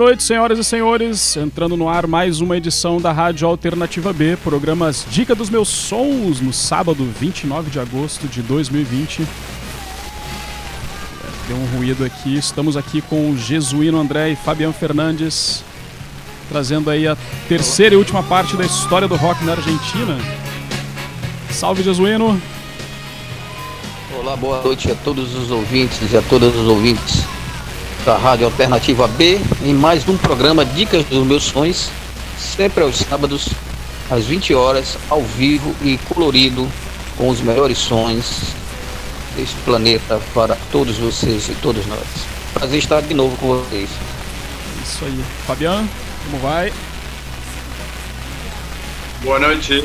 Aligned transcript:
Noite, 0.00 0.22
senhoras 0.22 0.58
e 0.58 0.64
senhores. 0.64 1.36
Entrando 1.36 1.76
no 1.76 1.86
ar 1.86 2.06
mais 2.06 2.40
uma 2.40 2.56
edição 2.56 2.98
da 2.98 3.12
Rádio 3.12 3.46
Alternativa 3.46 4.14
B, 4.14 4.34
programas 4.42 5.04
Dica 5.10 5.34
dos 5.34 5.50
Meus 5.50 5.68
Sons, 5.68 6.40
no 6.40 6.54
sábado 6.54 7.04
29 7.20 7.70
de 7.70 7.78
agosto 7.78 8.26
de 8.26 8.40
2020. 8.40 9.26
Deu 11.46 11.54
um 11.54 11.76
ruído 11.76 12.02
aqui. 12.02 12.34
Estamos 12.34 12.78
aqui 12.78 13.02
com 13.02 13.30
o 13.30 13.36
Jesuíno 13.36 14.00
André 14.00 14.30
e 14.30 14.36
Fabiano 14.36 14.72
Fernandes, 14.72 15.62
trazendo 16.48 16.88
aí 16.88 17.06
a 17.06 17.14
terceira 17.46 17.94
e 17.94 17.98
última 17.98 18.22
parte 18.22 18.56
da 18.56 18.64
história 18.64 19.06
do 19.06 19.16
rock 19.16 19.44
na 19.44 19.52
Argentina. 19.52 20.16
Salve, 21.50 21.82
Jesuíno. 21.82 22.40
Olá, 24.18 24.34
boa 24.34 24.62
noite 24.62 24.90
a 24.90 24.94
todos 24.94 25.34
os 25.34 25.50
ouvintes 25.50 26.10
e 26.10 26.16
a 26.16 26.22
todas 26.22 26.56
os 26.56 26.66
ouvintes 26.66 27.29
da 28.04 28.16
Rádio 28.16 28.46
Alternativa 28.46 29.06
B 29.06 29.38
em 29.62 29.74
mais 29.74 30.08
um 30.08 30.16
programa 30.16 30.64
Dicas 30.64 31.04
dos 31.04 31.26
Meus 31.26 31.44
Sonhos, 31.44 31.90
sempre 32.38 32.82
aos 32.82 32.96
sábados, 32.96 33.48
às 34.10 34.24
20 34.24 34.54
horas, 34.54 34.96
ao 35.08 35.22
vivo 35.22 35.74
e 35.82 35.98
colorido, 36.08 36.66
com 37.16 37.28
os 37.28 37.40
melhores 37.40 37.78
sons 37.78 38.54
deste 39.36 39.56
planeta 39.64 40.20
para 40.32 40.56
todos 40.72 40.96
vocês 40.96 41.48
e 41.48 41.54
todos 41.56 41.86
nós. 41.86 42.06
Prazer 42.54 42.78
estar 42.78 43.02
de 43.02 43.14
novo 43.14 43.36
com 43.36 43.58
vocês. 43.58 43.90
Isso 44.82 45.04
aí. 45.04 45.24
Fabiano, 45.46 45.88
como 46.24 46.42
vai? 46.42 46.72
Boa 49.22 49.38
noite 49.38 49.84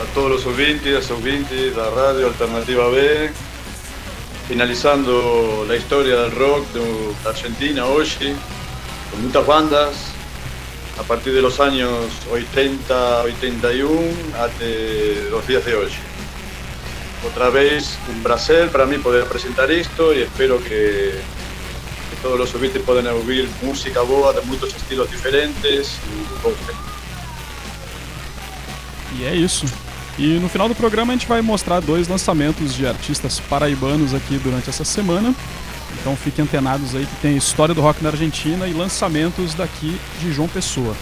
a 0.00 0.04
todos 0.14 0.40
os 0.40 0.46
ouvintes, 0.46 1.10
ouvintes 1.10 1.74
da 1.74 1.84
Rádio 1.84 2.26
Alternativa 2.26 2.90
B. 2.90 3.30
finalizando 4.48 5.64
la 5.66 5.76
historia 5.76 6.16
del 6.22 6.32
rock 6.32 6.66
de 6.72 7.28
Argentina 7.28 7.86
hoy, 7.86 8.08
con 9.10 9.22
muchas 9.22 9.46
bandas, 9.46 9.94
a 10.98 11.02
partir 11.02 11.32
de 11.32 11.42
los 11.42 11.58
años 11.60 11.90
80, 12.30 13.22
81 13.22 14.00
hasta 14.38 14.64
los 15.30 15.46
días 15.46 15.64
de 15.64 15.74
hoy. 15.74 15.90
Otra 17.30 17.50
vez 17.50 17.98
un 18.08 18.22
placer 18.22 18.68
para 18.70 18.84
mí 18.84 18.98
poder 18.98 19.24
presentar 19.26 19.70
esto 19.70 20.12
y 20.12 20.22
espero 20.22 20.62
que, 20.62 21.12
todos 22.20 22.38
los 22.38 22.54
oyentes 22.54 22.80
puedan 22.82 23.08
oír 23.08 23.48
música 23.62 24.00
boa 24.02 24.32
de 24.32 24.42
muchos 24.42 24.72
estilos 24.74 25.10
diferentes. 25.10 25.96
Y 29.18 29.24
es 29.24 29.62
eso. 29.64 29.91
E 30.18 30.38
no 30.38 30.48
final 30.48 30.68
do 30.68 30.74
programa 30.74 31.12
a 31.12 31.16
gente 31.16 31.26
vai 31.26 31.40
mostrar 31.40 31.80
dois 31.80 32.06
lançamentos 32.06 32.74
de 32.74 32.86
artistas 32.86 33.40
paraibanos 33.40 34.14
aqui 34.14 34.38
durante 34.38 34.68
essa 34.68 34.84
semana. 34.84 35.34
Então 36.00 36.16
fiquem 36.16 36.44
antenados 36.44 36.94
aí 36.94 37.06
que 37.06 37.16
tem 37.16 37.36
história 37.36 37.74
do 37.74 37.80
rock 37.80 38.02
na 38.02 38.10
Argentina 38.10 38.66
e 38.66 38.72
lançamentos 38.72 39.54
daqui 39.54 39.98
de 40.20 40.32
João 40.32 40.48
Pessoa. 40.48 40.94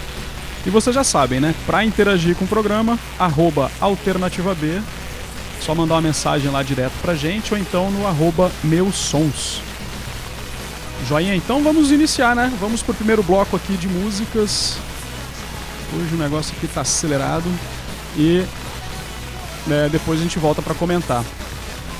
E 0.64 0.70
vocês 0.70 0.94
já 0.94 1.02
sabem, 1.02 1.40
né? 1.40 1.54
Para 1.66 1.84
interagir 1.84 2.36
com 2.36 2.44
o 2.44 2.48
programa, 2.48 2.98
arroba 3.18 3.70
alternativa 3.80 4.54
B, 4.54 4.80
só 5.60 5.74
mandar 5.74 5.94
uma 5.94 6.02
mensagem 6.02 6.50
lá 6.50 6.62
direto 6.62 6.92
pra 7.00 7.14
gente 7.14 7.52
ou 7.52 7.58
então 7.58 7.90
no 7.90 8.06
arroba 8.06 8.50
meus 8.62 8.94
sons. 8.94 9.62
Joinha, 11.08 11.34
então 11.34 11.62
vamos 11.62 11.90
iniciar, 11.90 12.36
né? 12.36 12.52
Vamos 12.60 12.82
pro 12.82 12.94
primeiro 12.94 13.22
bloco 13.22 13.56
aqui 13.56 13.74
de 13.74 13.88
músicas. 13.88 14.76
Hoje 15.94 16.14
o 16.14 16.18
negócio 16.18 16.54
aqui 16.56 16.68
tá 16.68 16.82
acelerado. 16.82 17.50
E 18.16 18.44
né, 19.66 19.88
depois 19.90 20.20
a 20.20 20.22
gente 20.22 20.38
volta 20.38 20.60
para 20.62 20.74
comentar. 20.74 21.24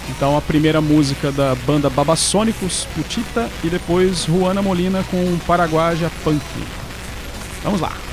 Então 0.08 0.36
a 0.36 0.40
primeira 0.40 0.80
música 0.80 1.30
da 1.30 1.54
banda 1.54 1.88
Babasônicos, 1.88 2.86
Putita, 2.94 3.48
e 3.62 3.68
depois 3.68 4.24
Juana 4.24 4.60
Molina 4.60 5.04
com 5.10 5.38
Paraguaja 5.46 6.10
Punk. 6.24 6.42
Vamos 7.62 7.80
lá! 7.80 8.09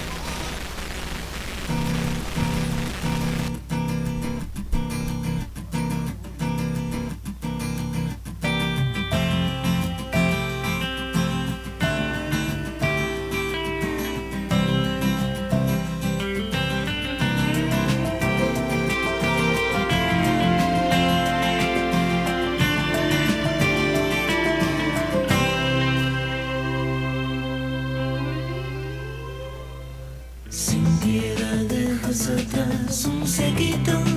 dança, 32.27 32.45
dança 32.51 33.09
um. 33.25 34.16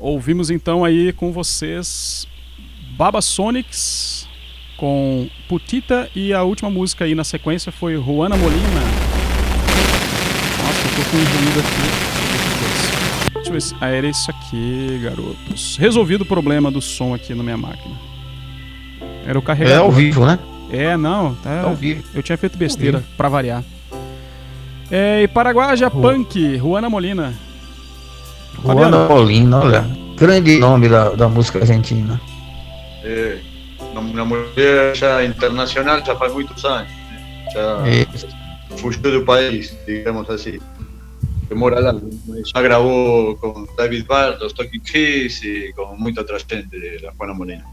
Ouvimos 0.00 0.48
então 0.50 0.82
aí 0.82 1.12
com 1.12 1.30
vocês 1.30 2.26
Baba 2.96 3.20
Sonics 3.20 4.26
com 4.78 5.28
Putita 5.46 6.08
e 6.16 6.32
a 6.32 6.42
última 6.42 6.70
música 6.70 7.04
aí 7.04 7.14
na 7.14 7.22
sequência 7.22 7.70
foi 7.70 7.96
Juana 7.96 8.34
Molina. 8.34 8.80
Nossa, 10.56 10.88
eu 10.88 10.96
tô 10.96 11.10
com 11.10 11.16
um 11.18 11.24
ruído 11.24 11.60
aqui. 11.60 13.34
Deixa 13.34 13.48
eu 13.50 13.52
ver 13.52 13.60
se. 13.60 13.76
Ah, 13.78 13.88
era 13.88 14.08
isso 14.08 14.30
aqui, 14.30 15.00
garotos. 15.02 15.76
Resolvido 15.76 16.22
o 16.22 16.26
problema 16.26 16.70
do 16.70 16.80
som 16.80 17.12
aqui 17.12 17.34
na 17.34 17.42
minha 17.42 17.58
máquina. 17.58 17.94
Era 19.26 19.38
o 19.38 19.42
carregador. 19.42 19.76
É 19.76 19.84
ao 19.84 19.92
vivo, 19.92 20.24
né? 20.24 20.38
É, 20.70 20.96
não. 20.96 21.34
Tá... 21.34 21.50
É 21.50 21.60
ao 21.64 21.74
vivo. 21.74 22.02
Eu 22.14 22.22
tinha 22.22 22.38
feito 22.38 22.56
besteira, 22.56 23.04
pra 23.18 23.28
variar. 23.28 23.62
É, 24.90 25.22
e 25.22 25.28
Paraguaja 25.28 25.90
Punk, 25.90 26.56
Juana 26.56 26.88
Molina. 26.88 27.34
Juana 28.62 29.06
Molina, 29.06 29.58
olha. 29.58 29.99
Grande 30.20 30.58
nome 30.58 30.88
da, 30.88 31.10
da 31.10 31.28
música 31.28 31.58
argentina. 31.60 32.20
É, 33.02 33.38
uma 33.94 34.24
mulher 34.24 34.94
já 34.94 35.24
internacional 35.24 36.04
já 36.04 36.14
faz 36.16 36.32
muitos 36.32 36.62
anos. 36.64 36.90
Já 37.54 37.82
É. 37.88 38.06
fugiu 38.76 39.00
do 39.02 39.24
país, 39.24 39.74
digamos 39.86 40.28
assim. 40.28 40.58
Que 41.48 41.54
mora 41.54 41.80
lá. 41.80 41.94
Já 42.54 42.62
gravou 42.62 43.34
com 43.36 43.66
David 43.76 44.04
Barr, 44.06 44.38
los 44.40 44.52
Talking 44.52 44.80
Kids 44.80 45.42
y 45.42 45.72
con 45.72 45.98
mucha 45.98 46.20
otra 46.20 46.38
gente 46.38 46.78
de 46.78 47.00
la 47.00 47.12
Juana 47.16 47.32
Molina. 47.34 47.64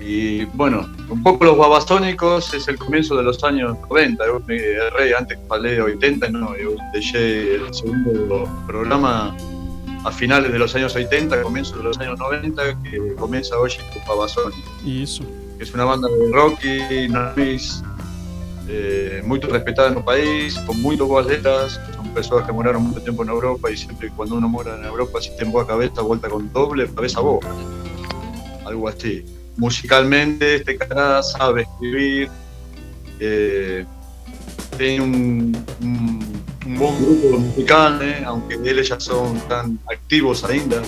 Y 0.00 0.44
bueno, 0.46 0.88
un 1.08 1.22
poco 1.22 1.44
los 1.44 1.56
babasónicos 1.56 2.52
es 2.54 2.68
el 2.68 2.76
comienzo 2.76 3.16
de 3.16 3.22
los 3.22 3.42
años 3.42 3.76
90. 3.88 4.26
Yo 4.26 4.40
me 4.46 4.56
erré 4.56 5.14
antes 5.16 5.38
que 5.38 5.46
falé 5.46 5.72
de 5.76 5.82
80, 5.82 6.28
no, 6.28 6.56
yo 6.58 6.74
dejé 6.92 7.54
el 7.54 7.72
segundo 7.72 8.48
programa 8.66 9.34
a 10.04 10.10
finales 10.10 10.52
de 10.52 10.58
los 10.58 10.74
años 10.74 10.94
80, 10.94 11.42
comienzo 11.42 11.76
de 11.76 11.84
los 11.84 11.98
años 11.98 12.18
90, 12.18 12.82
que 12.82 13.14
comienza 13.14 13.58
hoy 13.58 13.70
con 13.92 14.04
Babasónicos 14.06 14.84
Isso. 14.84 15.24
que 15.56 15.64
es 15.64 15.72
una 15.74 15.84
banda 15.84 16.08
de 16.08 16.32
rock 16.32 16.58
y 16.64 17.08
noise 17.08 17.82
eh, 18.68 19.22
muy 19.24 19.40
respetada 19.40 19.88
en 19.88 19.98
el 19.98 20.04
país, 20.04 20.58
con 20.60 20.80
muy 20.80 20.96
boas 20.96 21.26
letras, 21.26 21.80
son 21.94 22.08
personas 22.14 22.46
que 22.46 22.52
moraron 22.52 22.84
mucho 22.84 23.02
tiempo 23.02 23.22
en 23.22 23.30
Europa 23.30 23.70
y 23.70 23.76
siempre 23.76 24.10
cuando 24.14 24.36
uno 24.36 24.48
mora 24.48 24.76
en 24.76 24.84
Europa, 24.84 25.20
si 25.20 25.30
te 25.36 25.44
a 25.44 25.66
cabeza, 25.66 26.00
vuelta 26.02 26.28
con 26.28 26.52
doble, 26.52 26.88
cabeza 26.92 27.20
boca, 27.20 27.48
algo 28.64 28.88
así. 28.88 29.24
Musicalmente, 29.56 30.56
este 30.56 30.78
cara 30.78 31.22
sabe 31.22 31.62
escribir, 31.62 32.30
eh, 33.20 33.84
tiene 34.78 35.02
un, 35.02 35.64
un, 35.82 36.31
un 36.66 36.78
buen 36.78 36.96
grupo 37.04 37.38
musical, 37.38 38.00
eh, 38.02 38.22
aunque 38.24 38.54
eles 38.54 38.88
ya 38.88 38.98
son 39.00 39.38
tan 39.48 39.78
activos 39.92 40.44
ainda, 40.44 40.82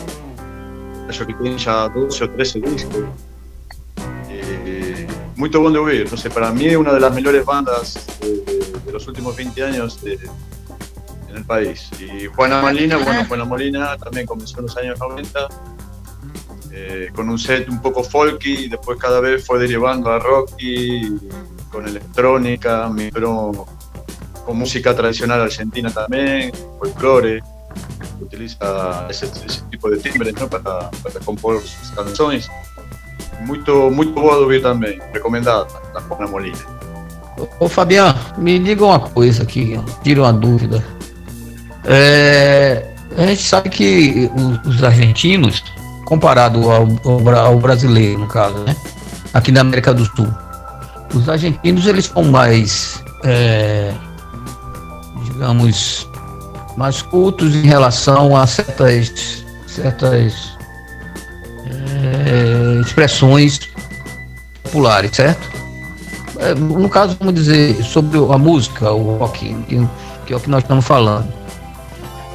ellos 1.08 1.26
que 1.26 1.34
tienen 1.34 1.58
ya 1.58 1.88
12 1.88 2.24
o 2.24 2.30
13 2.30 2.60
discos. 2.60 3.04
Eh, 4.30 5.06
muy 5.36 5.48
bom 5.50 5.72
de 5.72 5.78
oír, 5.78 6.08
no 6.10 6.16
sé, 6.16 6.30
para 6.30 6.50
mí 6.52 6.66
es 6.66 6.76
una 6.76 6.92
de 6.92 7.00
las 7.00 7.14
mejores 7.14 7.44
bandas 7.44 8.06
de, 8.20 8.28
de- 8.30 8.80
de 8.86 8.92
los 8.92 9.06
últimos 9.08 9.34
20 9.36 9.62
años 9.64 10.00
de- 10.02 10.18
en 11.30 11.36
el 11.36 11.44
país. 11.44 11.88
Y 12.00 12.26
Juana 12.26 12.60
Molina, 12.62 12.96
bueno, 12.98 13.24
Juana 13.26 13.44
Molina 13.44 13.96
también 13.98 14.26
comenzó 14.26 14.58
en 14.60 14.66
los 14.66 14.76
años 14.76 14.98
90 14.98 15.48
eh, 16.76 17.10
con 17.14 17.28
un 17.28 17.38
set 17.38 17.68
un 17.68 17.80
poco 17.80 18.02
folky 18.02 18.64
y 18.64 18.68
después 18.68 18.98
cada 18.98 19.20
vez 19.20 19.44
fue 19.46 19.58
derivando 19.60 20.10
a 20.10 20.18
rocky, 20.18 21.02
con 21.70 21.86
electrónica, 21.86 22.88
micro, 22.88 23.66
con 24.44 24.58
música 24.58 24.94
tradicional 24.94 25.40
argentina 25.40 25.90
también, 25.90 26.52
folclore, 26.78 27.42
utiliza 28.20 29.06
ese, 29.08 29.26
ese 29.26 29.62
tipo 29.70 29.90
de 29.90 29.98
timbres 29.98 30.34
¿no? 30.34 30.48
para, 30.48 30.90
para 30.90 31.20
compor 31.24 31.60
sus 31.62 31.90
canciones. 31.90 32.48
Muito, 33.40 33.90
muito 33.90 34.14
boa 34.14 34.36
de 34.36 34.42
ouvir 34.42 34.62
também, 34.62 34.98
recomendada, 35.12 35.66
da 35.92 36.00
Juana 36.00 36.26
Molina. 36.26 36.56
Ô 37.58 37.68
Fabiano, 37.68 38.18
me 38.38 38.58
diga 38.58 38.84
uma 38.84 39.00
coisa 39.00 39.42
aqui, 39.42 39.78
tira 40.02 40.22
uma 40.22 40.32
dúvida. 40.32 40.82
É, 41.84 42.94
a 43.16 43.26
gente 43.26 43.42
sabe 43.42 43.68
que 43.68 44.30
os, 44.34 44.74
os 44.76 44.84
argentinos, 44.84 45.62
comparado 46.04 46.70
ao, 46.70 46.88
ao 47.04 47.28
ao 47.36 47.58
brasileiro, 47.58 48.20
no 48.20 48.28
caso, 48.28 48.58
né? 48.60 48.74
Aqui 49.34 49.50
na 49.50 49.62
América 49.62 49.92
do 49.92 50.04
Sul, 50.04 50.28
os 51.12 51.28
argentinos 51.28 51.86
eles 51.86 52.06
são 52.06 52.22
mais, 52.24 53.02
é, 53.24 53.92
digamos, 55.44 56.08
mais 56.74 57.02
cultos 57.02 57.54
em 57.54 57.66
relação 57.66 58.34
a 58.34 58.46
certas, 58.46 59.44
certas 59.66 60.56
é, 61.66 62.80
expressões 62.80 63.60
populares, 64.62 65.14
certo? 65.14 65.52
É, 66.38 66.54
no 66.54 66.88
caso, 66.88 67.16
vamos 67.18 67.34
dizer, 67.34 67.82
sobre 67.84 68.18
a 68.18 68.38
música, 68.38 68.90
o 68.90 69.18
rock, 69.18 69.54
que, 69.68 69.88
que 70.26 70.32
é 70.32 70.36
o 70.36 70.40
que 70.40 70.48
nós 70.48 70.62
estamos 70.62 70.84
falando. 70.84 71.30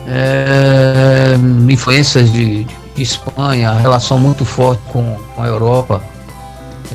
É, 0.07 1.35
influências 1.67 2.31
de, 2.31 2.63
de 2.63 3.01
Espanha, 3.01 3.73
relação 3.73 4.19
muito 4.19 4.45
forte 4.45 4.81
com, 4.91 5.17
com 5.35 5.41
a 5.41 5.47
Europa, 5.47 6.01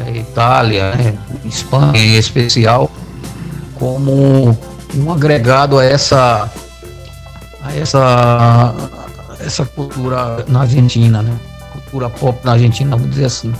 é, 0.06 0.18
Itália, 0.18 0.94
né, 0.94 1.14
Espanha 1.44 1.99
em 1.99 2.16
especial, 2.16 2.90
como 3.75 4.56
um 4.97 5.13
agregado 5.13 5.79
a 5.79 5.85
essa 5.85 6.51
a 7.63 7.75
essa 7.77 8.75
essa 9.41 9.65
cultura 9.65 10.45
na 10.49 10.61
Argentina, 10.63 11.23
né? 11.23 11.35
Cultura 11.73 12.09
pop 12.09 12.39
na 12.45 12.53
Argentina, 12.53 12.91
vamos 12.97 13.11
dizer 13.11 13.27
assim. 13.27 13.53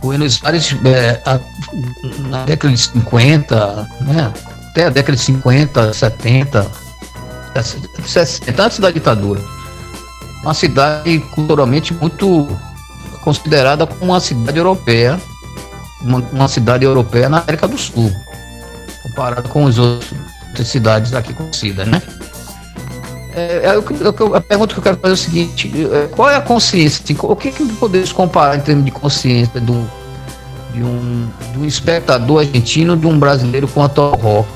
Buenos 0.00 0.40
Aires, 0.44 0.76
é, 0.84 1.20
a- 1.24 1.40
na 2.28 2.44
década 2.44 2.72
de 2.72 2.80
50, 2.80 3.88
né? 4.02 4.32
até 4.70 4.86
a 4.86 4.90
década 4.90 5.16
de 5.16 5.22
50, 5.22 5.92
70, 5.92 6.66
60, 8.06 8.62
antes 8.62 8.78
da 8.78 8.90
ditadura. 8.90 9.40
Uma 10.42 10.54
cidade 10.54 11.18
culturalmente 11.34 11.92
muito 11.94 12.46
considerada 13.22 13.86
como 13.86 14.12
uma 14.12 14.20
cidade 14.20 14.58
europeia, 14.58 15.20
uma, 16.02 16.18
uma 16.32 16.48
cidade 16.48 16.84
europeia 16.84 17.28
na 17.28 17.38
América 17.38 17.66
do 17.66 17.76
Sul, 17.78 18.12
comparado 19.02 19.48
com 19.48 19.66
as 19.66 19.78
outras 19.78 20.10
cidades 20.64 21.12
aqui 21.14 21.32
conhecidas, 21.32 21.86
né? 21.88 22.00
É, 23.34 23.66
é, 23.76 23.82
que 23.82 24.22
eu- 24.22 24.34
a 24.34 24.40
pergunta 24.40 24.72
que 24.72 24.80
eu 24.80 24.82
quero 24.82 24.96
fazer 24.96 25.12
é 25.12 25.14
o 25.14 25.16
seguinte: 25.16 25.70
é, 25.92 26.08
qual 26.14 26.30
é 26.30 26.36
a 26.36 26.40
consciência? 26.40 27.02
assim, 27.04 27.16
o 27.20 27.36
que, 27.36 27.50
que 27.52 27.64
podemos 27.74 28.10
comparar 28.12 28.56
em 28.56 28.60
termos 28.60 28.84
de 28.84 28.90
consciência 28.90 29.60
de 29.60 29.70
um, 29.70 29.86
de 30.72 30.82
um, 30.82 31.28
de 31.52 31.58
um 31.58 31.64
espectador 31.66 32.40
argentino 32.40 32.96
de 32.96 33.06
um 33.06 33.18
brasileiro 33.18 33.68
quanto 33.68 34.00
ao 34.00 34.16
rock? 34.16 34.48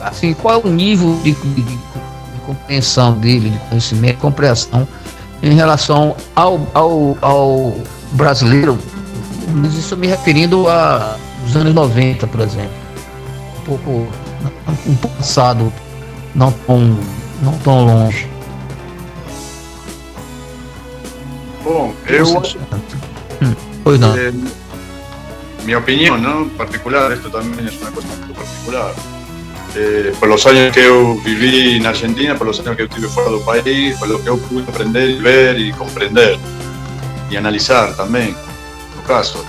Assim, 0.00 0.32
qual 0.32 0.60
é 0.60 0.66
o 0.66 0.70
nível 0.70 1.18
de, 1.24 1.32
de- 1.32 1.62
de 1.62 1.78
compreensão 2.46 3.12
dele, 3.14 3.50
de 3.50 3.58
conhecimento, 3.68 4.18
compreensão 4.18 4.86
em 5.42 5.54
relação 5.54 6.14
ao, 6.36 6.60
ao, 6.72 7.18
ao 7.20 7.74
brasileiro? 8.12 8.78
Mas 9.54 9.74
isso 9.74 9.96
me 9.96 10.06
referindo 10.06 10.68
a 10.68 11.16
os 11.44 11.56
anos 11.56 11.74
90, 11.74 12.26
por 12.28 12.40
exemplo. 12.42 12.70
Um 13.58 13.64
pouco 13.64 14.06
um 14.86 14.96
passado 14.96 15.72
não 16.34 16.52
tão, 16.52 16.98
não 17.42 17.58
tão 17.58 17.84
longe. 17.84 18.28
Bom, 21.62 21.94
eu. 22.06 22.24
Hum, 23.42 23.54
pois 23.84 24.00
não. 24.00 24.16
Eh, 24.16 24.32
minha 25.64 25.78
opinião, 25.78 26.16
não 26.16 26.48
particular, 26.48 27.12
isto 27.12 27.28
também 27.30 27.66
é 27.66 27.70
uma 27.82 27.92
coisa 27.92 28.08
muito 28.08 28.34
particular. 28.34 28.94
Eh, 29.76 30.12
polos 30.18 30.46
anos 30.46 30.72
que 30.72 30.80
eu 30.80 31.20
vivi 31.22 31.78
na 31.80 31.90
Argentina, 31.90 32.34
por 32.34 32.48
os 32.48 32.58
anos 32.60 32.74
que 32.74 32.82
eu 32.82 32.88
tive 32.88 33.08
fora 33.08 33.30
do 33.30 33.40
país, 33.40 33.98
por 33.98 34.08
lo 34.08 34.18
que 34.18 34.28
eu 34.28 34.38
pude 34.38 34.68
aprender, 34.68 35.20
ver 35.20 35.58
e 35.58 35.72
compreender 35.72 36.38
e 37.30 37.36
analizar 37.36 37.94
também, 37.94 38.34
o 38.98 39.02
caso. 39.06 39.44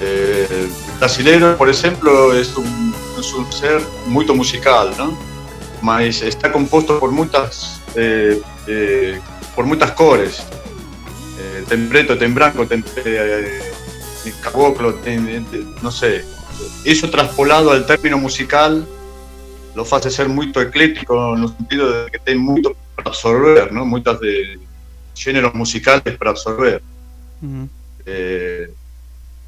Eh, 0.00 0.68
por 1.58 1.68
exemplo, 1.68 2.08
é 2.08 2.42
um 2.58 2.92
es 3.22 3.32
un 3.32 3.50
ser 3.52 3.80
muy 4.06 4.24
musical, 4.26 4.92
¿no? 4.98 5.16
Mas 5.80 6.22
está 6.22 6.50
compuesto 6.52 6.98
por 6.98 7.10
muchas, 7.10 7.80
eh, 7.94 8.40
eh, 8.66 9.20
por 9.54 9.64
muchas 9.64 9.92
cores. 9.92 10.42
Eh, 11.38 11.64
tem 11.68 11.88
preto, 11.88 12.16
tem 12.18 12.32
branco, 12.32 12.66
tem 12.66 12.82
eh, 13.04 13.72
tem 14.24 14.32
caboclo, 14.42 14.92
tem, 14.94 15.18
tem- 15.44 15.74
no 15.82 15.90
sé. 15.90 16.24
Eso 16.84 17.08
traspolado 17.10 17.70
al 17.70 17.86
término 17.86 18.18
musical 18.18 18.86
lo 19.74 19.82
hace 19.90 20.10
ser 20.10 20.28
muy 20.28 20.52
eclético 20.54 21.34
en 21.36 21.42
el 21.44 21.48
sentido 21.48 21.84
de 22.04 22.10
que 22.10 22.18
tem 22.18 22.36
mucho 22.38 22.74
para 22.96 23.08
absorber, 23.10 23.72
¿no? 23.72 23.84
Muchas 23.86 24.18
de 24.20 24.58
géneros 25.14 25.54
musicales 25.54 26.16
para 26.18 26.30
absorber. 26.30 26.82
Uhum. 27.40 27.68
Eh, 28.04 28.70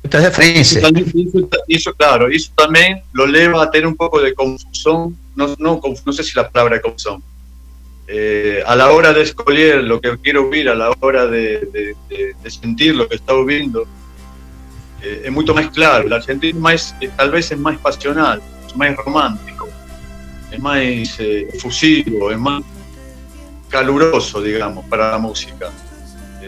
Muita 0.05 0.19
Isso, 0.19 0.27
referência. 0.29 0.81
também- 0.83 1.05
isso, 1.15 1.49
isso, 1.69 1.95
claro, 1.97 2.31
isso 2.31 2.53
também 2.55 3.03
lo 3.15 3.25
leva 3.25 3.63
a 3.63 3.67
ter 3.67 3.87
um 3.87 3.95
pouco 3.95 4.21
de 4.21 4.35
confusão, 4.35 5.15
não, 5.35 5.57
não, 5.59 5.81
não 6.05 6.13
sei 6.13 6.23
se 6.25 6.39
a 6.39 6.45
palavra 6.45 6.77
é 6.77 6.79
confusão, 6.79 7.23
eh, 8.07 8.63
a 8.67 8.75
la 8.75 8.93
hora 8.93 9.15
de 9.15 9.23
escoger 9.23 9.83
lo 9.83 9.99
que 10.01 10.15
quiero 10.19 10.51
oír, 10.51 10.69
a 10.69 10.75
la 10.75 10.93
hora 11.01 11.27
de, 11.27 11.61
de, 11.73 11.97
de, 12.11 12.35
de 12.35 12.51
sentir 12.51 12.93
lo 12.95 13.09
que 13.09 13.15
está 13.17 13.33
ouvindo, 13.33 13.89
eh, 15.03 15.23
é 15.25 15.31
muito 15.31 15.55
máis 15.55 15.69
claro. 15.69 16.07
O 16.07 16.15
argentino 16.15 16.61
máis, 16.61 16.95
eh, 17.01 17.09
tal 17.17 17.31
vez 17.31 17.51
é 17.51 17.57
máis 17.57 17.79
pasional, 17.81 18.37
é 18.39 18.77
máis 18.77 18.95
romántico, 18.99 19.67
é 20.53 20.59
máis 20.59 21.17
eh, 21.19 21.49
efusivo, 21.55 22.31
é 22.31 22.37
máis 22.37 22.63
caluroso, 23.71 24.43
digamos, 24.45 24.85
para 24.85 25.15
a 25.15 25.19
música. 25.19 25.73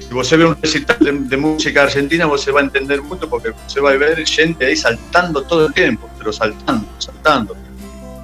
Se 0.00 0.12
você 0.12 0.36
vê 0.36 0.44
un 0.44 0.54
recital 0.62 0.96
de, 1.00 1.12
de 1.12 1.36
música 1.36 1.82
argentina, 1.82 2.26
você 2.26 2.52
vai 2.52 2.64
entender 2.64 3.00
moito 3.00 3.26
porque 3.28 3.52
você 3.66 3.80
vai 3.80 3.96
ver 3.98 4.26
xente 4.26 4.64
aí 4.64 4.76
saltando 4.76 5.42
todo 5.42 5.66
o 5.66 5.72
tempo, 5.72 6.08
pero 6.18 6.32
saltando, 6.32 6.86
saltando. 6.98 7.56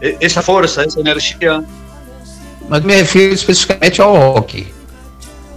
E- 0.03 0.17
Esa 0.21 0.43
força, 0.43 0.85
esa 0.85 1.01
energía 1.01 1.63
Mas 2.69 2.83
me 2.83 2.95
refiro 2.95 3.35
especificamente 3.35 4.01
ao 4.01 4.17
rock. 4.17 4.73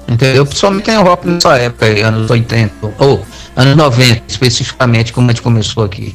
Entendeu? 0.07 0.45
Principalmente 0.45 0.91
em 0.91 0.98
rock 0.98 1.27
nessa 1.27 1.57
época, 1.57 1.86
anos 2.07 2.29
80, 2.29 2.93
ou 3.00 3.25
anos 3.55 3.75
90, 3.75 4.24
especificamente, 4.27 5.12
como 5.12 5.29
a 5.29 5.34
gente 5.34 5.41
começou 5.41 5.84
aqui. 5.84 6.13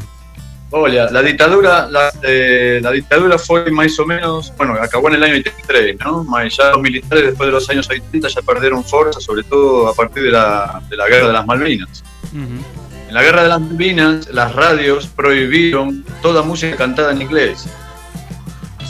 Olha, 0.73 1.11
la 1.11 1.21
dictadura, 1.23 1.89
la, 1.89 2.13
eh, 2.23 2.79
la 2.81 2.93
dictadura 2.93 3.39
fue 3.39 3.71
más 3.73 3.99
o 3.99 4.07
menos, 4.07 4.53
bueno, 4.57 4.75
acabó 4.81 5.09
en 5.09 5.15
el 5.17 5.25
año 5.25 5.35
83, 5.35 5.97
¿no? 5.99 6.25
Ya 6.49 6.71
los 6.71 6.81
militares 6.81 7.25
después 7.27 7.49
de 7.49 7.53
los 7.53 7.69
años 7.71 7.89
80 7.89 8.29
ya 8.29 8.43
perdieron 8.43 8.85
fuerza, 8.85 9.21
sobre 9.21 9.43
todo 9.43 9.89
a 9.89 9.95
partir 9.95 10.23
de 10.23 10.31
la, 10.31 10.81
de 10.89 10.97
la 10.97 11.09
guerra 11.09 11.27
de 11.27 11.33
las 11.33 11.47
Malvinas. 11.47 12.05
Uhum. 12.33 12.61
En 13.09 13.15
la 13.15 13.23
guerra 13.23 13.43
de 13.43 13.49
las 13.49 13.61
Malvinas, 13.61 14.29
las 14.33 14.55
radios 14.55 15.09
prohibieron 15.09 16.05
toda 16.23 16.43
música 16.43 16.77
cantada 16.77 17.11
en 17.11 17.23
inglés. 17.23 17.67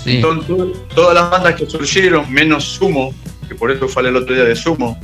Sim. 0.05 0.17
Entonces, 0.17 0.47
to- 0.49 0.73
todas 0.95 1.15
las 1.15 1.31
bandas 1.31 1.55
que 1.55 1.65
surgieron, 1.65 2.31
menos 2.31 2.65
Sumo, 2.65 3.15
que 3.49 3.55
por 3.55 3.71
eso 3.71 3.89
falé 3.89 4.11
el 4.11 4.17
otro 4.17 4.35
día 4.35 4.45
de 4.45 4.55
Sumo, 4.55 4.99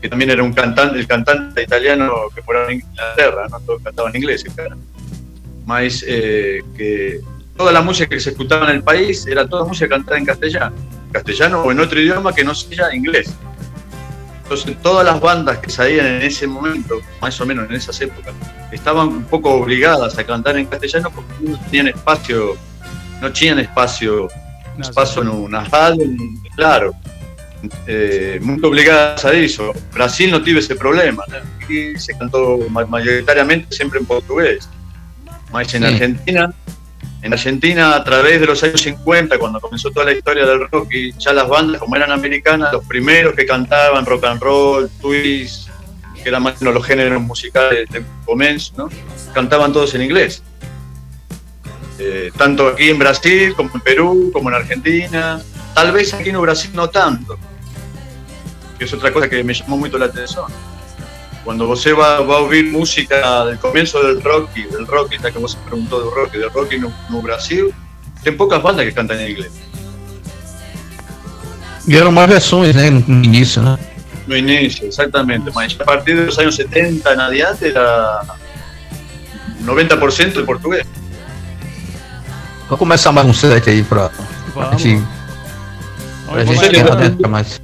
que 0.00 0.08
también 0.08 0.30
era 0.30 0.42
un 0.42 0.52
cantante, 0.54 0.98
el 0.98 1.06
cantante 1.06 1.62
italiano 1.62 2.12
que 2.34 2.40
moraba 2.42 2.70
en 2.72 2.80
Inglaterra, 2.80 3.48
no 3.50 3.60
todos 3.60 3.82
cantaban 3.82 4.14
inglés, 4.16 4.44
cara. 4.54 4.76
Más 5.66 6.02
eh, 6.06 6.62
que 6.76 7.20
toda 7.56 7.72
la 7.72 7.82
música 7.82 8.08
que 8.08 8.20
se 8.20 8.30
escuchaba 8.30 8.70
en 8.70 8.76
el 8.76 8.82
país 8.82 9.26
era 9.26 9.46
toda 9.46 9.64
música 9.64 9.88
cantada 9.88 10.16
en 10.16 10.24
castellano, 10.24 10.74
castellano 11.12 11.62
o 11.62 11.72
en 11.72 11.80
otro 11.80 12.00
idioma 12.00 12.32
que 12.32 12.44
no 12.44 12.54
sea 12.54 12.94
inglés. 12.94 13.34
Entonces 14.44 14.76
todas 14.80 15.04
las 15.04 15.20
bandas 15.20 15.58
que 15.58 15.68
salían 15.70 16.06
en 16.06 16.22
ese 16.22 16.46
momento, 16.46 17.00
más 17.20 17.40
o 17.40 17.46
menos 17.46 17.68
en 17.68 17.74
esas 17.74 18.00
épocas, 18.00 18.32
estaban 18.70 19.08
un 19.08 19.24
poco 19.24 19.50
obligadas 19.54 20.16
a 20.18 20.24
cantar 20.24 20.56
en 20.56 20.66
castellano 20.66 21.10
porque 21.12 21.32
no 21.40 21.58
tenían 21.64 21.88
espacio, 21.88 22.56
no 23.20 23.32
tenían 23.32 23.58
espacio 23.58 24.28
Nas- 24.76 24.90
espaço 24.90 25.24
no, 25.24 25.48
na 25.48 25.60
rádio, 25.64 26.14
claro, 26.54 26.94
eh, 27.88 28.38
muito 28.42 28.66
obrigadas 28.68 29.24
a 29.24 29.34
isso. 29.34 29.72
Brasil 29.92 30.30
não 30.30 30.40
tive 30.44 30.60
esse 30.60 30.74
problema, 30.76 31.24
né? 31.28 31.42
Aqui 31.60 31.98
se 31.98 32.16
cantou 32.16 32.68
ma- 32.70 32.84
mayoritariamente 32.86 33.74
sempre 33.74 33.98
em 33.98 34.04
português. 34.04 34.68
Mas 35.52 35.72
en 35.74 35.82
Sí. 35.82 35.88
Argentina, 35.88 36.52
en 37.22 37.32
Argentina 37.32 37.94
a 37.96 38.04
través 38.04 38.40
de 38.40 38.46
los 38.46 38.62
años 38.62 38.80
50, 38.80 39.38
cuando 39.38 39.60
comenzó 39.60 39.90
toda 39.90 40.06
la 40.06 40.12
historia 40.12 40.44
del 40.46 40.68
rock, 40.68 40.92
y 40.92 41.12
ya 41.12 41.32
las 41.32 41.48
bandas, 41.48 41.80
como 41.80 41.96
eran 41.96 42.10
americanas, 42.12 42.72
los 42.72 42.84
primeros 42.84 43.34
que 43.34 43.46
cantaban 43.46 44.04
rock 44.06 44.24
and 44.24 44.40
roll, 44.42 44.90
twist, 45.00 45.68
que 46.22 46.28
eran 46.28 46.42
más 46.42 46.60
los 46.60 46.84
géneros 46.86 47.22
musicales 47.22 47.88
de 47.90 48.02
comienzo, 48.24 48.72
¿no? 48.76 48.88
cantaban 49.32 49.72
todos 49.72 49.94
en 49.94 50.02
inglés. 50.02 50.42
Eh, 51.98 52.30
tanto 52.36 52.68
aquí 52.68 52.90
en 52.90 52.98
Brasil, 52.98 53.54
como 53.56 53.70
en 53.74 53.80
Perú, 53.80 54.30
como 54.32 54.50
en 54.50 54.56
Argentina. 54.56 55.40
Tal 55.74 55.92
vez 55.92 56.12
aquí 56.12 56.28
en 56.30 56.40
Brasil 56.40 56.70
no 56.74 56.90
tanto, 56.90 57.38
que 58.78 58.84
es 58.84 58.92
otra 58.92 59.12
cosa 59.12 59.28
que 59.28 59.42
me 59.42 59.54
llamó 59.54 59.76
mucho 59.78 59.96
la 59.98 60.06
atención. 60.06 60.44
Cuando 61.46 61.66
você 61.68 61.92
va, 61.94 62.20
va 62.22 62.38
a 62.38 62.40
oír 62.40 62.64
música 62.72 63.44
del 63.44 63.58
comienzo 63.58 64.02
del 64.02 64.20
rock 64.20 64.50
y 64.58 64.64
del 64.64 64.84
rock, 64.86 65.16
ya 65.22 65.30
que 65.30 65.38
vos 65.38 65.52
se 65.52 65.58
preguntó 65.58 66.00
del 66.00 66.10
rock 66.12 66.34
y 66.34 66.38
del 66.38 66.50
rock 66.50 66.72
en 66.74 66.82
no 67.08 67.22
Brasil, 67.22 67.72
tem 68.24 68.36
pocas 68.36 68.60
bandas 68.60 68.84
que 68.84 68.92
cantan 68.92 69.20
en 69.20 69.30
inglés. 69.30 69.52
E 71.86 71.96
eram 71.96 72.10
mais 72.10 72.28
versões, 72.28 72.74
né, 72.74 72.90
no 72.90 73.00
no 73.06 73.24
início, 73.24 73.62
né? 73.62 73.78
No 74.26 74.36
inicio, 74.36 74.88
exactamente. 74.88 75.52
Mas 75.54 75.76
a 75.80 75.84
partir 75.84 76.16
de 76.16 76.26
los 76.26 76.36
años 76.36 76.56
70 76.56 77.12
en 77.12 77.20
adelante 77.20 77.68
era 77.68 78.22
90% 79.64 80.40
de 80.40 80.42
portugués. 80.44 80.84
Vamos 82.64 82.78
começar 82.80 83.12
mais 83.12 83.24
um 83.28 83.32
set 83.32 83.70
aí 83.70 83.84
pra, 83.84 84.08
pra 84.08 84.24
Vamos. 84.52 84.82
gente, 84.82 85.06
Vamos 86.26 86.32
pra 86.32 86.44
gente 86.44 86.58
Você 86.58 86.68
ter 86.70 86.76
lembra- 86.78 86.92
adentro 86.94 87.28
mais. 87.30 87.62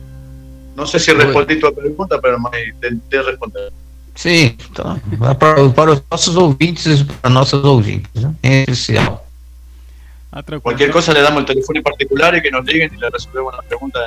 No 0.74 0.86
sé 0.86 0.98
si 0.98 1.12
respondí 1.12 1.56
tu 1.60 1.72
pregunta, 1.74 2.20
pero 2.20 2.38
me 2.38 2.68
intenté 2.68 3.22
responder. 3.22 3.72
Sim, 4.14 4.56
então, 4.70 5.00
para, 5.38 5.68
para 5.70 5.92
os 5.92 6.02
nossos 6.10 6.36
ouvintes 6.36 7.00
e 7.00 7.04
para 7.04 7.30
nossas 7.30 7.64
ouvintes, 7.64 8.22
né? 8.22 8.34
Em 8.42 8.62
especial. 8.62 9.26
Ah, 10.30 10.42
tranquilo. 10.42 10.62
Cualquier 10.62 10.90
cosa 10.90 11.12
le 11.12 11.20
damos 11.20 11.40
el 11.40 11.46
teléfono 11.46 11.78
en 11.78 11.82
particular 11.82 12.34
y 12.34 12.42
que 12.42 12.50
nos 12.50 12.64
diguen 12.64 12.90
y 12.94 12.98
le 12.98 13.10
resolvemos 13.10 13.54
la 13.54 13.62
pregunta. 13.62 13.98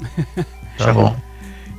Tá 0.76 0.92
bom. 0.92 1.14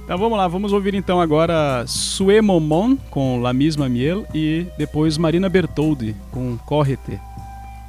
Então 0.05 0.17
vamos 0.17 0.38
lá, 0.38 0.47
vamos 0.47 0.71
ouvir 0.71 0.93
então 0.93 1.19
agora 1.19 1.83
Sue 1.88 2.39
Momon 2.39 2.95
com 3.09 3.41
La 3.41 3.51
Misma 3.51 3.89
Miel 3.89 4.25
e 4.33 4.67
depois 4.77 5.17
Marina 5.17 5.50
Bertoldi 5.50 6.15
com 6.31 6.57
Correte, 6.59 7.19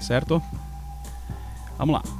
certo? 0.01 0.43
Vamos 1.79 1.97
lá. 1.97 2.16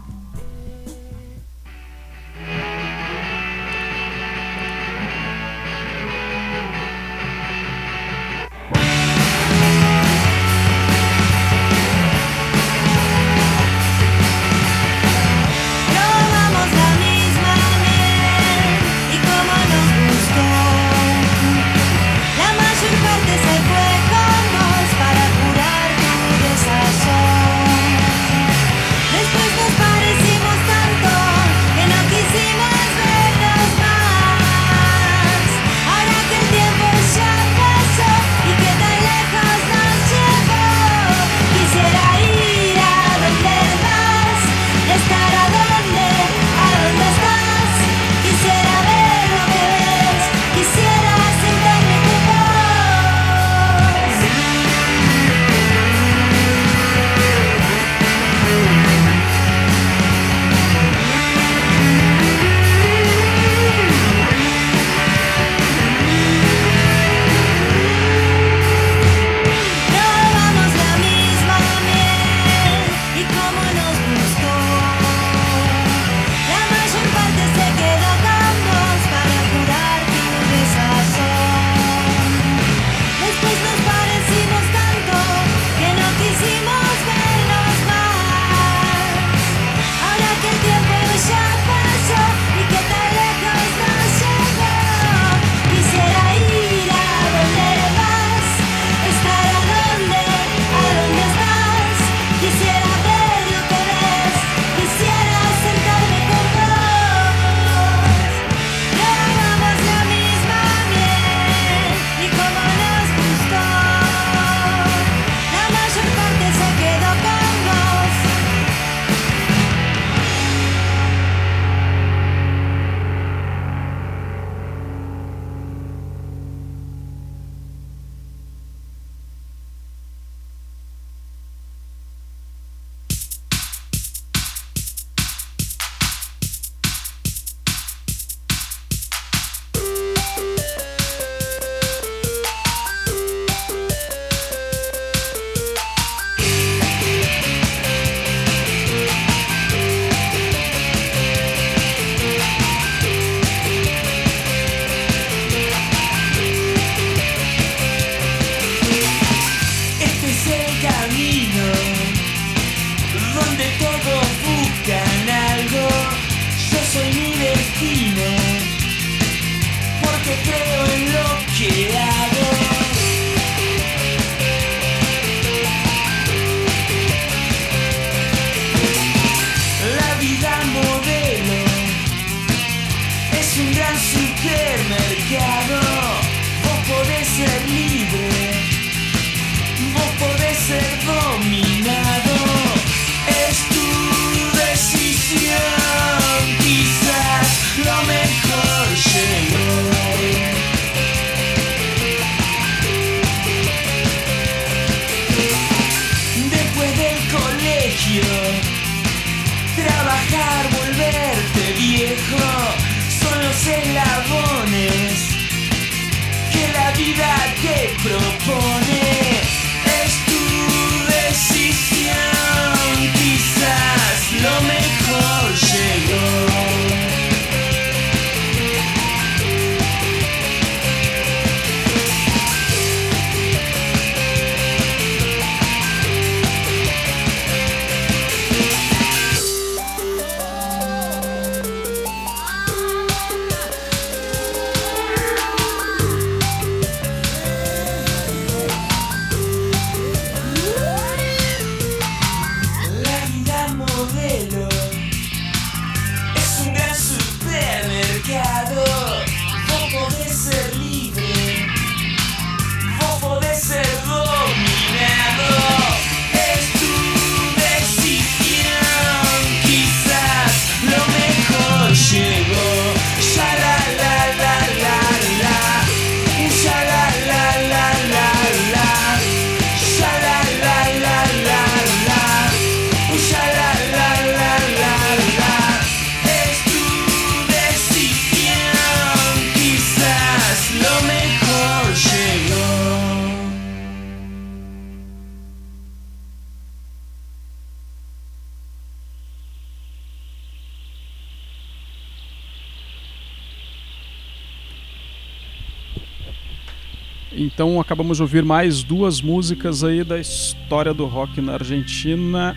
Acabamos 307.87 308.17
de 308.17 308.23
ouvir 308.25 308.45
mais 308.45 308.83
duas 308.83 309.23
músicas 309.23 309.85
aí 309.85 310.03
da 310.03 310.19
história 310.19 310.93
do 310.93 311.07
rock 311.07 311.41
na 311.41 311.53
Argentina 311.53 312.57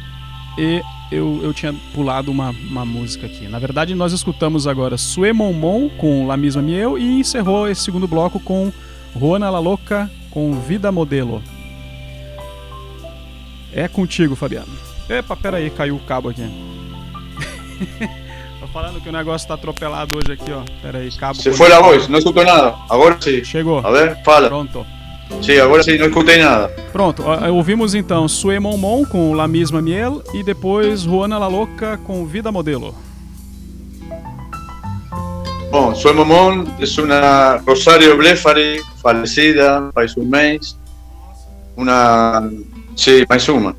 e 0.58 0.82
eu, 1.12 1.40
eu 1.44 1.54
tinha 1.54 1.72
pulado 1.94 2.32
uma, 2.32 2.50
uma 2.50 2.84
música 2.84 3.28
aqui. 3.28 3.48
Na 3.48 3.60
verdade, 3.60 3.94
nós 3.94 4.12
escutamos 4.12 4.66
agora 4.66 4.98
Sue 4.98 5.32
Mon 5.32 5.54
Mon 5.54 5.88
com 5.88 6.26
La 6.26 6.36
Misma 6.36 6.64
Miel 6.64 6.98
e 6.98 7.20
encerrou 7.20 7.68
esse 7.68 7.82
segundo 7.84 8.08
bloco 8.08 8.40
com 8.40 8.74
Juana 9.16 9.52
La 9.52 9.60
Loca 9.60 10.10
com 10.32 10.60
Vida 10.62 10.92
Modelo. 10.92 11.44
É 13.72 13.88
contigo, 13.88 14.36
Fabiano. 14.36 14.74
Epa, 15.08 15.36
pera 15.36 15.58
aí, 15.58 15.70
caiu 15.70 15.96
o 15.96 16.00
cabo 16.00 16.30
aqui. 16.30 16.42
Tô 18.60 18.68
falando 18.74 19.00
que 19.00 19.10
o 19.10 19.12
negócio 19.12 19.48
tá 19.48 19.54
atropelado 19.54 20.16
hoje 20.16 20.32
aqui, 20.32 20.52
ó. 20.52 20.64
Pera 20.82 20.98
aí, 20.98 21.12
cabo. 21.12 21.40
Se 21.40 21.52
fue 21.52 21.70
la 21.70 21.82
voz, 21.82 22.08
no 22.08 22.18
escucho 22.18 22.44
nada. 22.44 22.76
Ahora 22.90 23.16
sí. 23.22 23.46
Chegou. 23.46 23.86
A 23.86 23.92
ver, 23.92 24.24
fala. 24.24 24.48
Pronto. 24.48 24.99
Sim, 25.42 25.58
agora 25.60 25.84
sim, 25.84 25.98
não 25.98 26.08
escutei 26.08 26.38
nada. 26.38 26.68
Pronto, 26.92 27.24
eh, 27.24 27.50
ouvimos 27.50 27.96
então 27.96 28.28
Sue 28.28 28.60
Mon 28.60 28.78
Mon 28.78 29.06
com 29.06 29.34
La 29.34 29.48
Misma 29.48 29.82
Miel 29.82 30.22
e 30.34 30.44
depois 30.44 31.02
Juana 31.02 31.38
La 31.38 31.48
Loca 31.48 31.98
com 31.98 32.26
Vida 32.26 32.52
Modelo. 32.52 32.94
Bom, 35.72 35.94
Sue 35.94 36.12
Mon 36.14 36.26
Mon 36.26 36.66
é 36.80 37.02
uma 37.02 37.58
Rosário 37.66 38.18
Blefari, 38.18 38.82
falecida 39.02 39.90
faz 39.94 40.18
um 40.18 40.26
mês. 40.26 40.78
Uma. 41.78 42.52
Sim, 42.96 43.24
mais 43.30 43.48
uma. 43.48 43.76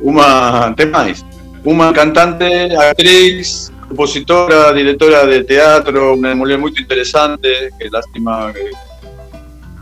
Uma. 0.00 0.72
Tem 0.74 0.86
mais. 0.86 1.24
Uma 1.64 1.92
cantante, 1.92 2.44
atriz, 2.76 3.72
compositora, 3.88 4.72
diretora 4.72 5.26
de 5.26 5.44
teatro, 5.44 6.14
uma 6.14 6.34
mulher 6.34 6.58
muito 6.58 6.80
interessante, 6.80 7.70
que 7.78 7.88
lástima 7.88 8.52
que 8.52 8.70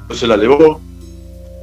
não 0.08 0.16
se 0.16 0.26
la 0.26 0.36
levou. 0.36 0.80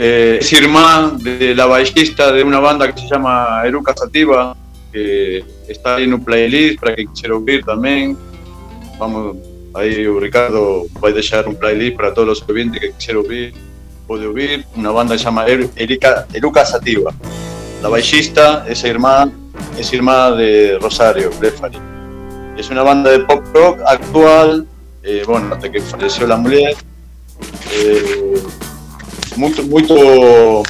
Eh, 0.02 0.38
es 0.40 0.54
hermana 0.54 1.12
de 1.20 1.54
la 1.54 1.66
baixista 1.66 2.32
de 2.32 2.42
una 2.42 2.60
banda 2.62 2.90
que 2.90 3.02
se 3.02 3.08
llama 3.10 3.62
Eruca 3.66 3.94
Sativa, 3.94 4.56
que 4.94 5.44
está 5.68 5.96
ahí 5.96 6.06
en 6.06 6.14
un 6.14 6.24
playlist 6.24 6.80
para 6.80 6.96
quien 6.96 7.08
quiera 7.10 7.36
oír 7.36 7.66
también. 7.66 8.18
Vamos, 8.98 9.36
ahí 9.74 10.08
Ricardo 10.08 10.86
va 11.04 11.10
a 11.10 11.12
dejar 11.12 11.48
un 11.50 11.56
playlist 11.56 11.98
para 11.98 12.14
todos 12.14 12.28
los 12.30 12.50
oyentes 12.50 12.80
que 12.82 12.92
quisieran 12.94 13.26
oír, 13.28 13.54
puede 14.08 14.26
oír. 14.26 14.66
Una 14.76 14.92
banda 14.92 15.16
que 15.16 15.20
se 15.20 15.26
llama 15.26 15.46
Er- 15.48 15.70
Erika, 15.76 16.26
Eruca 16.34 16.66
Sativa. 16.66 17.12
La 17.84 17.90
baixista 17.90 18.66
es 18.70 18.84
hermana, 18.86 19.34
es 19.78 19.92
hermana 19.92 20.32
de 20.38 20.78
Rosario 20.82 21.30
Blefari. 21.40 21.78
Es 22.58 22.70
una 22.70 22.84
banda 22.84 23.12
de 23.12 23.20
pop 23.20 23.44
rock 23.54 23.80
actual, 23.86 24.66
eh, 25.04 25.24
bueno, 25.28 25.54
hasta 25.54 25.70
que 25.70 25.82
falleció 25.82 26.26
la 26.26 26.38
mujer. 26.38 26.76
Eh, 27.74 28.34
muy, 29.40 29.52
muy 29.64 29.86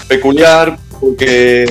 peculiar 0.08 0.78
porque 1.00 1.64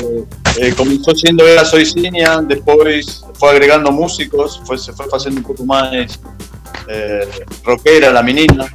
eh, 0.59 0.75
comenzó 0.77 1.15
siendo 1.15 1.47
ella 1.47 1.65
Soicinia, 1.65 2.41
después 2.43 3.23
fue 3.35 3.51
agregando 3.51 3.93
músicos, 3.93 4.61
fue, 4.65 4.77
se 4.79 4.93
fue 4.93 5.07
haciendo 5.13 5.41
un 5.41 5.47
poco 5.47 5.65
más 5.65 6.19
eh, 6.89 7.29
rockera 7.65 8.11
la 8.11 8.23
menina 8.23 8.67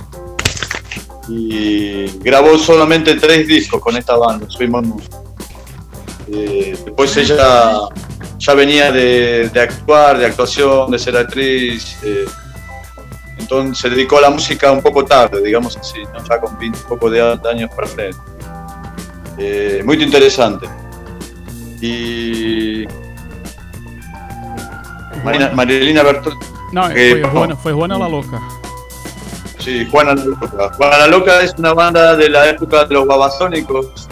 y 1.27 2.05
grabó 2.19 2.57
solamente 2.57 3.15
tres 3.15 3.47
discos 3.47 3.81
con 3.81 3.97
esta 3.97 4.15
banda, 4.15 4.45
Soy 4.49 4.67
Manu. 4.67 4.99
Eh, 6.31 6.77
después 6.85 7.15
ella 7.17 7.89
ya 8.37 8.53
venía 8.53 8.91
de, 8.91 9.49
de 9.49 9.59
actuar, 9.59 10.17
de 10.17 10.25
actuación, 10.25 10.91
de 10.91 10.99
ser 10.99 11.17
actriz, 11.17 11.97
eh, 12.03 12.25
entonces 13.43 13.77
se 13.77 13.89
dedicó 13.89 14.17
a 14.17 14.21
la 14.21 14.29
música 14.29 14.71
un 14.71 14.81
poco 14.81 15.03
tarde, 15.05 15.41
digamos 15.41 15.77
así, 15.77 15.99
¿no? 16.13 16.23
ya 16.23 16.39
con 16.39 16.57
20 16.57 16.77
un 16.79 16.85
poco 16.87 17.09
de 17.09 17.21
años 17.21 17.69
para 17.75 17.87
frente. 17.87 18.17
Eh, 19.37 19.81
muy 19.85 20.01
interesante. 20.01 20.67
Y 21.81 22.85
Marina, 25.23 25.51
Marilina 25.53 26.03
Bertol, 26.03 26.33
Não, 26.71 26.89
Eh, 26.91 27.21
bom. 27.21 27.29
Juana, 27.31 27.55
foi 27.55 27.71
Juana 27.73 27.97
La 27.97 28.07
Loca. 28.07 28.39
sí, 29.59 29.85
Juana 29.91 30.13
la 30.15 30.23
Loca. 30.25 30.73
Juana 30.77 30.97
la 30.97 31.07
Loca 31.07 31.41
es 31.41 31.53
una 31.57 31.73
banda 31.73 32.15
de 32.15 32.29
la 32.29 32.49
época 32.49 32.85
de 32.85 32.93
los 32.95 33.05
babasónicos, 33.05 34.07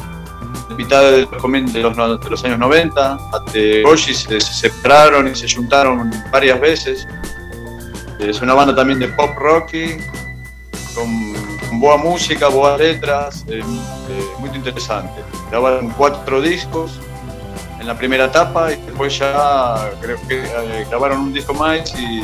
de 0.69 0.75
mitad 0.75 1.01
de 1.01 1.21
los, 1.21 1.73
de 1.73 1.79
los, 1.81 1.97
no- 1.97 2.17
de 2.17 2.29
los 2.29 2.43
años 2.45 2.59
90. 2.59 3.17
Ante 3.33 3.81
Goshi 3.83 4.13
se, 4.13 4.39
se 4.39 4.53
separaron 4.53 5.27
y 5.27 5.35
se 5.35 5.53
juntaron 5.53 6.11
varias 6.31 6.59
veces. 6.61 7.07
Es 8.21 8.39
una 8.39 8.53
banda 8.53 8.75
también 8.75 8.99
de 8.99 9.07
pop 9.07 9.35
rocky, 9.35 9.97
con, 10.93 11.33
con 11.67 11.79
boa 11.79 11.97
música, 11.97 12.49
boas 12.49 12.79
letras, 12.79 13.43
eh, 13.47 13.59
eh, 13.59 14.25
muy 14.37 14.49
interesante. 14.51 15.21
Grabaron 15.49 15.89
cuatro 15.97 16.39
discos 16.39 16.99
en 17.79 17.87
la 17.87 17.97
primera 17.97 18.25
etapa 18.25 18.71
y 18.71 18.75
después 18.75 19.17
ya 19.17 19.89
creo 19.99 20.17
que 20.27 20.43
eh, 20.43 20.85
grabaron 20.87 21.19
un 21.19 21.33
disco 21.33 21.53
más 21.55 21.91
y 21.99 22.21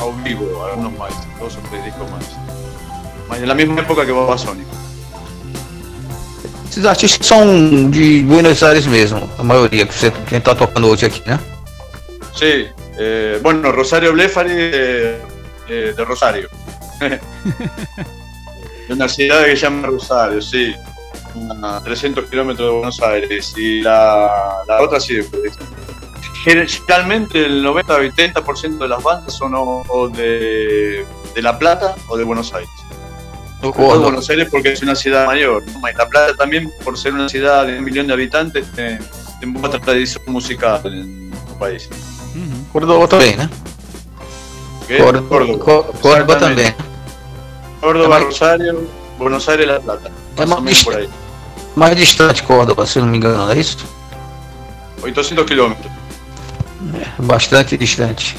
a 0.00 0.24
vivo, 0.24 0.64
algunos 0.64 0.92
más, 0.98 1.12
dos 1.38 1.56
o 1.56 1.60
tres 1.70 1.84
discos 1.84 2.10
más. 2.10 3.38
En 3.38 3.48
la 3.48 3.54
misma 3.54 3.80
época 3.80 4.04
que 4.04 4.12
Babasónico. 4.12 4.70
Esses 6.68 6.86
artistas 6.86 7.24
são 7.24 7.88
de 7.88 8.24
Buenos 8.24 8.60
Aires 8.64 8.84
mesmo, 8.84 9.30
a 9.38 9.44
maioria 9.44 9.86
que 9.86 9.94
você 9.94 10.10
quem 10.26 10.40
tá 10.40 10.56
tocando 10.56 10.88
hoje 10.88 11.06
aqui, 11.06 11.22
né? 11.24 11.38
Sí, 12.34 12.68
eh, 12.98 13.38
bueno, 13.42 13.72
Rosario 13.72 14.12
Blefari 14.12 14.52
eh, 14.52 15.18
eh, 15.68 15.94
de 15.96 16.04
Rosario. 16.04 16.48
de 17.00 17.20
una 18.94 19.08
ciudad 19.08 19.44
que 19.44 19.56
se 19.56 19.62
llama 19.62 19.88
Rosario, 19.88 20.40
sí. 20.40 20.74
A 21.62 21.80
300 21.82 22.30
kilómetros 22.30 22.68
de 22.68 22.74
Buenos 22.74 23.02
Aires. 23.02 23.54
Y 23.56 23.80
la, 23.80 24.62
la 24.68 24.82
otra 24.82 25.00
sí. 25.00 25.18
Generalmente 26.44 27.46
el 27.46 27.64
90-80% 27.64 28.78
de 28.78 28.88
las 28.88 29.02
bandas 29.02 29.34
son 29.34 29.54
o, 29.54 29.82
o 29.88 30.08
de, 30.08 31.04
de 31.34 31.42
La 31.42 31.58
Plata 31.58 31.96
o 32.08 32.16
de 32.16 32.24
Buenos 32.24 32.52
Aires. 32.54 32.70
Sobre 33.60 33.72
todo 33.72 33.72
Concordo. 33.72 34.02
Buenos 34.02 34.30
Aires 34.30 34.48
porque 34.50 34.72
es 34.72 34.82
una 34.82 34.94
ciudad 34.94 35.26
mayor. 35.26 35.64
¿no? 35.66 35.88
Y 35.88 35.94
La 35.94 36.06
Plata 36.06 36.36
también, 36.36 36.70
por 36.84 36.96
ser 36.98 37.14
una 37.14 37.28
ciudad 37.28 37.66
de 37.66 37.78
un 37.78 37.84
millón 37.84 38.06
de 38.06 38.12
habitantes, 38.12 38.70
tiene, 38.72 39.00
tiene 39.40 39.58
mucha 39.58 39.80
tradición 39.80 40.22
musical 40.26 40.80
en 40.84 41.32
el 41.32 41.58
país. 41.58 41.88
Córdoba 42.74 43.06
também, 43.06 43.36
né? 43.36 43.48
Córdoba, 44.98 45.58
Córdoba. 46.02 46.36
Também. 46.36 46.74
Córdoba, 47.80 48.18
É 48.18 48.24
Rosario, 48.24 48.90
Buenos 49.16 49.48
Aires, 49.48 49.66
La 49.68 49.78
Plata. 49.78 50.10
É 50.36 50.44
mais 50.44 50.82
por 50.82 50.96
ahí. 50.96 51.08
Mais 51.76 51.96
distante 51.96 52.42
Córdoba, 52.42 52.84
se 52.84 52.98
eu 52.98 53.04
não 53.04 53.12
me 53.12 53.18
engano, 53.18 53.46
não 53.46 53.52
é 53.52 53.58
isso? 53.58 53.78
800 55.04 55.44
kilómetros. 55.46 55.92
Bastante 57.20 57.76
distante. 57.76 58.36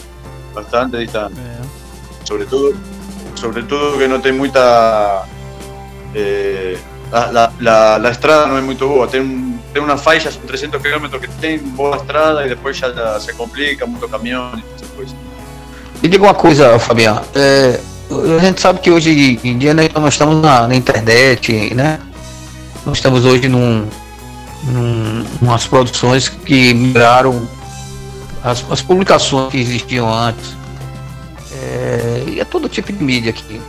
Bastante 0.53 0.97
distante. 0.97 1.35
É. 1.39 2.25
Sobre 2.25 2.45
todo, 2.45 2.75
sobre 3.35 3.63
todo 3.63 3.97
que 3.97 4.07
no 4.09 4.19
tem 4.19 4.33
muita. 4.33 5.23
eh, 6.13 6.77
la, 7.09 7.31
la, 7.31 7.53
la, 7.61 7.97
la 7.99 8.09
estrada 8.09 8.47
no 8.47 8.57
es 8.57 8.63
muy 8.65 8.75
boa. 8.75 9.07
Tem, 9.07 9.54
tem 9.75 9.83
una 9.83 9.97
falla, 9.97 10.31
son 10.31 10.41
300 10.47 10.81
kilómetros 10.81 11.19
que 11.21 11.27
tem 11.27 11.57
boa 11.59 11.97
estrada 11.97 12.43
después 12.43 12.79
ya 12.79 12.87
la- 12.87 13.19
se 13.19 13.33
complica, 13.33 13.85
mucho 13.85 14.07
camión 14.07 14.51
y 14.57 14.63
esas 14.77 14.87
cosas. 14.95 15.15
Me 16.01 16.07
diga 16.07 16.23
uma 16.23 16.33
coisa, 16.33 16.79
Fabiano. 16.79 17.21
É, 17.35 17.77
a 18.09 18.39
gente 18.39 18.61
sabe 18.61 18.79
que 18.79 18.89
hoje 18.89 19.37
em 19.43 19.57
dia 19.57 19.73
né, 19.73 19.89
nós 19.93 20.13
estamos 20.13 20.41
na, 20.41 20.65
na 20.65 20.75
internet, 20.75 21.73
né? 21.75 21.99
Nós 22.85 22.99
estamos 22.99 23.25
hoje 23.25 23.49
num, 23.49 23.85
num, 24.63 25.25
umas 25.41 25.67
produções 25.67 26.29
que 26.29 26.73
migraram 26.73 27.45
as, 28.45 28.63
as 28.71 28.81
publicações 28.81 29.51
que 29.51 29.57
existiam 29.59 30.07
antes. 30.13 30.55
É, 31.51 32.23
e 32.27 32.39
é 32.39 32.45
todo 32.45 32.69
tipo 32.69 32.93
de 32.93 33.03
mídia 33.03 33.33
que, 33.33 33.59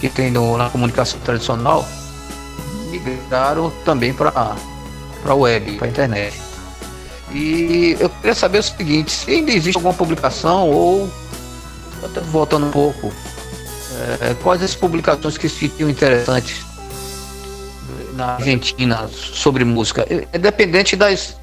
que 0.00 0.08
tem 0.08 0.28
no- 0.32 0.56
na 0.56 0.68
comunicação 0.70 1.20
tradicional 1.20 1.86
migraram 2.90 3.70
também 3.84 4.12
para 4.12 4.56
a 5.32 5.36
web, 5.36 5.72
para 5.72 5.86
a 5.86 5.90
internet. 5.90 6.40
E 7.32 7.96
eu 7.98 8.08
queria 8.08 8.34
saber 8.34 8.58
o 8.58 8.62
seguinte, 8.62 9.10
se 9.10 9.30
ainda 9.30 9.52
existe 9.52 9.76
alguma 9.76 9.94
publicação 9.94 10.70
ou 10.70 11.10
voltando 12.30 12.66
um 12.66 12.70
pouco, 12.70 13.12
é, 14.20 14.34
quais 14.42 14.62
as 14.62 14.74
publicações 14.74 15.36
que 15.36 15.48
sentiam 15.48 15.90
interessantes 15.90 16.64
na 18.14 18.34
Argentina 18.34 19.08
sobre 19.08 19.64
música? 19.64 20.06
É, 20.08 20.26
é 20.32 20.38
dependente 20.38 20.96
das, 20.96 21.36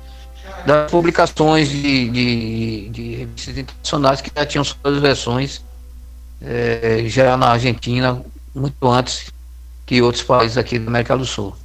das 0.65 0.89
publicações 0.89 1.69
de, 1.69 2.09
de, 2.09 2.89
de 2.89 3.15
revistas 3.15 3.57
internacionais 3.57 4.21
que 4.21 4.31
já 4.35 4.45
tinham 4.45 4.63
suas 4.63 4.99
versões 4.99 5.61
é, 6.41 7.03
já 7.07 7.37
na 7.37 7.49
Argentina 7.49 8.21
muito 8.53 8.87
antes 8.87 9.31
que 9.85 10.01
outros 10.01 10.23
países 10.23 10.57
aqui 10.57 10.77
da 10.77 10.87
América 10.87 11.17
do 11.17 11.25
Sul. 11.25 11.55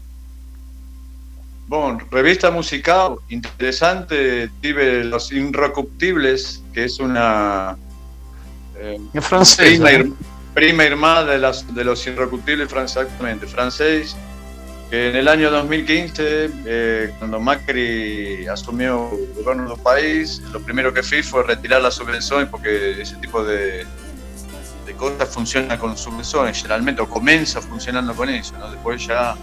Bueno, 1.69 1.99
revista 2.11 2.51
musical 2.51 3.17
interesante, 3.29 4.49
tive 4.63 5.05
Los 5.05 5.31
Inrecuptibles, 5.31 6.63
que 6.73 6.85
es 6.85 6.99
una 6.99 7.77
eh, 8.81 8.99
francês, 9.21 9.79
prima, 10.55 10.85
hermana 10.85 11.25
de, 11.25 11.39
las, 11.39 11.75
de 11.75 11.85
Los 11.85 12.07
Inrecuptibles, 12.07 12.73
exactamente, 12.73 13.47
francés, 13.47 14.17
que 14.89 15.11
en 15.11 15.17
el 15.17 15.29
año 15.29 15.51
2015, 15.51 16.51
eh, 16.65 17.13
cuando 17.19 17.39
Macri 17.39 18.47
asumió 18.47 19.11
el 19.13 19.45
gobierno 19.45 19.69
del 19.69 19.83
país, 19.83 20.43
lo 20.51 20.61
primero 20.61 20.95
que 20.95 21.03
fui 21.03 21.23
fue 21.23 21.43
retirar 21.43 21.83
las 21.83 21.97
subvenciones, 21.97 22.49
porque 22.49 23.03
ese 23.03 23.17
tipo 23.17 23.45
de, 23.45 23.85
de 24.87 24.95
cosas 24.97 25.29
funciona 25.29 25.79
con 25.79 25.99
subvenciones, 25.99 26.57
generalmente, 26.57 27.03
o 27.03 27.09
comienza 27.11 27.61
funcionando 27.61 28.15
con 28.15 28.31
eso, 28.31 28.57
¿no? 28.57 28.71
después 28.71 29.07
ya 29.07 29.37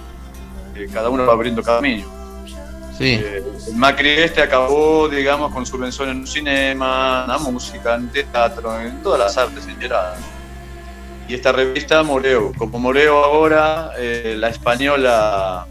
eh, 0.75 0.87
cada 0.93 1.09
uno 1.09 1.25
va 1.25 1.33
abriendo 1.33 1.61
camino. 1.63 2.05
Sim. 2.97 3.19
Eh, 3.21 3.43
Macri 3.73 4.09
este 4.09 4.41
acabó, 4.41 5.09
digamos, 5.09 5.51
con 5.53 5.65
subvenciones 5.65 6.15
en 6.15 6.21
el 6.21 6.27
cinema, 6.27 7.23
en 7.25 7.31
la 7.31 7.37
música, 7.39 7.95
en 7.95 8.07
teatro, 8.09 8.79
en 8.79 9.01
todas 9.03 9.19
las 9.19 9.37
artes 9.37 9.65
en 9.67 9.75
general. 9.75 10.13
Y 11.27 11.33
esta 11.33 11.51
revista 11.51 12.03
Moreo, 12.03 12.53
como 12.57 12.79
Moreo 12.79 13.23
ahora, 13.23 13.91
eh, 13.97 14.35
la 14.37 14.49
española 14.49 15.65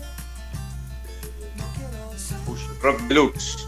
Rock 2.82 3.00
Deluxe. 3.02 3.66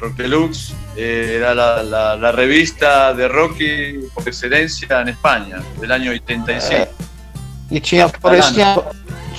Rock 0.00 0.14
Deluxe 0.16 0.72
eh, 0.96 1.34
era 1.36 1.54
la, 1.54 1.82
la- 1.82 2.16
la 2.16 2.32
revista 2.32 3.12
de 3.14 3.28
Rocky 3.28 4.00
por 4.14 4.26
excelencia 4.26 5.00
en 5.02 5.08
España, 5.08 5.58
del 5.80 5.92
año 5.92 6.10
85. 6.10 6.88
E 7.70 7.80
tinha, 7.80 8.08
por 8.08 8.34
isso, 8.34 8.52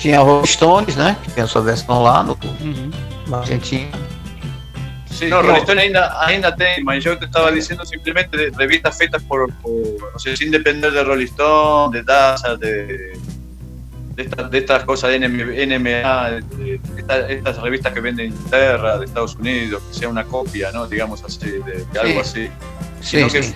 tinha, 0.02 0.20
Rolling 0.20 0.46
Stones, 0.48 0.96
né? 0.96 1.16
Que 1.24 1.32
tinha 1.32 1.48
sua 1.48 1.62
versão 1.62 2.04
lá 2.04 2.24
no, 2.24 2.38
Uhum. 2.62 2.92
na 3.28 3.38
Argentina. 3.40 3.90
Sí, 5.10 5.28
no, 5.28 5.42
Rolling 5.42 5.80
ainda, 5.80 6.26
ainda 6.26 6.52
tem, 6.56 6.84
mas 6.84 7.04
yo 7.04 7.18
te 7.18 7.26
estaba 7.26 7.52
diciendo 7.52 7.86
simplemente 7.86 8.52
revistas 8.58 8.98
feitas 8.98 9.22
por, 9.24 9.52
por, 9.56 9.72
o 10.16 10.20
sea, 10.20 10.36
sin 10.36 10.50
depender 10.52 10.92
de 10.92 11.04
Rolling 11.04 11.26
Stone, 11.26 11.96
de 11.98 12.04
TASA, 12.04 12.58
de, 12.58 13.14
de, 14.16 14.24
estas, 14.24 14.50
de 14.50 14.58
estas 14.58 14.84
cosas 14.84 15.12
de 15.12 15.20
NM 15.20 15.44
NMA, 15.68 16.30
de, 16.58 16.78
de 16.80 16.80
esta- 16.98 17.30
estas 17.30 17.58
revistas 17.62 17.94
que 17.94 18.00
venden 18.02 18.28
en 18.28 18.32
Inglaterra, 18.34 18.98
de 18.98 19.06
Estados 19.06 19.36
Unidos, 19.36 19.84
que 19.90 19.94
sea 20.00 20.10
una 20.10 20.24
copia, 20.24 20.72
¿no? 20.72 20.88
Digamos 20.88 21.24
así, 21.24 21.40
de, 21.46 21.86
de 21.92 22.00
algo 22.00 22.22
así. 22.22 22.50
Sim, 23.02 23.18
Sino 23.20 23.28
que, 23.30 23.44
sim. 23.44 23.54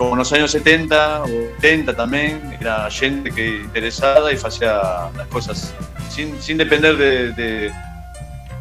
Como 0.00 0.12
en 0.12 0.18
los 0.20 0.32
años 0.32 0.50
70 0.52 1.24
o 1.24 1.26
80 1.58 1.94
también, 1.94 2.56
era 2.58 2.90
gente 2.90 3.30
que 3.30 3.56
interesada 3.60 4.32
y 4.32 4.36
hacía 4.36 5.10
las 5.14 5.26
cosas 5.28 5.74
sin, 6.08 6.40
sin 6.40 6.56
depender 6.56 6.96
de, 6.96 7.32
de, 7.34 7.70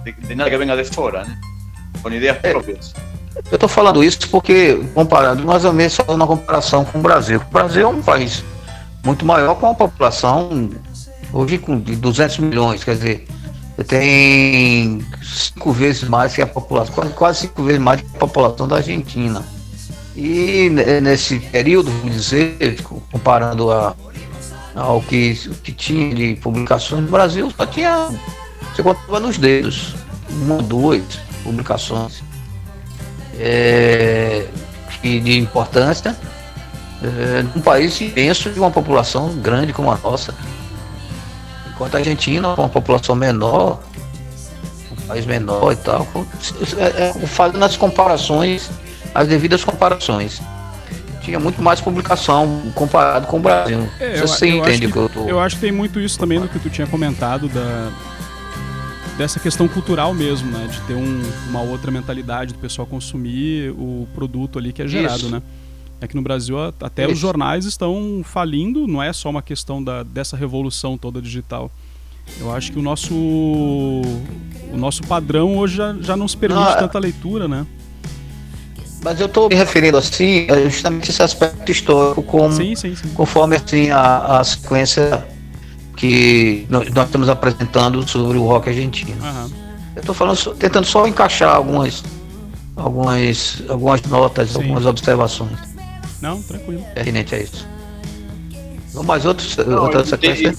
de- 0.04 0.12
de 0.28 0.36
nada 0.36 0.49
que 0.49 0.58
venga 0.58 0.75
de 0.75 0.84
fuera, 0.84 1.23
¿no? 1.23 1.34
con 2.02 2.12
ideas 2.13 2.38
propias. 2.39 2.93
Eu 3.49 3.58
tô 3.58 3.69
falando 3.69 4.04
isso 4.04 4.28
porque, 4.30 4.82
comparado, 4.93 5.41
mais 5.45 5.63
ou 5.63 5.71
menos 5.71 5.93
só 5.93 6.17
na 6.17 6.28
comparação 6.28 6.84
com 6.84 6.99
o 6.99 7.02
Brasil. 7.02 7.39
O 7.49 7.54
Brasil 7.54 7.84
é 7.84 7.88
um 7.88 8.02
país 8.02 8.43
muito 9.06 9.25
maior 9.25 9.56
com 9.56 9.67
uma 9.67 9.75
população 9.75 10.69
hoje 11.32 11.58
com 11.58 11.80
de 11.80 11.95
200 11.95 12.39
milhões, 12.39 12.84
quer 12.84 12.95
dizer, 12.95 13.25
tem 13.88 15.02
cinco 15.23 15.71
vezes 15.71 16.04
mais 16.04 16.34
que 16.34 16.41
a 16.41 16.47
população, 16.47 16.93
quase, 16.93 17.13
quase 17.13 17.39
cinco 17.47 17.63
vezes 17.63 17.82
mais 17.82 18.02
que 18.02 18.08
a 18.13 18.19
população 18.19 18.67
da 18.67 18.75
Argentina. 18.75 19.41
E 20.21 20.69
ne- 20.69 20.99
nesse 20.99 21.39
período, 21.39 21.89
vamos 21.91 22.13
dizer, 22.13 22.82
comparando 23.10 23.71
a, 23.71 23.95
ao 24.75 25.01
que, 25.01 25.34
que 25.63 25.71
tinha 25.71 26.13
de 26.13 26.36
publicações 26.36 27.03
no 27.03 27.10
Brasil, 27.10 27.49
só 27.55 27.65
tinha, 27.65 28.10
você 28.75 28.84
contava 28.84 29.21
nos 29.21 29.38
dedos, 29.38 29.95
uma 30.29 30.55
ou 30.55 30.62
duas 30.62 31.01
publicações 31.41 32.21
é, 33.39 34.45
de 35.01 35.38
importância 35.39 36.17
é, 37.01 37.41
num 37.55 37.62
país 37.62 38.01
imenso 38.01 38.49
de 38.49 38.60
uma 38.60 38.69
população 38.69 39.29
grande 39.38 39.71
como 39.71 39.89
a 39.89 39.97
nossa. 40.03 40.36
Enquanto 41.69 41.95
a 41.95 41.99
Argentina, 41.99 42.53
com 42.55 42.63
uma 42.63 42.67
população 42.69 43.15
menor, 43.15 43.79
um 44.91 45.08
país 45.08 45.25
menor 45.25 45.71
e 45.71 45.77
tal, 45.77 46.05
com- 46.08 46.25
é, 46.77 47.05
é, 47.08 47.13
fazendo 47.25 47.63
as 47.63 47.77
comparações, 47.77 48.69
as 49.19 49.27
devidas 49.27 49.63
comparações. 49.63 50.41
Tinha 51.21 51.39
muito 51.39 51.62
mais 51.62 51.82
publicação 51.82 52.71
comparado 52.73 53.27
com 53.27 53.38
o 53.38 53.39
Brasil. 53.41 53.88
É, 53.99 54.17
Você 54.21 54.45
eu, 54.45 54.49
eu 54.51 54.58
entende 54.60 54.86
acho 54.86 54.89
o 54.89 54.91
que 54.93 54.97
eu 54.97 55.10
tô. 55.10 55.29
Eu 55.29 55.39
acho 55.39 55.55
que 55.55 55.62
tem 55.62 55.71
muito 55.71 55.99
isso 55.99 56.17
também 56.17 56.39
do 56.39 56.47
que 56.47 56.58
tu 56.58 56.69
tinha 56.69 56.88
comentado 56.88 57.47
da 57.49 57.91
dessa 59.17 59.38
questão 59.38 59.67
cultural 59.67 60.13
mesmo, 60.13 60.49
né? 60.49 60.65
De 60.71 60.79
ter 60.84 60.93
um- 60.93 61.21
uma 61.49 61.62
outra 61.62 61.91
mentalidade 61.91 62.53
do 62.53 62.60
pessoal 62.60 62.88
consumir 62.88 63.69
o 63.71 64.08
produto 64.15 64.58
ali 64.58 64.71
que 64.71 64.82
é 64.82 64.88
gerado, 64.88 65.17
Isso. 65.17 65.29
né? 65.29 65.41
É 65.99 66.08
que 66.08 66.15
no 66.15 66.21
Brasil 66.21 66.55
até 66.79 67.05
os 67.05 67.12
Isso. 67.12 67.21
jornais 67.21 67.65
estão 67.65 68.21
falindo, 68.23 68.88
não 68.88 69.03
é 69.03 69.12
só 69.12 69.29
uma 69.29 69.41
questão 69.41 69.84
da, 69.84 70.03
dessa 70.03 70.38
revolução 70.38 70.97
toda 70.97 71.21
digital. 71.21 71.69
Eu 72.39 72.55
acho 72.55 72.71
que 72.71 72.79
o 72.79 72.82
nosso 72.82 73.13
o 73.13 74.77
nosso 74.77 75.03
padrão 75.03 75.58
hoje 75.58 75.75
já, 75.75 75.93
já 75.99 76.15
não 76.15 76.27
se 76.27 76.38
permite 76.38 76.62
Não, 76.63 76.69
é- 76.71 76.75
tanta 76.77 76.97
leitura, 76.97 77.45
né? 77.49 77.65
Mas 79.01 79.19
eu 79.19 79.27
estou 79.27 79.47
me 79.47 79.55
referindo 79.55 79.97
assim, 79.97 80.47
a 80.49 80.59
justamente 80.69 81.09
esse 81.09 81.21
aspecto 81.23 81.71
histórico 81.71 82.21
como 82.23 82.51
Sim, 82.51 82.75
sim, 82.75 82.95
sim. 82.95 83.09
conforme 83.13 83.55
assim 83.55 83.89
a, 83.91 84.39
a 84.39 84.43
sequência 84.43 85.25
que 85.95 86.65
nós, 86.69 86.89
nós 86.91 87.05
estamos 87.05 87.29
apresentando 87.29 88.05
sobre 88.07 88.38
o 88.38 88.43
rock 88.45 88.69
argentino. 88.69 89.15
Aham. 89.23 89.49
Eu 89.95 90.03
tô 90.03 90.13
falando, 90.13 90.35
só- 90.35 90.53
tentando 90.53 90.85
só 90.85 91.07
encaixar 91.07 91.55
algumas, 91.55 92.03
algumas, 92.75 93.63
algumas 93.69 94.01
notas, 94.03 94.49
Sim. 94.51 94.62
algumas 94.62 94.85
observações 94.85 95.57
Não, 96.21 96.41
tranquilo. 96.41 96.83
pertinentes 96.93 97.33
a 97.33 97.38
isso. 97.38 97.67
Vamos 98.93 99.07
mais 99.07 99.25
outros, 99.25 99.55
No, 99.57 99.81
outra 99.83 100.05
sequência? 100.05 100.53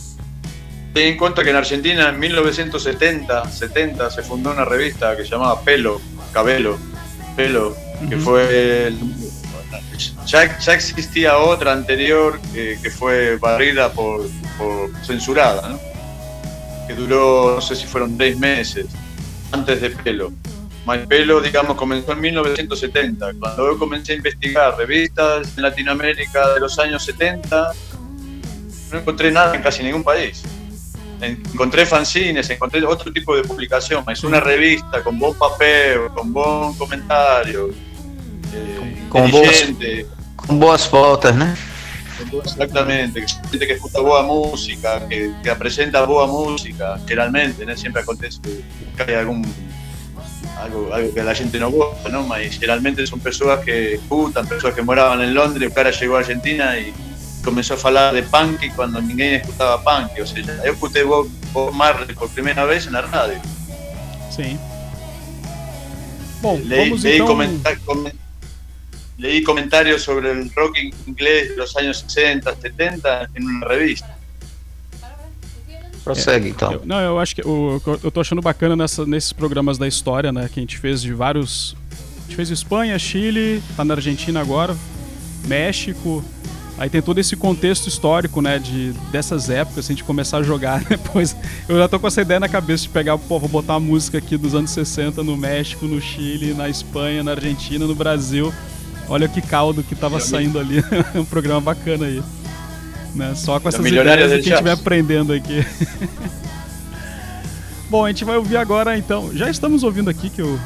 Ten 0.94 1.12
en 1.12 1.16
cuenta 1.18 1.44
que 1.44 1.50
en 1.50 1.56
Argentina 1.56 2.08
en 2.08 2.18
1970 2.18 3.48
70, 3.50 4.10
se 4.10 4.22
fundó 4.22 4.50
una 4.50 4.64
revista 4.64 5.14
que 5.16 5.22
se 5.24 5.30
llamaba 5.30 5.60
Pelo, 5.62 6.00
Cabelo, 6.32 6.78
Pelo, 7.36 7.76
que 8.08 8.16
fue. 8.16 8.86
el- 8.88 8.98
ya, 10.26 10.58
ya 10.58 10.74
existía 10.74 11.36
otra 11.38 11.72
anterior 11.72 12.40
que, 12.52 12.78
que 12.82 12.90
fue 12.90 13.36
barrida 13.36 13.92
por, 13.92 14.26
por 14.58 14.90
censurada, 15.04 15.68
¿no? 15.68 15.78
que 16.86 16.94
duró, 16.94 17.52
no 17.56 17.60
sé 17.60 17.76
si 17.76 17.86
fueron 17.86 18.16
tres 18.18 18.36
meses 18.38 18.86
antes 19.52 19.80
de 19.80 19.90
Pelo. 19.90 20.32
My 20.86 20.98
Pelo, 21.06 21.40
digamos, 21.40 21.76
comenzó 21.76 22.12
en 22.12 22.20
1970. 22.20 23.34
Cuando 23.38 23.70
yo 23.72 23.78
comencé 23.78 24.12
a 24.14 24.16
investigar 24.16 24.76
revistas 24.76 25.56
en 25.56 25.62
Latinoamérica 25.62 26.54
de 26.54 26.60
los 26.60 26.78
años 26.78 27.04
70, 27.04 27.72
no 28.92 28.98
encontré 28.98 29.30
nada 29.30 29.54
en 29.54 29.62
casi 29.62 29.82
ningún 29.84 30.02
país. 30.02 30.42
Encontré 31.20 31.84
fanzines, 31.84 32.48
encontré 32.48 32.82
otro 32.84 33.12
tipo 33.12 33.36
de 33.36 33.42
publicación, 33.42 34.02
es 34.10 34.24
una 34.24 34.40
revista 34.40 35.02
con 35.04 35.18
buen 35.18 35.34
papel, 35.34 36.08
con 36.14 36.32
buen 36.32 36.72
comentario, 36.74 37.68
eh, 37.68 37.74
Con 39.10 39.26
inteligente, 39.28 40.06
Com 40.36 40.58
boas 40.58 40.86
fotos, 40.86 41.34
né? 41.34 41.54
exactamente, 42.44 43.20
que 43.24 43.26
gente 43.50 43.66
que 43.66 43.72
escucha 43.74 43.98
boa 44.00 44.22
música, 44.22 45.06
que, 45.08 45.32
que 45.42 45.54
presenta 45.56 46.04
boa 46.04 46.26
música, 46.26 46.98
generalmente, 47.06 47.64
¿no? 47.66 47.74
siempre 47.76 48.02
acontece 48.02 48.38
que 48.96 49.02
hay 49.02 49.14
algún 49.14 49.42
algo, 50.58 50.92
algo 50.92 51.14
que 51.14 51.20
a 51.20 51.24
la 51.24 51.34
gente 51.34 51.58
no 51.58 51.70
gusta, 51.70 52.10
¿no? 52.10 52.22
Mas 52.24 52.52
generalmente 52.54 53.06
son 53.06 53.20
personas 53.20 53.60
que 53.64 53.94
escuchan, 53.94 54.46
personas 54.46 54.74
que 54.76 54.82
moraban 54.82 55.22
en 55.22 55.32
Londres, 55.32 55.72
que 55.72 55.80
ahora 55.80 55.90
llegó 55.90 56.16
a 56.16 56.20
Argentina 56.20 56.78
y 56.78 56.92
comenzó 57.42 57.74
a 57.74 57.86
hablar 57.88 58.12
de 58.14 58.22
punk 58.22 58.70
cuando 58.76 59.00
ninguém 59.00 59.36
escuchaba 59.36 59.82
punk, 59.82 60.10
o 60.22 60.26
sea, 60.26 60.42
yo 60.42 60.72
escuché 60.72 61.02
Bob, 61.04 61.26
Bob 61.54 61.72
Marley 61.72 62.14
por 62.14 62.28
primera 62.28 62.64
vez 62.66 62.86
en 62.86 62.92
la 62.92 63.00
radio. 63.02 63.40
Bom, 66.42 66.60
Leí, 66.64 66.88
vamos 66.90 67.02
leí 67.02 67.14
então. 67.16 67.26
comenta- 67.26 67.76
comen- 67.86 68.14
leí 69.20 69.42
comentarios 69.42 70.02
sobre 70.02 70.30
el 70.30 70.50
rock 70.56 70.78
inglés 71.06 71.50
de 71.50 71.56
los 71.56 71.76
años 71.76 72.04
60, 72.08 72.56
70 72.56 73.28
en 73.34 73.44
una 73.44 73.66
revista. 73.68 74.16
Prossegue 76.04 76.48
então. 76.48 76.72
Eu- 76.72 76.82
não, 76.86 76.98
eu 77.00 77.18
acho 77.18 77.34
que 77.34 77.42
o, 77.46 77.80
eu 78.02 78.10
tô 78.10 78.20
achando 78.20 78.40
bacana 78.40 78.74
nessa- 78.74 79.04
nesses 79.04 79.32
programas 79.32 79.76
da 79.76 79.86
história, 79.86 80.32
né? 80.32 80.48
Que 80.52 80.58
a 80.58 80.62
gente 80.62 80.78
fez 80.78 81.02
de 81.02 81.12
vários. 81.12 81.76
A 82.18 82.22
gente 82.22 82.36
fez 82.36 82.50
Espanha, 82.50 82.98
Chile, 82.98 83.62
tá 83.76 83.84
na 83.84 83.94
Argentina 83.94 84.40
agora, 84.40 84.74
México. 85.46 86.24
Aí 86.78 86.88
tem 86.88 87.02
todo 87.02 87.18
esse 87.18 87.36
contexto 87.36 87.86
histórico, 87.88 88.40
né? 88.40 88.58
De, 88.58 88.92
dessas 89.12 89.50
épocas, 89.50 89.84
se 89.84 89.92
a 89.92 89.94
gente 89.94 90.04
começar 90.04 90.38
a 90.38 90.42
jogar 90.42 90.82
depois. 90.88 91.36
Eu 91.68 91.76
já 91.76 91.86
tô 91.86 92.00
com 92.00 92.06
essa 92.06 92.22
ideia 92.22 92.40
na 92.40 92.48
cabeça 92.48 92.84
de 92.84 92.88
pegar, 92.88 93.18
pô, 93.18 93.38
vou 93.38 93.48
botar 93.50 93.74
uma 93.74 93.80
música 93.80 94.16
aqui 94.16 94.38
dos 94.38 94.54
anos 94.54 94.70
60 94.70 95.22
no 95.22 95.36
México, 95.36 95.84
no 95.84 96.00
Chile, 96.00 96.54
na 96.54 96.66
Espanha, 96.70 97.22
na 97.22 97.32
Argentina, 97.32 97.86
no 97.86 97.94
Brasil. 97.94 98.54
Olha 99.08 99.28
que 99.28 99.42
caldo 99.42 99.82
que 99.82 99.94
tava 99.94 100.20
saindo 100.20 100.58
ali. 100.58 100.82
um 101.14 101.24
programa 101.24 101.60
bacana 101.60 102.06
aí. 102.06 102.22
Né? 103.14 103.34
Só 103.34 103.58
com 103.58 103.68
essas 103.68 103.84
ideias 103.84 104.04
que 104.04 104.22
a 104.22 104.36
gente 104.36 104.50
vai 104.50 104.62
jazz. 104.62 104.80
aprendendo 104.80 105.32
aqui. 105.32 105.66
Bom, 107.90 108.04
a 108.04 108.08
gente 108.08 108.24
vai 108.24 108.36
ouvir 108.36 108.56
agora 108.56 108.96
então. 108.96 109.30
Já 109.34 109.50
estamos 109.50 109.82
ouvindo 109.82 110.08
aqui 110.08 110.30
que 110.30 110.40
eu, 110.40 110.58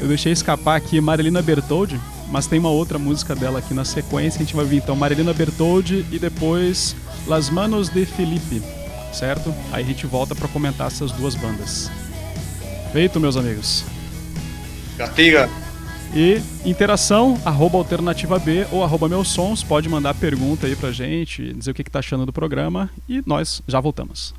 eu 0.00 0.08
deixei 0.08 0.32
escapar 0.32 0.76
aqui 0.76 1.00
Marilina 1.00 1.40
Bertoldi, 1.40 1.98
mas 2.28 2.48
tem 2.48 2.58
uma 2.58 2.70
outra 2.70 2.98
música 2.98 3.36
dela 3.36 3.60
aqui 3.60 3.72
na 3.72 3.84
sequência. 3.84 4.40
A 4.40 4.44
gente 4.44 4.56
vai 4.56 4.64
ouvir 4.64 4.78
então 4.78 4.96
Marilina 4.96 5.32
Bertoldi 5.32 6.04
e 6.10 6.18
depois 6.18 6.96
Las 7.28 7.48
Manos 7.48 7.88
de 7.88 8.04
Felipe, 8.04 8.60
certo? 9.12 9.54
Aí 9.70 9.84
a 9.84 9.86
gente 9.86 10.06
volta 10.06 10.34
para 10.34 10.48
comentar 10.48 10.88
essas 10.88 11.12
duas 11.12 11.36
bandas. 11.36 11.88
Feito, 12.92 13.20
meus 13.20 13.36
amigos. 13.36 13.84
Castiga. 14.98 15.48
E 16.14 16.42
interação, 16.68 17.38
arroba 17.42 17.78
alternativa 17.78 18.38
B 18.38 18.66
ou 18.70 18.84
arroba 18.84 19.08
meus 19.08 19.28
sons, 19.28 19.62
pode 19.62 19.88
mandar 19.88 20.12
pergunta 20.14 20.66
aí 20.66 20.76
pra 20.76 20.92
gente, 20.92 21.54
dizer 21.54 21.70
o 21.70 21.74
que, 21.74 21.82
que 21.82 21.90
tá 21.90 22.00
achando 22.00 22.26
do 22.26 22.32
programa 22.32 22.90
e 23.08 23.22
nós 23.24 23.62
já 23.66 23.80
voltamos. 23.80 24.34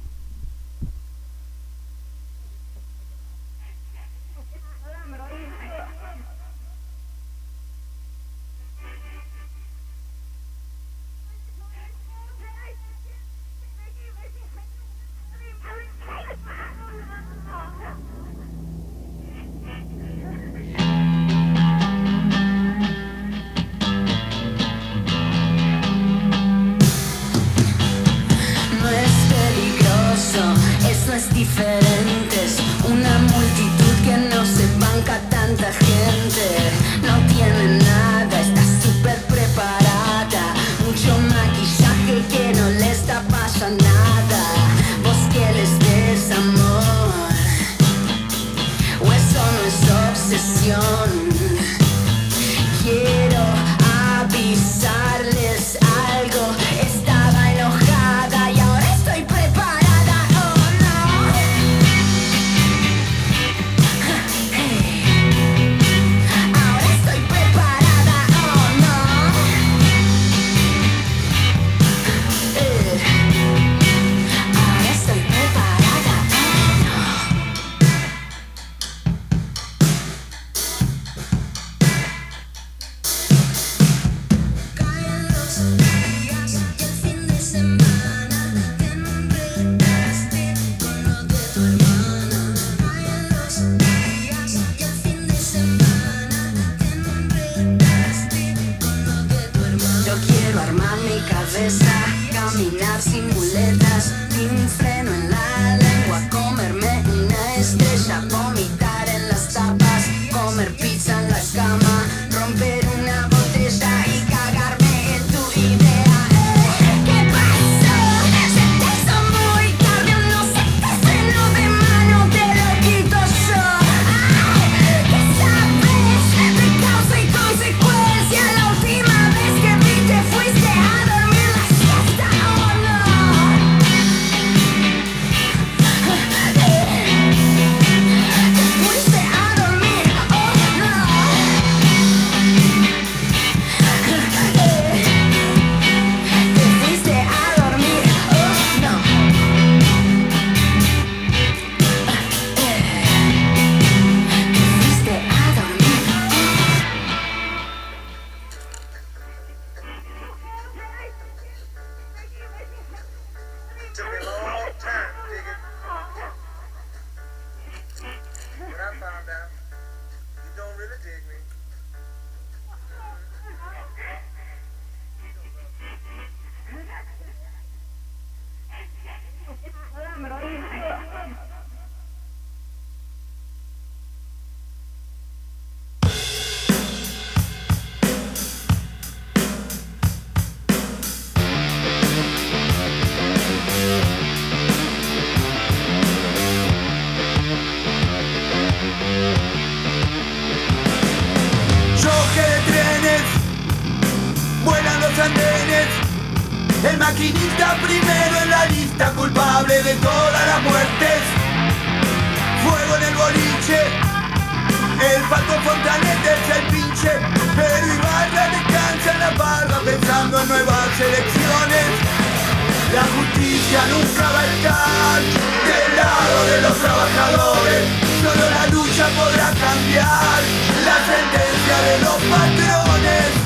Justicia 223.73 223.87
nunca 223.89 224.31
va 224.31 224.39
a 224.39 224.45
estar 224.45 225.21
del 225.65 225.95
lado 225.95 226.45
de 226.45 226.61
los 226.61 226.77
trabajadores, 226.77 227.83
solo 228.21 228.49
la 228.49 228.67
lucha 228.67 229.07
podrá 229.09 229.51
cambiar 229.53 230.41
la 230.85 230.97
sentencia 231.09 231.77
de 231.87 231.99
los 231.99 232.15
patrones. 232.15 233.43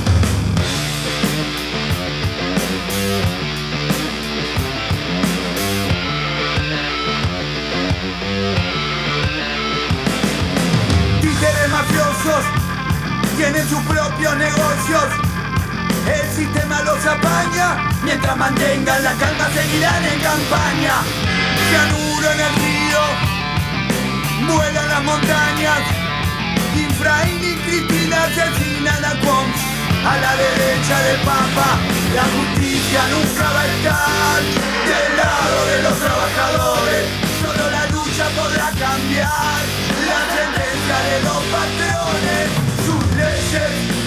Mafiosos 11.70 12.46
tienen 13.36 13.68
sus 13.70 13.82
propios 13.84 14.36
negocios. 14.38 15.27
El 16.08 16.28
sistema 16.36 16.82
los 16.84 17.06
apaña, 17.06 17.90
mientras 18.04 18.38
mantengan 18.38 19.04
la 19.04 19.14
calma 19.14 19.50
seguirán 19.54 20.04
en 20.06 20.20
campaña. 20.22 20.96
Cianuro 21.70 22.32
en 22.32 22.40
el 22.40 22.54
río, 22.56 23.02
vuelan 24.54 24.88
las 24.88 25.04
montañas. 25.04 25.80
Infraín 26.76 27.44
y 27.44 27.56
Cristina 27.66 28.24
asesinan 28.24 29.04
a 29.04 29.20
Quons, 29.20 29.58
a 30.06 30.18
la 30.18 30.36
derecha 30.36 31.00
del 31.02 31.20
Papa. 31.22 31.70
La 32.16 32.24
justicia 32.24 33.02
nunca 33.12 33.52
va 33.52 33.62
a 33.62 33.68
estar 33.68 34.42
del 34.88 35.18
lado 35.18 35.66
de 35.72 35.84
los 35.84 36.00
trabajadores. 36.00 37.04
Solo 37.42 37.70
la 37.70 37.86
lucha 37.88 38.26
podrá 38.36 38.72
cambiar 38.80 39.62
la 40.08 40.20
sentencia 40.36 40.98
de 41.10 41.18
los 41.28 41.42
patrones, 41.56 42.46
sus 42.86 43.04
leyes, 43.16 44.07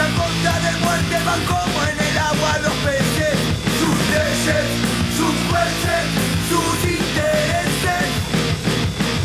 a 0.00 0.08
costa 0.16 0.52
de 0.58 0.72
muerte 0.84 1.16
van 1.24 1.44
como 1.44 1.78
en 1.86 1.98
el 2.00 2.18
agua 2.18 2.58
los 2.62 2.72
peces. 2.82 3.38
Sus 3.78 3.96
leyes, 4.10 4.66
sus 5.16 5.34
jueces, 5.48 6.04
sus 6.50 6.74
intereses. 6.98 8.06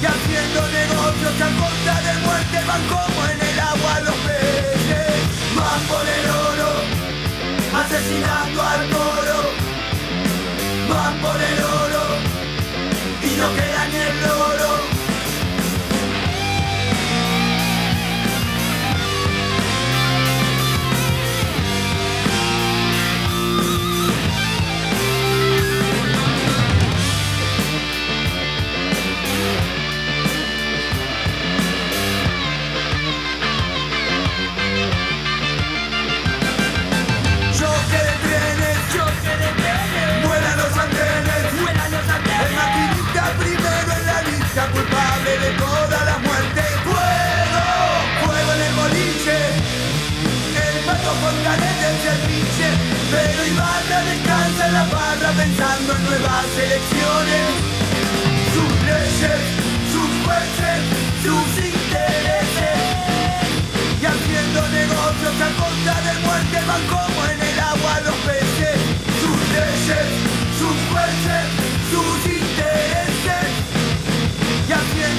Y 0.01 0.05
haciendo 0.05 0.61
negocios 0.69 1.35
a 1.41 1.49
costa 1.57 1.93
de 2.05 2.13
muerte 2.25 2.57
van 2.67 2.83
como 2.85 3.19
en 3.33 3.41
el 3.49 3.59
agua 3.59 3.99
los 4.01 4.15
peces. 4.27 5.21
Van 5.57 5.81
por 5.89 6.05
el 6.05 6.25
oro, 6.29 6.71
asesinando 7.81 8.61
al 8.61 8.68
culpable 45.49 45.49
de 45.49 45.57
toda 45.57 46.05
la 46.05 46.17
muerte. 46.19 46.61
Fuego, 46.83 47.65
fuego 48.23 48.51
en 48.53 48.61
el 48.61 48.73
boliche, 48.73 49.37
el 50.65 50.85
pato 50.85 51.11
con 51.21 51.35
canetes 51.43 51.99
el 52.11 52.19
pinche. 52.27 52.69
Pero 53.11 53.45
Ibarra 53.45 53.99
descansa 54.05 54.67
en 54.67 54.73
la 54.73 54.85
barra 54.85 55.31
pensando 55.37 55.95
en 55.95 56.03
nuevas 56.05 56.45
elecciones. 56.65 57.45
Sus 58.53 58.71
leyes, 58.89 59.41
sus 59.93 60.09
jueces, 60.25 60.79
sus 61.23 61.49
intereses. 61.65 62.77
Y 64.01 64.05
haciendo 64.05 64.59
negocios 64.69 65.35
a 65.41 65.49
costa 65.61 65.95
de 66.05 66.13
muerte 66.25 66.57
van 66.67 66.83
como 66.87 67.19
en 67.25 67.41
el 67.41 67.59
agua 67.59 67.99
los 68.05 68.15
peces. 68.25 68.48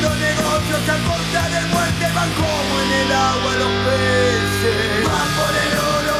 Haciendo 0.01 0.15
negocios 0.17 0.89
a 0.89 0.99
costa 1.09 1.49
de 1.49 1.67
muerte 1.67 2.13
van 2.15 2.31
como 2.33 2.81
en 2.81 2.93
el 2.93 3.13
agua 3.13 3.53
los 3.57 3.73
peces. 3.85 5.07
Van 5.07 5.29
por 5.39 5.53
el 5.65 5.73
oro, 5.97 6.17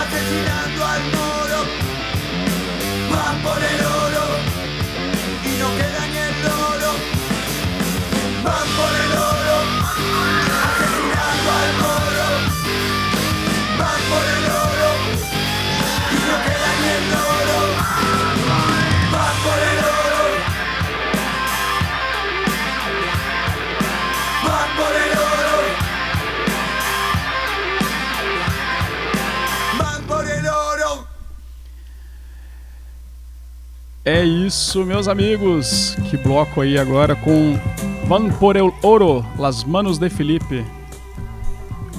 asesinando 0.00 0.86
al 0.86 1.02
moro. 1.14 1.58
Van 3.10 3.42
por 3.42 3.62
el 3.62 3.86
oro 3.86 4.03
É 34.06 34.22
isso, 34.22 34.84
meus 34.84 35.08
amigos. 35.08 35.96
Que 36.10 36.18
bloco 36.18 36.60
aí 36.60 36.78
agora 36.78 37.16
com 37.16 37.58
Van 38.06 38.28
por 38.32 38.54
el 38.54 38.70
Oro, 38.82 39.24
Las 39.38 39.64
Manos 39.64 39.96
de 39.96 40.10
Felipe. 40.10 40.62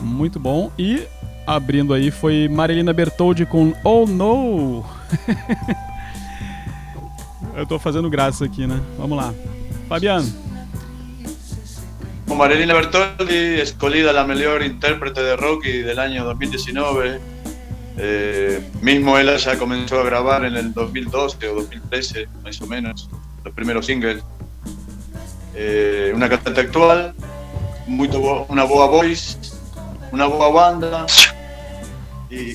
Muito 0.03 0.39
bom. 0.39 0.71
E 0.77 1.07
abrindo 1.47 1.95
aí 1.95 2.11
foi 2.11 2.47
Marilina 2.47 2.93
Bertoldi 2.93 3.47
com 3.47 3.73
Oh 3.83 4.05
No. 4.05 4.85
Eu 7.57 7.65
tô 7.65 7.79
fazendo 7.79 8.07
graça 8.07 8.45
aqui, 8.45 8.67
né? 8.67 8.79
Vamos 8.99 9.17
lá. 9.17 9.33
Fabiano. 9.89 10.31
Marilina 12.27 12.75
Bertoldi, 12.75 13.61
escolhida 13.61 14.13
la 14.13 14.25
mejor 14.25 14.61
intérprete 14.61 15.21
de 15.21 15.35
Rocky 15.37 15.81
del 15.81 15.97
año 15.97 16.23
2019. 16.23 17.34
Eh, 17.97 18.61
mismo 18.81 19.17
ella 19.17 19.37
ya 19.37 19.57
comenzó 19.57 19.99
a 20.01 20.03
grabar 20.03 20.43
en 20.45 20.55
el 20.57 20.73
2012 20.73 21.47
o 21.47 21.55
2013, 21.55 22.27
más 22.43 22.61
o 22.61 22.67
menos, 22.67 23.09
los 23.43 23.53
primeros 23.53 23.85
singles. 23.85 24.21
Eh, 25.53 26.11
una 26.13 26.27
cantante 26.27 26.61
actual, 26.61 27.15
muy 27.87 28.07
bo- 28.09 28.45
una 28.49 28.63
boa 28.65 28.87
voice, 28.87 29.37
una 30.11 30.25
boa 30.25 30.49
banda 30.49 31.05
y 32.29 32.53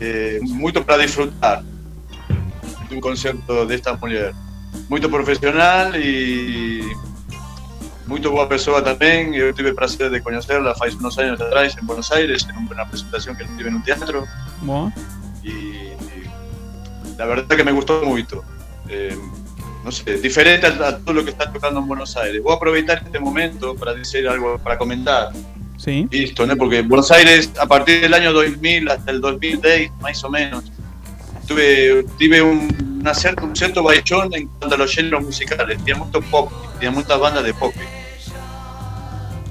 eh, 0.00 0.40
mucho 0.42 0.84
para 0.84 1.02
disfrutar 1.02 1.62
de 2.88 2.94
un 2.94 3.00
concierto 3.00 3.64
de 3.66 3.74
esta 3.76 3.94
mujer. 3.94 4.32
Muy 4.88 5.00
profesional 5.00 5.94
y 6.02 6.80
muy 8.08 8.20
boa 8.20 8.48
pessoa 8.48 8.82
también. 8.82 9.32
Yo 9.32 9.54
tuve 9.54 9.68
el 9.68 9.74
placer 9.74 10.10
de 10.10 10.22
conocerla 10.22 10.72
hace 10.72 10.96
unos 10.96 11.18
años 11.18 11.40
atrás 11.40 11.76
en 11.78 11.86
Buenos 11.86 12.10
Aires, 12.10 12.46
en 12.48 12.56
una 12.56 12.88
presentación 12.88 13.36
que 13.36 13.44
tuve 13.44 13.68
en 13.68 13.76
un 13.76 13.82
teatro. 13.82 14.24
Bom. 14.62 14.92
la 17.16 17.26
verdad 17.26 17.56
que 17.56 17.64
me 17.64 17.72
gustó 17.72 18.02
mucho. 18.02 18.42
Eh, 18.88 19.16
no 19.84 19.92
sé, 19.92 20.18
diferente 20.18 20.66
a, 20.66 20.70
a 20.70 20.98
todo 20.98 21.14
lo 21.14 21.24
que 21.24 21.30
está 21.30 21.52
tocando 21.52 21.80
en 21.80 21.86
Buenos 21.86 22.16
Aires. 22.16 22.42
Voy 22.42 22.52
a 22.52 22.56
aprovechar 22.56 23.02
este 23.04 23.20
momento 23.20 23.76
para 23.76 23.94
decir 23.94 24.26
algo, 24.26 24.58
para 24.58 24.78
comentar. 24.78 25.30
Sim. 25.76 26.08
Listo, 26.10 26.46
¿no? 26.46 26.56
Porque 26.56 26.82
Buenos 26.82 27.10
Aires, 27.10 27.52
a 27.60 27.66
partir 27.66 28.00
del 28.00 28.14
año 28.14 28.32
2000 28.32 28.90
hasta 28.90 29.10
el 29.10 29.20
2010, 29.20 29.92
más 30.00 30.24
o 30.24 30.30
menos, 30.30 30.64
tuve, 31.46 32.04
tuve 32.18 32.42
un, 32.42 32.98
una 33.00 33.14
cierta, 33.14 33.44
un 33.44 33.54
cierto 33.54 33.82
baillón 33.82 34.34
en 34.34 34.48
cuanto 34.48 34.74
a 34.74 34.78
los 34.78 34.94
géneros 34.94 35.22
musicales. 35.22 35.78
Tenía 35.78 35.96
mucho 35.96 36.20
pop, 36.22 36.50
tenía 36.74 36.90
muchas 36.90 37.20
bandas 37.20 37.44
de 37.44 37.54
pop. 37.54 37.72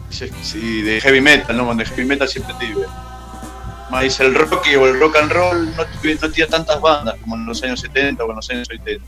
Sí, 0.09 0.81
de 0.81 1.01
heavy 1.01 1.21
metal, 1.21 1.57
¿no? 1.57 1.73
De 1.75 1.85
heavy 1.85 2.05
metal 2.05 2.27
siempre 2.27 2.55
tuve. 2.59 2.85
Más 3.89 4.19
el 4.19 4.35
rock 4.35 4.67
o 4.77 4.85
el 4.87 4.99
rock 4.99 5.15
and 5.17 5.31
roll 5.31 5.65
no, 5.75 5.83
no 5.83 6.29
tenía 6.29 6.47
tantas 6.47 6.81
bandas 6.81 7.15
como 7.21 7.35
en 7.35 7.45
los 7.45 7.63
años 7.63 7.79
70 7.79 8.23
o 8.23 8.29
en 8.29 8.35
los 8.35 8.49
años 8.49 8.67
80. 8.69 9.03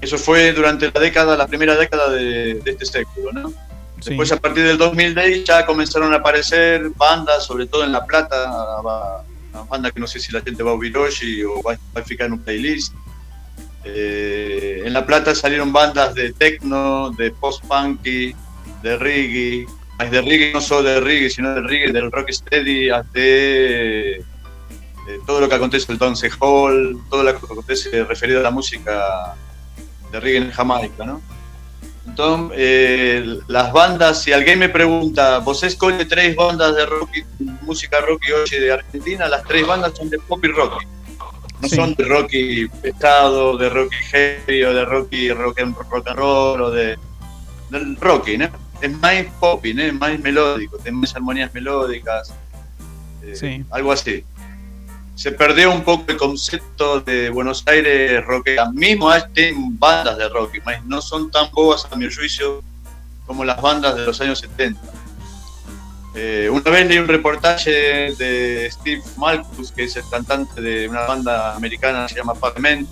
Eso 0.00 0.18
fue 0.18 0.52
durante 0.52 0.90
la 0.92 1.00
década, 1.00 1.36
la 1.36 1.46
primera 1.46 1.74
década 1.74 2.10
de, 2.10 2.54
de 2.54 2.70
este 2.70 2.84
século, 2.84 3.32
¿no? 3.32 3.48
Sí. 4.00 4.10
Después 4.10 4.30
a 4.30 4.36
partir 4.36 4.64
del 4.64 4.76
2010 4.76 5.44
ya 5.44 5.64
comenzaron 5.64 6.12
a 6.12 6.16
aparecer 6.16 6.90
bandas, 6.90 7.46
sobre 7.46 7.66
todo 7.66 7.82
en 7.84 7.92
La 7.92 8.04
Plata, 8.04 8.80
una 9.52 9.62
banda 9.64 9.90
que 9.90 10.00
no 10.00 10.06
sé 10.06 10.20
si 10.20 10.32
la 10.32 10.42
gente 10.42 10.62
va 10.62 10.72
a 10.72 10.74
oír 10.74 10.96
hoy 10.96 11.42
o 11.44 11.62
va 11.62 11.78
a 11.94 12.02
fijar 12.02 12.26
en 12.26 12.34
un 12.34 12.40
playlist. 12.40 12.92
Eh, 13.84 14.82
en 14.84 14.92
La 14.92 15.06
Plata 15.06 15.34
salieron 15.34 15.72
bandas 15.72 16.14
de 16.14 16.32
techno, 16.32 17.10
de 17.12 17.30
post-punky, 17.30 18.34
de 18.82 18.96
reggae, 18.96 19.66
más 19.98 20.10
de 20.10 20.20
reggae 20.22 20.52
no 20.52 20.60
solo 20.60 20.88
de 20.88 21.00
reggae, 21.00 21.30
sino 21.30 21.54
de 21.54 21.60
reggae, 21.62 21.92
del 21.92 22.10
rock 22.12 22.30
steady, 22.30 22.90
hasta 22.90 23.10
de, 23.18 24.24
de 25.06 25.18
todo 25.26 25.40
lo 25.40 25.48
que 25.48 25.54
acontece 25.54 25.86
en 25.88 25.92
el 25.94 25.98
Dance 25.98 26.30
Hall, 26.40 26.98
todo 27.10 27.22
lo 27.22 27.32
que 27.38 27.44
acontece 27.46 28.04
referido 28.04 28.40
a 28.40 28.42
la 28.42 28.50
música 28.50 29.34
de 30.12 30.20
reggae 30.20 30.38
en 30.38 30.50
Jamaica, 30.50 31.04
¿no? 31.04 31.20
Entonces, 32.06 32.56
eh, 32.60 33.38
las 33.48 33.72
bandas, 33.72 34.22
si 34.22 34.32
alguien 34.32 34.58
me 34.60 34.68
pregunta, 34.68 35.38
¿vos 35.38 35.62
escoge 35.64 36.04
tres 36.04 36.36
bandas 36.36 36.74
de 36.76 36.86
rock 36.86 37.10
y 37.16 37.42
música 37.64 38.00
rock 38.00 38.22
y 38.28 38.32
hoy 38.32 38.48
de 38.60 38.72
Argentina? 38.72 39.28
Las 39.28 39.42
tres 39.42 39.66
bandas 39.66 39.92
son 39.96 40.08
de 40.08 40.18
pop 40.20 40.42
y 40.44 40.48
rock. 40.48 40.82
No 41.60 41.68
Sí. 41.68 41.74
son 41.76 41.94
de 41.94 42.04
rock 42.04 42.28
y 42.32 42.68
pesado, 42.68 43.56
de 43.56 43.68
rock 43.70 43.92
y 43.92 44.04
heavy, 44.04 44.62
o 44.62 44.74
de 44.74 44.84
rock 44.84 45.08
y 45.12 45.32
rock 45.32 45.58
and, 45.60 45.74
rock 45.90 46.06
and 46.08 46.16
roll, 46.18 46.60
o 46.62 46.70
de 46.70 46.96
del 47.70 47.96
rock, 47.96 48.28
¿no? 48.38 48.48
Es 48.80 48.92
más 48.98 49.14
pop, 49.40 49.64
¿no? 49.64 49.82
Es 49.82 49.94
más 49.94 50.18
melódico, 50.20 50.76
tiene 50.78 50.98
más 50.98 51.14
armonías 51.16 51.52
melódicas, 51.54 52.32
eh, 53.22 53.34
Sí. 53.34 53.64
algo 53.70 53.92
así. 53.92 54.24
Se 55.14 55.32
perdió 55.32 55.72
un 55.72 55.82
poco 55.82 56.04
el 56.08 56.16
concepto 56.18 57.00
de 57.00 57.30
Buenos 57.30 57.62
Aires 57.66 58.22
rockera. 58.26 58.70
Mismo 58.70 59.10
tienen 59.32 59.78
bandas 59.78 60.18
de 60.18 60.28
rock, 60.28 60.56
no 60.84 61.00
son 61.00 61.30
tan 61.30 61.50
bobas 61.52 61.86
a 61.90 61.96
mi 61.96 62.12
juicio 62.12 62.62
como 63.26 63.42
las 63.44 63.60
bandas 63.62 63.96
de 63.96 64.04
los 64.04 64.20
años 64.20 64.38
70. 64.40 64.78
Eh, 66.14 66.48
una 66.50 66.70
vez 66.70 66.86
leí 66.86 66.98
un 66.98 67.08
reportaje 67.08 67.70
de 68.16 68.68
Steve 68.70 69.02
Malkus, 69.16 69.72
que 69.72 69.84
es 69.84 69.96
el 69.96 70.04
cantante 70.10 70.60
de 70.60 70.88
una 70.88 71.02
banda 71.02 71.54
americana 71.54 72.06
que 72.06 72.14
se 72.14 72.20
llama 72.20 72.34
Pac-Man. 72.34 72.86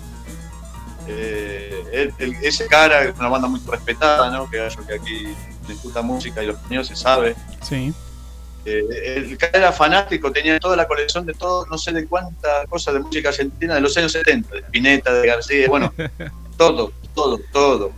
Eh, 1.07 1.83
él- 1.93 2.13
él- 2.17 2.35
ese 2.41 2.65
cara 2.67 3.03
es 3.03 3.15
una 3.19 3.29
banda 3.29 3.47
muy 3.47 3.59
respetada, 3.67 4.29
¿no? 4.31 4.49
que, 4.49 4.67
que 4.87 4.93
aquí 4.93 5.27
le 5.67 5.75
gusta 5.75 6.01
música 6.01 6.43
y 6.43 6.47
los 6.47 6.57
niños 6.69 6.87
se 6.87 6.95
sabe. 6.95 7.35
Sí. 7.61 7.93
Eh, 8.65 9.15
el 9.17 9.37
cara 9.37 9.59
era 9.59 9.71
fanático, 9.71 10.31
tenía 10.31 10.59
toda 10.59 10.75
la 10.75 10.87
colección 10.87 11.25
de 11.25 11.33
todo, 11.33 11.65
no 11.67 11.77
sé 11.77 11.91
de 11.91 12.07
cuántas 12.07 12.67
cosas 12.67 12.95
de 12.95 12.99
música 13.01 13.29
argentina 13.29 13.75
de 13.75 13.81
los 13.81 13.95
años 13.95 14.11
70, 14.11 14.55
de 14.55 14.59
Spinetta, 14.61 15.13
de 15.13 15.27
García, 15.27 15.67
bueno, 15.67 15.93
todo, 16.57 16.91
todo, 17.13 17.39
todo. 17.51 17.91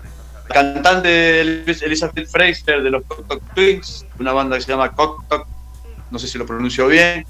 La 0.49 0.55
cantante 0.55 1.41
Elizabeth 1.41 2.27
Fraser 2.27 2.83
de 2.83 2.89
los 2.89 3.03
Cock 3.05 3.41
Twins, 3.53 4.05
una 4.19 4.33
banda 4.33 4.57
que 4.57 4.63
se 4.63 4.71
llama 4.71 4.93
Cock 4.93 5.47
no 6.09 6.19
sé 6.19 6.27
si 6.27 6.37
lo 6.37 6.45
pronuncio 6.45 6.87
bien, 6.87 7.25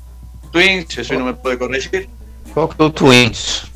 Twins, 0.51 0.97
eso 0.97 1.13
no 1.15 1.25
me 1.25 1.33
puede 1.33 1.57
corregir. 1.57 2.09
Cocteau 2.53 2.91
Twins. 2.91 3.71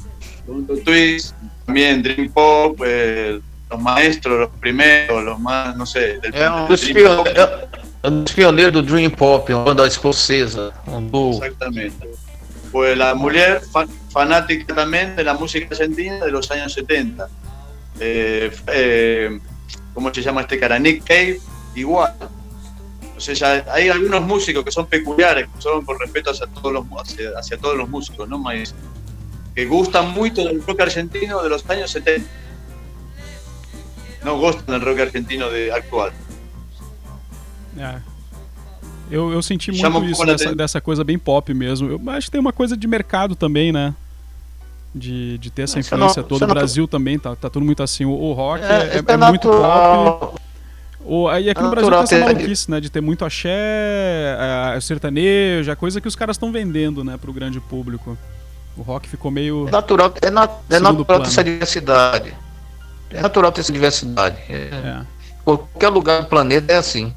Twins, 0.85 1.35
también 1.65 2.01
Dream 2.01 2.31
Pop, 2.31 2.79
eh, 2.85 3.39
los 3.71 3.81
maestros, 3.81 4.39
los 4.39 4.49
primeros, 4.59 5.23
los 5.23 5.39
más, 5.39 5.75
no 5.75 5.85
sé, 5.85 6.19
del 6.19 6.33
É 6.35 6.49
um 6.49 6.67
dos, 6.67 6.83
um 8.03 8.23
dos 8.23 8.31
pioneiros 8.33 8.73
do 8.73 8.81
Dream 8.83 9.09
Pop, 9.11 9.51
uma 9.53 9.63
banda 9.63 9.87
escocesa. 9.87 10.73
Um 10.87 11.07
duo. 11.07 11.33
Exactamente. 11.43 12.07
Pues 12.71 12.97
la 12.97 13.13
mujer 13.15 13.61
fa- 13.71 13.87
fanática 14.11 14.73
también 14.75 15.15
de 15.15 15.23
la 15.23 15.33
música 15.33 15.67
argentina 15.71 16.23
de 16.25 16.31
los 16.31 16.49
años 16.51 16.73
70. 16.73 17.27
Eh, 17.99 18.51
eh, 18.67 19.39
¿Cómo 19.93 20.13
se 20.13 20.21
llama 20.21 20.41
este 20.41 20.57
cara? 20.59 20.79
Nick 20.79 21.03
Cave, 21.03 21.39
igual. 21.75 22.13
O 23.17 23.19
sea, 23.19 23.63
hay 23.71 23.89
algunos 23.89 24.21
músicos 24.21 24.63
que 24.63 24.71
son 24.71 24.87
peculiares, 24.87 25.47
que 25.53 25.61
son 25.61 25.85
por 25.85 25.99
respeto 25.99 26.31
hacia 26.31 26.47
todos 26.47 26.73
los, 26.73 26.85
hacia, 26.99 27.29
hacia 27.37 27.57
todos 27.57 27.77
los 27.77 27.87
músicos, 27.89 28.27
¿no? 28.27 28.39
Mas, 28.39 28.73
que 29.53 29.65
gustan 29.65 30.11
mucho 30.11 30.43
del 30.45 30.63
rock 30.65 30.79
argentino 30.81 31.43
de 31.43 31.49
los 31.49 31.69
años 31.69 31.91
70. 31.91 32.27
No 34.23 34.37
gustan 34.37 34.77
del 34.79 34.87
rock 34.87 35.01
argentino 35.01 35.49
de 35.49 35.71
actual. 35.71 36.11
É. 37.77 37.95
Eu, 39.09 39.31
eu 39.31 39.41
senti 39.41 39.73
Chama 39.73 39.99
muito 39.99 40.09
um 40.09 40.11
isso 40.11 40.23
a 40.23 40.25
dessa, 40.25 40.55
dessa 40.55 40.81
coisa 40.81 41.03
bem 41.03 41.17
pop 41.19 41.53
mesmo. 41.53 41.89
Eu 41.89 42.01
acho 42.11 42.27
que 42.27 42.31
tem 42.31 42.39
uma 42.39 42.53
coisa 42.53 42.77
de 42.77 42.87
mercado 42.87 43.35
também, 43.35 43.71
né? 43.71 43.93
De, 44.93 45.37
de 45.37 45.49
ter 45.49 45.63
essa 45.63 45.79
é 45.79 45.81
influência 45.81 46.21
no- 46.21 46.27
toda. 46.27 46.45
é 46.45 46.47
O 46.47 46.53
Brasil 46.53 46.87
também 46.87 47.17
tá, 47.17 47.35
tá 47.35 47.49
tudo 47.49 47.65
muito 47.65 47.81
assim. 47.83 48.05
O, 48.05 48.11
o 48.11 48.33
rock 48.33 48.63
é, 48.63 48.67
É, 48.67 48.95
é- 48.97 49.13
é 49.13 49.17
muito 49.17 49.49
pop. 49.49 50.39
O, 51.03 51.27
aí 51.27 51.49
aqui 51.49 51.59
É 51.59 51.63
no 51.63 51.71
Brasil 51.71 51.89
tem 51.89 51.99
natural 51.99 52.03
essa 52.03 52.33
maluquice, 52.35 52.69
né? 52.71 52.79
De 52.79 52.89
ter 52.89 53.01
muito 53.01 53.25
axé, 53.25 53.49
é, 53.49 54.79
sertanejo, 54.79 55.71
a 55.71 55.75
coisa 55.75 55.99
que 55.99 56.07
os 56.07 56.15
caras 56.15 56.35
estão 56.35 56.51
vendendo, 56.51 57.03
né? 57.03 57.17
Pro 57.17 57.33
grande 57.33 57.59
público. 57.59 58.17
O 58.77 58.81
rock 58.83 59.09
ficou 59.09 59.31
meio. 59.31 59.67
É 59.67 59.71
natural, 59.71 60.13
é, 60.21 60.29
na- 60.29 60.47
é 60.69 60.79
natural 60.79 61.05
plano. 61.05 61.23
essa 61.25 61.43
diversidade. 61.43 62.33
É 63.17 63.21
natural 63.21 63.51
ter 63.51 63.61
essa 63.61 63.71
diversidade. 63.73 64.37
É, 64.49 64.53
É. 64.71 65.01
Qualquer 65.43 65.89
lugar 65.89 66.21
do 66.21 66.27
planeta 66.27 66.71
é 66.73 66.77
assim. 66.77 67.13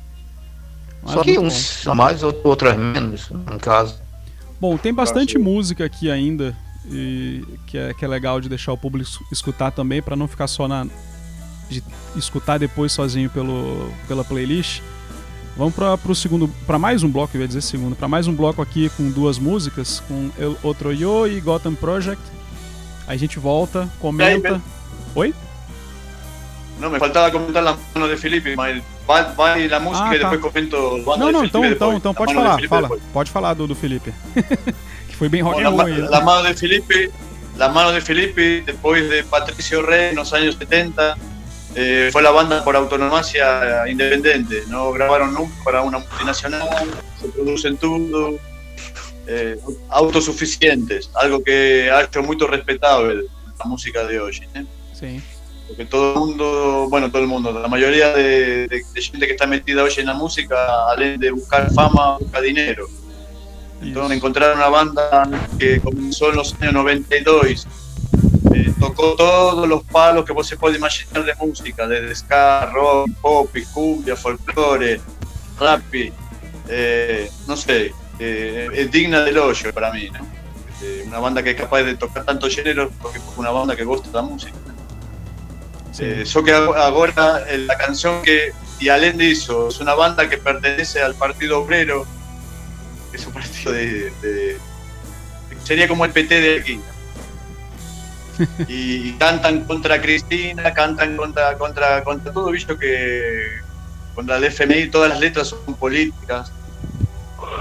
Mas 1.02 1.12
Só 1.12 1.22
que 1.22 1.38
uns 1.38 1.84
mais, 1.94 2.22
outros- 2.22 2.44
outras 2.44 2.76
menos, 2.76 3.28
no 3.30 3.58
caso. 3.60 3.96
Bom, 4.58 4.78
tem 4.78 4.94
bastante 4.94 5.36
música 5.38 5.84
aqui 5.84 6.10
ainda 6.10 6.56
e 6.90 7.44
que 7.66 7.76
é, 7.76 7.92
que 7.92 8.02
é 8.04 8.08
legal 8.08 8.40
de 8.40 8.48
deixar 8.48 8.72
o 8.72 8.78
público 8.78 9.08
es- 9.10 9.18
escutar 9.32 9.70
também 9.70 10.00
pra 10.00 10.16
não 10.16 10.26
ficar 10.26 10.46
só 10.46 10.66
na 10.66 10.86
de 11.68 11.82
escutar 12.16 12.58
depois 12.58 12.92
sozinho 12.92 13.28
pelo 13.28 13.90
pela 14.08 14.24
playlist. 14.24 14.80
Vamos 15.56 15.74
para 15.74 15.96
pro 15.98 16.14
segundo, 16.14 16.48
para 16.66 16.78
mais 16.78 17.02
um 17.02 17.08
bloco, 17.10 17.36
eu 17.36 17.42
ia 17.42 17.46
dizer 17.46 17.60
segundo, 17.60 17.94
para 17.94 18.08
mais 18.08 18.26
um 18.26 18.34
bloco 18.34 18.60
aqui 18.62 18.88
com 18.96 19.10
duas 19.10 19.38
músicas, 19.38 20.02
com 20.08 20.30
El 20.38 20.56
Otro 20.62 20.92
Yo 20.92 21.26
e 21.28 21.38
Gotham 21.40 21.74
Project. 21.74 22.22
Aí 23.06 23.16
a 23.16 23.18
gente 23.18 23.38
volta, 23.38 23.88
comenta. 24.00 24.60
Oi? 25.14 25.34
No, 26.80 26.90
me 26.90 26.98
faltaba 26.98 27.30
comentar 27.30 27.62
la 27.62 27.76
mano 27.94 28.08
de 28.08 28.16
Felipe, 28.16 28.56
mas 28.56 28.82
va, 29.08 29.22
va 29.38 29.56
la 29.56 29.78
música 29.80 30.06
Ah, 30.06 30.10
tá. 30.10 30.18
después 30.30 30.40
comento 30.40 30.98
la 30.98 31.16
Não, 31.16 31.26
de 31.28 31.32
não, 31.32 31.44
então, 31.44 31.64
então, 31.64 31.92
então 31.96 32.12
pode 32.14 32.34
falar, 32.34 32.58
fala. 32.68 32.80
después. 32.88 33.02
Pode 33.12 33.30
falar 33.30 33.54
do, 33.54 33.66
do 33.66 33.74
Felipe. 33.76 34.12
que 35.08 35.16
foi 35.16 35.28
bem 35.28 35.42
rock 35.42 35.54
Bueno, 35.54 35.70
and 35.70 35.76
la, 36.10 36.18
roll. 36.18 36.24
mano 36.24 36.42
de 36.42 36.54
Felipe, 36.54 37.10
la 37.56 37.68
mano 37.68 37.92
de 37.92 38.00
Felipe, 38.00 38.62
después 38.66 39.08
de 39.08 39.22
Patricio 39.24 39.82
Rey 39.82 40.10
en 40.10 40.16
los 40.16 40.32
años 40.32 40.56
70, 40.58 41.16
eh, 41.76 42.08
fue 42.12 42.22
la 42.22 42.30
banda 42.32 42.64
por 42.64 42.74
autonomacia 42.74 43.88
independiente. 43.88 44.64
No 44.68 44.90
grabaron 44.92 45.32
nunca 45.32 45.54
para 45.64 45.82
una 45.82 45.98
multinacional, 45.98 46.68
se 47.20 47.28
producen 47.28 47.76
todo, 47.76 48.36
eh, 49.28 49.56
autosuficientes, 49.90 51.10
algo 51.14 51.42
que 51.42 51.90
ha 51.90 52.02
hecho 52.02 52.22
muy 52.22 52.36
respetable 52.38 53.24
la 53.58 53.64
música 53.66 54.04
de 54.04 54.20
hoy. 54.20 54.36
¿eh? 54.54 54.64
Sim. 54.92 55.22
Porque 55.66 55.86
todo 55.86 56.12
el 56.14 56.20
mundo, 56.20 56.86
bueno, 56.90 57.10
todo 57.10 57.22
el 57.22 57.28
mundo, 57.28 57.50
la 57.52 57.68
mayoría 57.68 58.12
de, 58.12 58.68
de- 58.68 58.82
de 58.92 59.02
gente 59.02 59.26
que 59.26 59.32
está 59.32 59.46
metida 59.46 59.82
hoy 59.82 59.92
en 59.96 60.06
la 60.06 60.14
música, 60.14 60.54
além 60.92 61.16
de 61.18 61.30
buscar 61.30 61.72
fama, 61.72 62.18
busca 62.18 62.40
dinero. 62.40 62.86
Entonces 63.80 64.16
encontrar 64.16 64.54
una 64.56 64.68
banda 64.68 65.28
que 65.58 65.80
comenzó 65.80 66.30
en 66.30 66.36
los 66.36 66.54
años 66.60 66.72
92, 66.74 67.66
eh, 68.54 68.72
tocó 68.78 69.14
todos 69.16 69.66
los 69.68 69.82
palos 69.84 70.24
que 70.24 70.32
vos 70.32 70.46
se 70.46 70.56
puede 70.56 70.76
imaginar 70.76 71.24
de 71.24 71.34
música, 71.36 71.86
desde 71.86 72.14
ska, 72.14 72.66
rock, 72.72 73.08
pop, 73.20 73.48
cumbia, 73.72 74.16
folclore, 74.16 75.00
rap, 75.58 75.82
eh, 76.68 77.30
no 77.46 77.56
sé, 77.56 77.92
eh, 78.18 78.68
es 78.72 78.90
digna 78.90 79.22
del 79.24 79.38
hoyo 79.38 79.72
para 79.72 79.92
mí, 79.92 80.08
¿no? 80.10 80.20
Eh, 80.82 81.04
una 81.06 81.18
banda 81.18 81.42
que 81.42 81.50
es 81.50 81.56
capaz 81.56 81.82
de 81.82 81.96
tocar 81.96 82.24
tantos 82.24 82.54
géneros 82.54 82.90
porque 83.00 83.18
es 83.18 83.24
una 83.36 83.50
banda 83.50 83.74
que 83.76 83.84
gusta 83.84 84.08
la 84.12 84.22
música. 84.22 84.52
Sim. 85.94 86.04
Eh, 86.06 86.24
yo 86.24 86.42
que 86.42 86.52
hago- 86.52 86.74
ahora 86.74 87.44
eh, 87.48 87.58
la 87.58 87.78
canción 87.78 88.20
que 88.22 88.52
y 88.80 88.88
Alén 88.88 89.20
hizo 89.20 89.68
es 89.68 89.78
una 89.80 89.94
banda 89.94 90.28
que 90.28 90.36
pertenece 90.38 91.00
al 91.00 91.14
Partido 91.14 91.60
Obrero, 91.60 92.04
que 93.10 93.16
es 93.16 93.26
un 93.26 93.32
partido 93.32 93.72
de, 93.72 94.10
de- 94.20 94.58
sería 95.62 95.86
como 95.88 96.04
el 96.04 96.10
PT 96.10 96.40
de 96.40 96.60
aquí. 96.60 96.80
Y 98.68 99.12
cantan 99.12 99.64
contra 99.64 100.02
Cristina, 100.02 100.74
cantan 100.74 101.16
contra 101.16 101.56
contra 101.56 102.02
contra 102.02 102.32
todo, 102.32 102.50
visto 102.50 102.76
que 102.76 103.60
contra 104.16 104.36
el 104.38 104.44
FMI 104.44 104.88
todas 104.90 105.08
las 105.10 105.20
letras 105.20 105.48
son 105.48 105.74
políticas. 105.76 106.50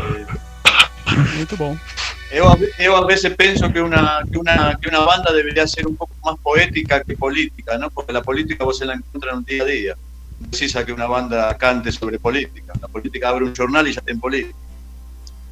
Eh, 0.10 0.26
Muito 1.38 1.56
bom. 1.58 1.78
Yo 2.34 2.98
a, 2.98 3.06
veces 3.06 3.36
pienso 3.36 3.72
que 3.72 3.80
una, 3.80 4.22
que, 4.32 4.40
una, 4.40 4.78
que 4.82 4.90
una 4.90 5.02
banda 5.02 5.32
debería 5.32 5.68
ser 5.68 5.86
un 5.86 5.96
poco 5.96 6.16
más 6.24 6.36
poética 6.42 7.04
que 7.04 7.16
política, 7.16 7.78
¿no? 7.78 7.92
Porque 7.92 8.12
la 8.12 8.24
política 8.24 8.64
vos 8.64 8.78
se 8.78 8.86
la 8.86 8.94
encuentras 8.94 9.34
en 9.34 9.38
un 9.38 9.46
día 9.46 9.62
a 9.62 9.66
día. 9.66 9.96
No 10.40 10.48
precisa 10.48 10.84
que 10.84 10.92
una 10.92 11.06
banda 11.06 11.56
cante 11.58 11.92
sobre 11.92 12.18
política. 12.18 12.74
La 12.82 12.88
política 12.88 13.30
abre 13.30 13.46
un 13.46 13.56
jornal 13.56 13.88
y 13.88 13.94
ya 13.94 14.00
está 14.00 14.12
en 14.12 14.20
política. 14.20 14.58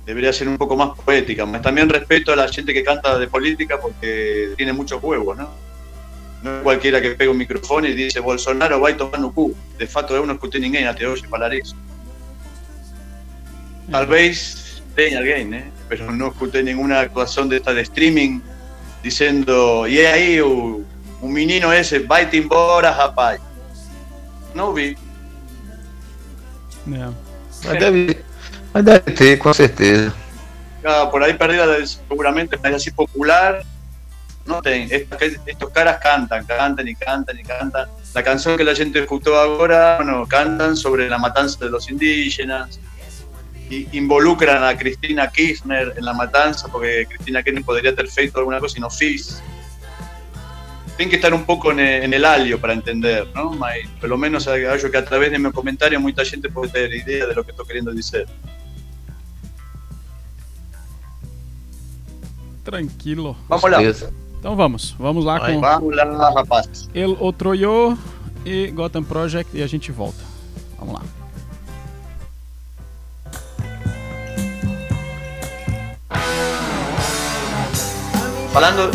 Debería 0.07 0.33
ser 0.33 0.47
un 0.47 0.57
poco 0.57 0.75
más 0.75 0.97
poética. 0.97 1.45
Más 1.45 1.61
también 1.61 1.87
respeto 1.87 2.33
a 2.33 2.35
la 2.35 2.47
gente 2.47 2.73
que 2.73 2.83
canta 2.83 3.19
de 3.19 3.27
política 3.27 3.79
porque 3.79 4.53
tiene 4.57 4.73
muchos 4.73 5.01
huevos, 5.03 5.37
¿no? 5.37 5.71
não 6.41 6.59
é 6.59 6.63
qualquer 6.63 6.99
que 7.01 7.11
pega 7.11 7.31
o 7.31 7.35
microfone 7.35 7.89
e 7.89 7.95
diz 7.95 8.13
Bolsonaro 8.15 8.79
vai 8.79 8.95
tomar 8.95 9.19
no 9.19 9.31
cu. 9.31 9.55
De 9.77 9.85
fato, 9.85 10.13
eu 10.13 10.25
não 10.25 10.33
escutei 10.33 10.59
ninguém 10.59 10.87
até 10.87 11.07
hoje 11.07 11.27
falar 11.27 11.53
isso. 11.53 11.75
Talvez 13.91 14.55
tenha 14.55 14.70
alguém, 15.17 15.45
né? 15.45 15.71
Mas 15.89 15.99
não 15.99 16.29
escutei 16.29 16.63
nenhuma 16.63 17.01
atuação 17.01 17.47
desta 17.47 17.73
de 17.73 17.81
streaming 17.81 18.41
dizendo 19.03 19.87
e 19.87 20.05
aí 20.05 20.41
o, 20.41 20.85
o 21.21 21.27
menino 21.27 21.73
esse 21.73 21.99
vai-te 21.99 22.37
embora, 22.37 22.91
rapaz. 22.91 23.41
Não 24.53 24.73
vi. 24.73 24.97
É. 26.87 27.09
Mas 27.63 27.79
deve, 27.79 28.17
mas 28.73 28.83
deve 28.83 29.11
ter, 29.11 29.37
com 29.37 29.53
certeza. 29.53 30.13
Ah, 30.83 31.05
por 31.05 31.21
ahí 31.23 31.33
perdida 31.33 31.85
seguramente, 31.85 32.57
mas 32.61 32.75
así 32.75 32.91
popular 32.91 33.63
no 34.45 34.61
tem. 34.61 34.87
Estos, 34.89 35.21
estos 35.45 35.69
caras 35.71 35.97
cantan, 35.97 36.45
cantan 36.45 36.87
y 36.87 36.95
cantan 36.95 37.39
y 37.39 37.43
cantan. 37.43 37.87
La 38.13 38.23
canción 38.23 38.57
que 38.57 38.63
la 38.63 38.75
gente 38.75 38.99
escuchó 38.99 39.35
ahora, 39.35 39.97
bueno, 39.97 40.27
cantan 40.27 40.75
sobre 40.75 41.07
la 41.07 41.17
matanza 41.17 41.57
de 41.63 41.69
los 41.69 41.89
indígenas. 41.89 42.79
Involucran 43.93 44.63
a 44.63 44.77
Cristina 44.77 45.29
Kirchner 45.29 45.93
en 45.97 46.05
la 46.05 46.13
matanza, 46.13 46.67
porque 46.67 47.05
Cristina 47.07 47.41
Kirchner 47.41 47.63
podría 47.63 47.91
haber 47.91 48.07
feito 48.07 48.39
alguna 48.39 48.59
cosa 48.59 48.77
y 48.77 48.81
no 48.81 48.89
fiz. 48.89 49.41
Tienen 50.97 51.09
que 51.09 51.15
estar 51.15 51.33
un 51.33 51.45
poco 51.45 51.71
en 51.71 51.79
el, 51.79 52.03
en 52.03 52.13
el 52.13 52.25
alio 52.25 52.59
para 52.59 52.73
entender, 52.73 53.27
¿no? 53.33 53.51
Mas, 53.51 53.79
pelo 53.99 54.17
menos 54.17 54.47
acho 54.47 54.91
que 54.91 54.97
a 54.97 55.05
través 55.05 55.31
de 55.31 55.39
mi 55.39 55.51
comentario 55.51 55.99
mucha 55.99 56.25
gente 56.25 56.49
puede 56.49 56.71
tener 56.71 56.93
idea 56.93 57.27
de 57.27 57.33
lo 57.33 57.43
que 57.43 57.51
estoy 57.51 57.65
queriendo 57.65 57.91
decir. 57.93 58.25
Tranquilo. 62.63 63.35
Vamos 63.47 63.71
lá. 63.71 63.81
Então 64.39 64.55
vamos, 64.55 64.95
vamos 64.97 65.23
lá 65.23 65.37
Vai, 65.37 65.53
com 65.53 65.61
Vamos 65.61 65.95
lá, 65.95 66.31
rapaz. 66.33 66.89
El 66.95 67.15
Otro 67.19 67.53
Yo 67.53 67.95
e 68.43 68.71
Gotham 68.71 69.03
Project 69.03 69.55
e 69.55 69.61
a 69.61 69.67
gente 69.67 69.91
volta. 69.91 70.23
Vamos 70.79 70.95
lá. 70.95 71.20
Falando, 78.53 78.91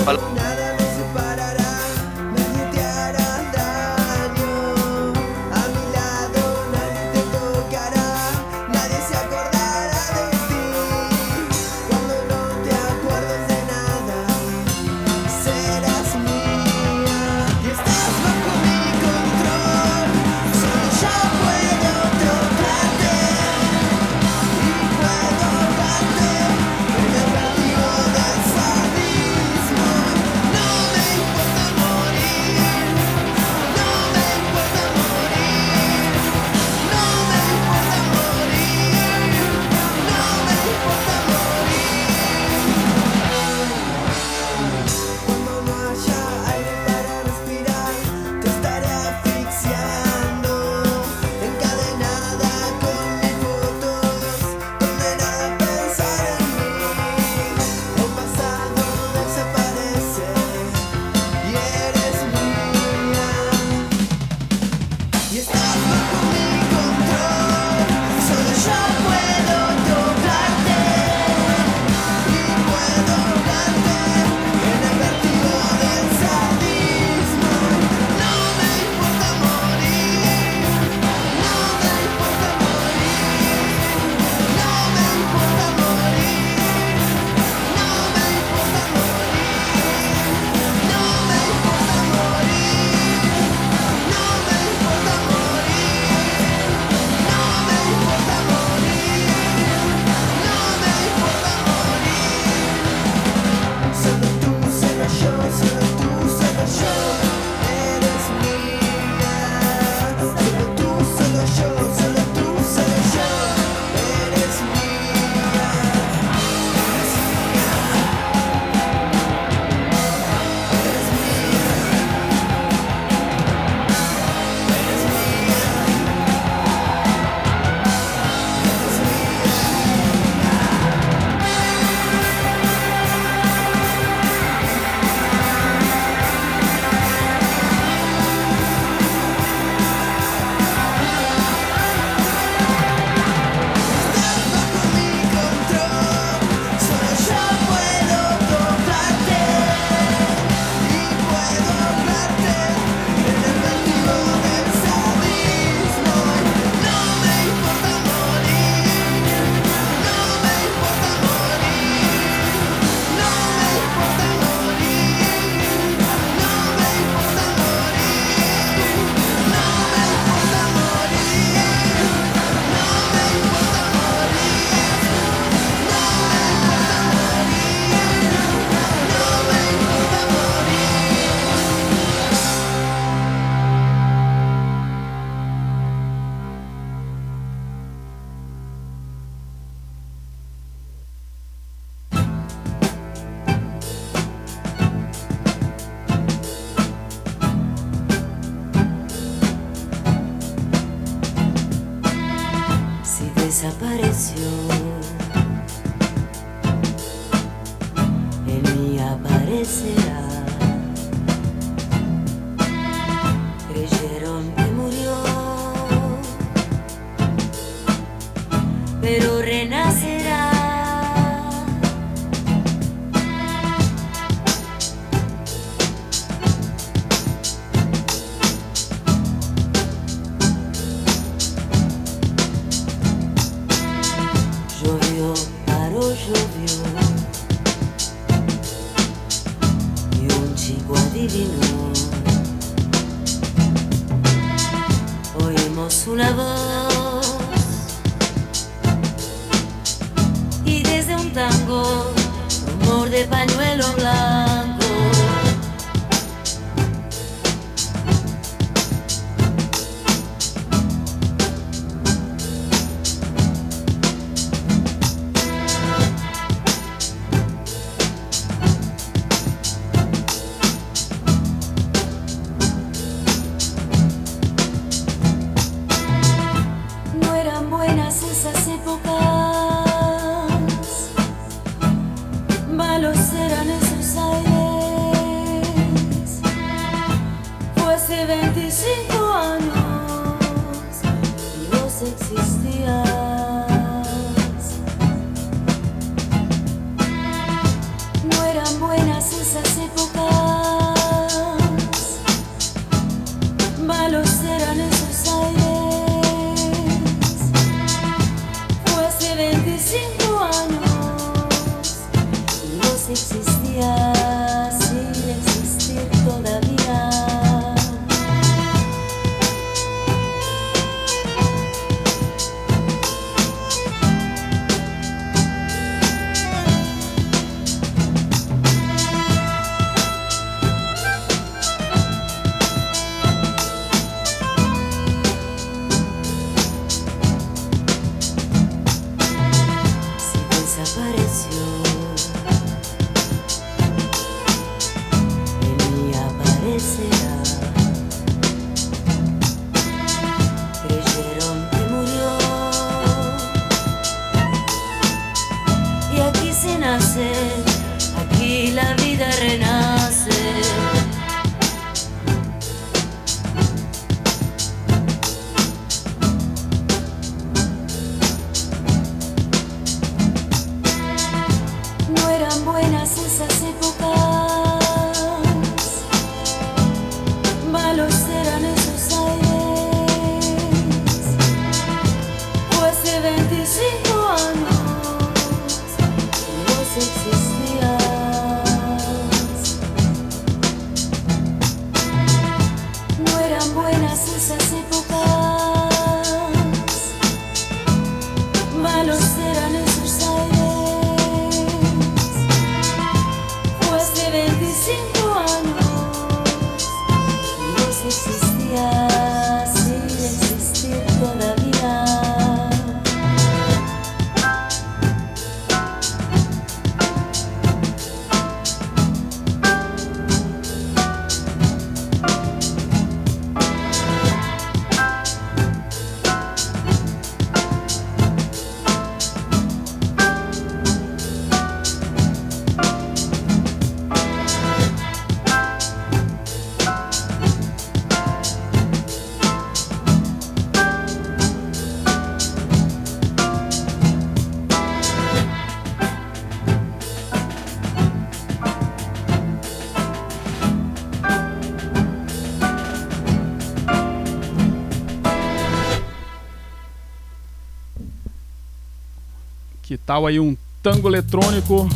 tal 460.06 460.26
aí 460.26 460.38
um 460.38 460.56
tango 460.82 461.08
eletrônico 461.08 461.88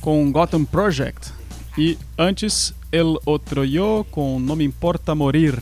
com 0.00 0.32
Gotham 0.32 0.64
Project? 0.64 1.32
E 1.76 1.96
antes, 2.18 2.74
El 2.90 3.20
Otro 3.24 3.64
Yo 3.64 4.04
com 4.10 4.40
Não 4.40 4.56
Me 4.56 4.64
Importa 4.64 5.14
Morir. 5.14 5.54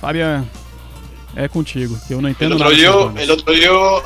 Fabian, 0.00 0.44
é 1.34 1.48
contigo, 1.48 1.98
que 2.06 2.12
eu 2.12 2.20
não 2.20 2.28
El 2.28 2.34
entendo 2.34 2.54
otro 2.54 2.70
nada. 2.70 2.76
yo, 2.76 3.12
el 3.16 3.30
otro 3.30 3.54
yo, 3.54 4.02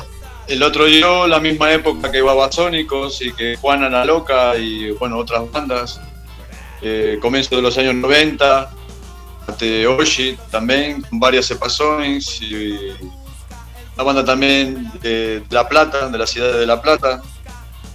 el 0.47 0.63
otro 0.63 0.87
yo, 0.87 1.27
la 1.27 1.39
misma 1.39 1.71
época 1.71 2.11
que 2.11 2.21
Babasónicos 2.21 3.21
y 3.21 3.33
que 3.33 3.55
Juana 3.57 3.89
la 3.89 4.05
Loca 4.05 4.55
y 4.57 4.91
bueno, 4.91 5.17
otras 5.17 5.51
bandas. 5.51 5.99
Eh, 6.81 7.17
comienzo 7.19 7.55
de 7.55 7.61
los 7.63 7.75
años 7.79 7.95
90, 7.95 8.69
de 9.59 9.87
Oshi 9.87 10.37
también, 10.51 11.01
con 11.01 11.19
varias 11.19 11.47
sepações 11.47 12.39
y 12.41 12.86
una 13.97 14.03
banda 14.03 14.23
también 14.23 14.91
de 15.01 15.43
La 15.49 15.67
Plata, 15.67 16.09
de 16.09 16.17
la 16.19 16.27
ciudad 16.27 16.59
de 16.59 16.67
La 16.67 16.79
Plata. 16.79 17.21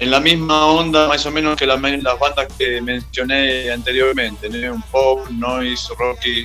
En 0.01 0.11
la 0.11 0.19
misma 0.19 0.67
onda 0.67 1.07
más 1.07 1.25
o 1.27 1.31
menos 1.31 1.57
que 1.57 1.65
las, 1.65 1.81
las 1.81 2.19
bandas 2.19 2.49
que 2.59 2.81
mencioné 2.81 3.71
anteriormente, 3.71 4.49
¿no? 4.49 4.75
un 4.75 4.83
pop, 4.83 5.29
noise, 5.31 5.93
rocky, 5.97 6.45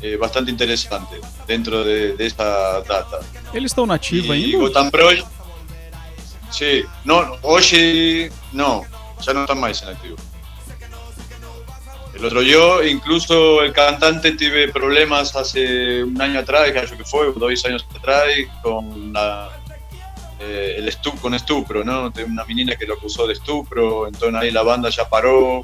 eh, 0.00 0.16
bastante 0.16 0.50
interesante 0.50 1.20
dentro 1.46 1.84
de, 1.84 2.16
de 2.16 2.26
esta 2.26 2.80
data. 2.80 3.18
Y 3.52 3.58
ainda? 4.32 4.58
Gotham 4.58 4.90
Project. 4.90 5.26
Sí, 6.50 6.82
no, 7.04 7.36
hoy 7.42 7.62
no, 8.52 8.82
ya 9.20 9.34
no 9.34 9.42
están 9.42 9.60
más 9.60 9.82
en 9.82 9.90
activo. 9.90 10.16
El 12.14 12.24
otro 12.24 12.42
yo, 12.42 12.82
incluso 12.82 13.62
el 13.62 13.72
cantante 13.72 14.32
tuve 14.32 14.68
problemas 14.68 15.34
hace 15.36 16.02
un 16.02 16.20
año 16.20 16.40
atrás, 16.40 16.70
creo 16.70 16.98
que 16.98 17.04
fue, 17.04 17.32
dos 17.32 17.64
años 17.64 17.86
atrás, 17.96 18.24
con 18.62 19.12
la, 19.12 19.48
eh, 20.40 20.74
el 20.78 20.88
estu 20.88 21.14
con 21.16 21.34
estupro, 21.34 21.84
¿no? 21.84 22.10
De 22.10 22.24
una 22.24 22.44
menina 22.44 22.74
que 22.76 22.86
lo 22.86 22.94
acusó 22.94 23.26
de 23.26 23.34
estupro, 23.34 24.06
entonces 24.06 24.40
ahí 24.40 24.50
la 24.50 24.62
banda 24.62 24.90
ya 24.90 25.08
paró. 25.08 25.62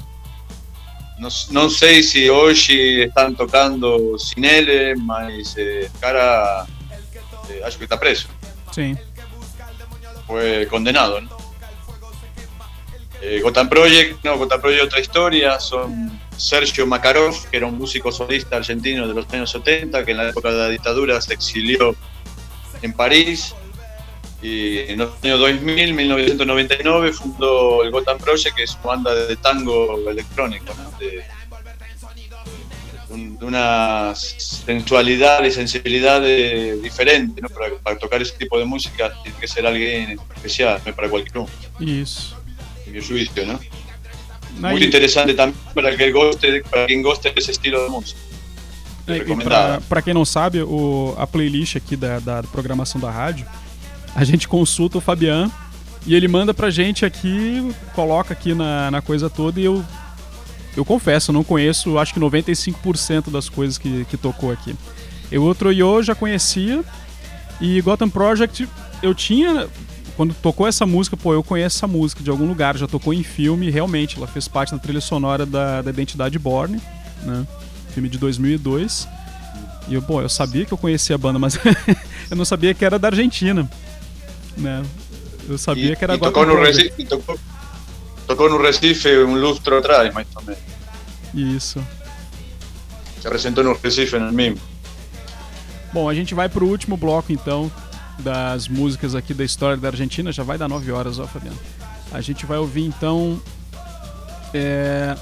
No, 1.17 1.29
no 1.49 1.69
sé 1.69 2.03
si 2.03 2.29
hoy 2.29 2.55
están 3.01 3.35
tocando 3.35 4.17
sin 4.19 4.45
él, 4.45 4.95
mas 4.97 5.55
eh, 5.57 5.89
cara, 5.99 6.65
eh, 7.49 7.61
acho 7.65 7.77
que 7.77 7.85
está 7.85 7.99
preso 7.99 8.27
Sim. 8.71 8.95
fue 10.27 10.67
condenado, 10.67 11.21
¿no? 11.21 11.37
Eh, 13.21 13.41
Gotham 13.41 13.67
Project, 13.67 14.23
no, 14.23 14.37
Gotham 14.37 14.61
Project 14.61 14.83
otra 14.83 14.99
historia, 14.99 15.59
son 15.59 16.19
Sergio 16.37 16.85
Makarov, 16.87 17.35
que 17.49 17.57
era 17.57 17.65
un 17.65 17.77
músico 17.77 18.11
solista 18.11 18.57
argentino 18.57 19.07
de 19.07 19.13
los 19.13 19.31
años 19.33 19.49
70, 19.51 20.05
que 20.05 20.11
en 20.11 20.17
la 20.17 20.29
época 20.29 20.51
de 20.51 20.57
la 20.57 20.69
dictadura 20.69 21.19
se 21.21 21.33
exilió 21.33 21.95
en 22.81 22.93
París. 22.93 23.53
Y 24.41 24.79
en 24.91 24.99
los 24.99 25.11
años 25.23 25.39
2000, 25.39 25.93
1999, 25.95 27.11
fundó 27.11 27.83
el 27.83 27.89
Gotham 27.91 28.19
Project, 28.19 28.55
que 28.55 28.63
es 28.63 28.73
una 28.75 28.83
banda 28.93 29.15
de 29.15 29.35
tango 29.37 30.09
electrónico, 30.09 30.73
¿no? 30.75 30.91
de, 30.99 31.23
un- 33.09 33.37
de 33.39 33.45
una 33.45 34.13
sensualidad 34.15 35.43
y 35.43 35.51
sensibilidad 35.51 36.21
eh, 36.23 36.77
diferente. 36.83 37.41
¿no? 37.41 37.49
Para, 37.49 37.73
para 37.77 37.97
tocar 37.97 38.21
ese 38.21 38.33
tipo 38.37 38.59
de 38.59 38.65
música 38.65 39.11
tiene 39.23 39.37
que 39.39 39.47
ser 39.47 39.65
alguien 39.65 40.19
especial, 40.35 40.81
no 40.85 40.93
para 40.95 41.09
cualquier 41.09 41.37
uno, 41.39 41.49
Isso. 41.79 42.37
en 42.85 42.93
mi 42.93 43.01
juicio. 43.01 43.45
¿no? 43.45 43.59
Aí, 44.63 44.73
Muy 44.73 44.83
interesante 44.83 45.33
también 45.33 45.59
para, 45.73 45.95
que 45.95 46.11
goste, 46.11 46.63
para 46.69 46.87
quien 46.87 47.01
goste 47.01 47.31
de 47.31 47.39
ese 47.39 47.51
estilo 47.51 47.83
de 47.83 47.89
música. 47.89 48.19
É, 49.07 49.79
pra 49.87 50.01
quem 50.01 50.13
não 50.13 50.25
sabe, 50.25 50.61
o, 50.61 51.15
a 51.17 51.25
playlist 51.25 51.77
aqui 51.77 51.95
da, 51.95 52.19
da 52.19 52.43
programação 52.43 52.99
da 52.99 53.09
rádio, 53.09 53.45
a 54.13 54.23
gente 54.25 54.47
consulta 54.47 54.97
o 54.97 55.01
Fabian 55.01 55.49
e 56.05 56.13
ele 56.13 56.27
manda 56.27 56.53
pra 56.53 56.69
gente 56.69 57.05
aqui, 57.05 57.73
coloca 57.95 58.33
aqui 58.33 58.53
na, 58.53 58.91
na 58.91 59.01
coisa 59.01 59.29
toda 59.29 59.61
e 59.61 59.65
eu, 59.65 59.83
eu 60.75 60.83
confesso, 60.83 61.31
eu 61.31 61.33
não 61.33 61.43
conheço 61.43 61.97
acho 61.97 62.13
que 62.13 62.19
95% 62.19 63.29
das 63.29 63.47
coisas 63.47 63.77
que, 63.77 64.05
que 64.05 64.17
tocou 64.17 64.51
aqui. 64.51 64.75
Eu 65.31 65.43
outro 65.43 65.71
Yo 65.71 66.01
já 66.03 66.13
conhecia 66.13 66.83
e 67.61 67.79
Gotham 67.81 68.09
Project 68.09 68.67
eu 69.01 69.13
tinha. 69.13 69.67
Quando 70.17 70.33
tocou 70.33 70.67
essa 70.67 70.83
música, 70.83 71.15
pô, 71.15 71.31
eu 71.31 71.43
conheço 71.43 71.77
essa 71.77 71.87
música 71.87 72.23
de 72.23 72.31
algum 72.31 72.47
lugar, 72.47 72.75
já 72.75 72.87
tocou 72.87 73.13
em 73.13 73.21
filme, 73.21 73.69
realmente, 73.69 74.17
ela 74.17 74.25
fez 74.25 74.47
parte 74.47 74.71
da 74.71 74.79
trilha 74.79 74.99
sonora 74.99 75.45
da, 75.45 75.83
da 75.83 75.91
Identidade 75.91 76.39
Borne, 76.39 76.81
né? 77.21 77.45
Filme 77.93 78.09
de 78.09 78.17
2002. 78.17 79.07
E 79.87 79.93
eu, 79.93 80.01
pô, 80.01 80.19
eu 80.19 80.27
sabia 80.27 80.65
que 80.65 80.73
eu 80.73 80.77
conhecia 80.77 81.13
a 81.13 81.19
banda, 81.19 81.37
mas 81.37 81.59
eu 82.31 82.35
não 82.35 82.45
sabia 82.45 82.73
que 82.73 82.83
era 82.83 82.97
da 82.97 83.09
Argentina, 83.09 83.69
né? 84.57 84.83
Eu 85.47 85.55
sabia 85.59 85.91
Y, 85.91 85.95
que 85.95 86.03
era 86.03 86.15
en 86.15 86.25
un 86.25 86.31
Project. 86.31 86.57
Recife, 86.65 87.05
tocó 88.25 88.47
en 88.47 88.53
un 88.53 88.61
Recife 88.61 89.23
un 89.23 89.39
lustro 89.39 89.77
atrás, 89.77 90.11
o 90.11 90.41
menos. 90.41 90.57
Isso. 91.55 91.79
Se 93.21 93.29
presentó 93.29 93.61
en 93.61 93.67
un 93.67 93.77
Recife 93.81 94.17
en 94.17 94.23
el 94.23 94.33
mismo. 94.33 94.59
Bom, 95.93 96.09
a 96.09 96.13
gente 96.15 96.33
vai 96.33 96.49
pro 96.49 96.65
último 96.65 96.97
bloco 96.97 97.31
então 97.31 97.71
das 98.19 98.67
músicas 98.67 99.15
aqui 99.15 99.33
da 99.33 99.43
história 99.43 99.77
da 99.77 99.89
Argentina. 99.89 100.31
Já 100.31 100.43
vai 100.43 100.57
dar 100.57 100.67
9 100.67 100.91
horas, 100.91 101.19
ó, 101.19 101.27
Fabiano. 101.27 101.57
A 102.11 102.21
gente 102.21 102.45
vai 102.45 102.57
ouvir 102.57 102.85
então 102.85 103.41
é, 104.53 105.15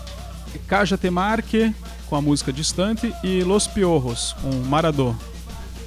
Caja 0.68 0.98
Temarque 0.98 1.74
com 2.08 2.16
a 2.16 2.22
música 2.22 2.54
Distante 2.54 3.14
e 3.24 3.44
Los 3.44 3.68
Piorros 3.68 4.36
com 4.42 4.52
Maradô. 4.68 5.16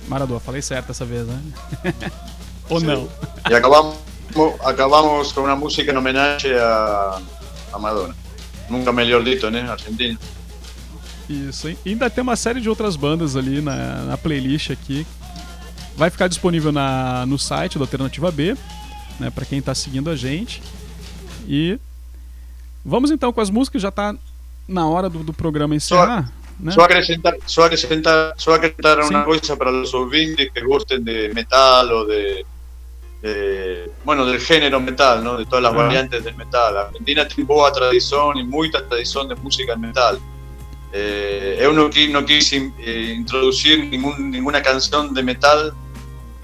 Maradô, 0.08 0.40
falei 0.40 0.62
certo 0.62 0.88
dessa 0.88 1.04
vez, 1.04 1.26
né? 1.26 1.40
Ou 2.68 2.80
não? 2.80 3.08
Y 3.48 3.54
acabamos, 3.54 3.96
acabamos 4.64 5.32
con 5.32 5.44
una 5.44 5.54
música 5.54 5.90
en 5.90 5.96
homenaje 5.96 6.54
a, 6.58 7.18
a 7.72 7.78
Madonna. 7.78 8.14
Nunca 8.68 8.92
mejor 8.92 9.24
dicho, 9.24 9.50
¿no? 9.50 9.58
Argentina. 9.70 10.18
Isso? 11.28 11.68
E 11.68 11.78
ainda 11.86 12.10
tem 12.10 12.22
uma 12.22 12.36
série 12.36 12.60
de 12.60 12.68
outras 12.68 12.96
bandas 12.96 13.36
ali 13.36 13.60
na, 13.60 14.02
na 14.04 14.18
playlist 14.18 14.70
aqui. 14.70 15.06
Vai 15.98 16.10
ficar 16.10 16.28
disponível 16.28 16.70
na, 16.70 17.26
no 17.26 17.36
site 17.38 17.76
do 17.76 17.82
Alternativa 17.84 18.30
B, 18.30 18.56
né, 19.18 19.30
para 19.30 19.44
quem 19.44 19.60
tá 19.60 19.74
seguindo 19.74 20.08
a 20.08 20.14
gente. 20.16 20.62
E 21.48 21.78
vamos 22.84 23.10
então 23.10 23.32
com 23.32 23.40
as 23.40 23.50
músicas, 23.50 23.82
já 23.82 23.90
tá 23.90 24.14
na 24.66 24.86
hora 24.88 25.08
do, 25.10 25.24
do 25.24 25.32
programa 25.32 25.74
encerrar, 25.74 26.30
né? 26.60 26.70
Solo 26.72 26.84
acrescentar, 26.84 27.34
solo 27.46 27.66
acrescentar, 27.66 28.34
solo 28.36 28.56
acrescentar 28.56 29.02
Sí. 29.02 29.08
una 29.10 29.24
cosa 29.24 29.56
para 29.56 29.70
los 29.72 29.92
ouvintes 29.92 30.50
que 30.52 30.60
gusten 30.62 31.02
de 31.04 31.32
metal 31.34 31.90
o 31.92 32.04
de, 32.04 32.44
de- 33.22 33.90
bueno, 34.04 34.24
del 34.24 34.40
género 34.40 34.78
metal, 34.80 35.24
¿no? 35.24 35.36
De 35.36 35.46
todas 35.46 35.62
las 35.64 35.72
Ajá. 35.72 35.82
variantes 35.82 36.22
del 36.22 36.36
metal. 36.36 36.76
Argentina 36.76 37.26
tiene 37.26 37.44
boa 37.44 37.72
tradición 37.72 38.36
y 38.38 38.44
mucha 38.44 38.86
tradición 38.86 39.26
de 39.28 39.34
música 39.36 39.74
metal. 39.76 40.18
Eh, 40.92 41.58
eu 41.60 41.72
no, 41.72 41.90
qui- 41.90 42.08
no 42.10 42.24
quise 42.24 42.72
eh, 42.78 43.14
introducir 43.16 43.84
ningún, 43.90 44.30
ninguna 44.30 44.62
canción 44.62 45.12
de 45.12 45.22
metal 45.22 45.74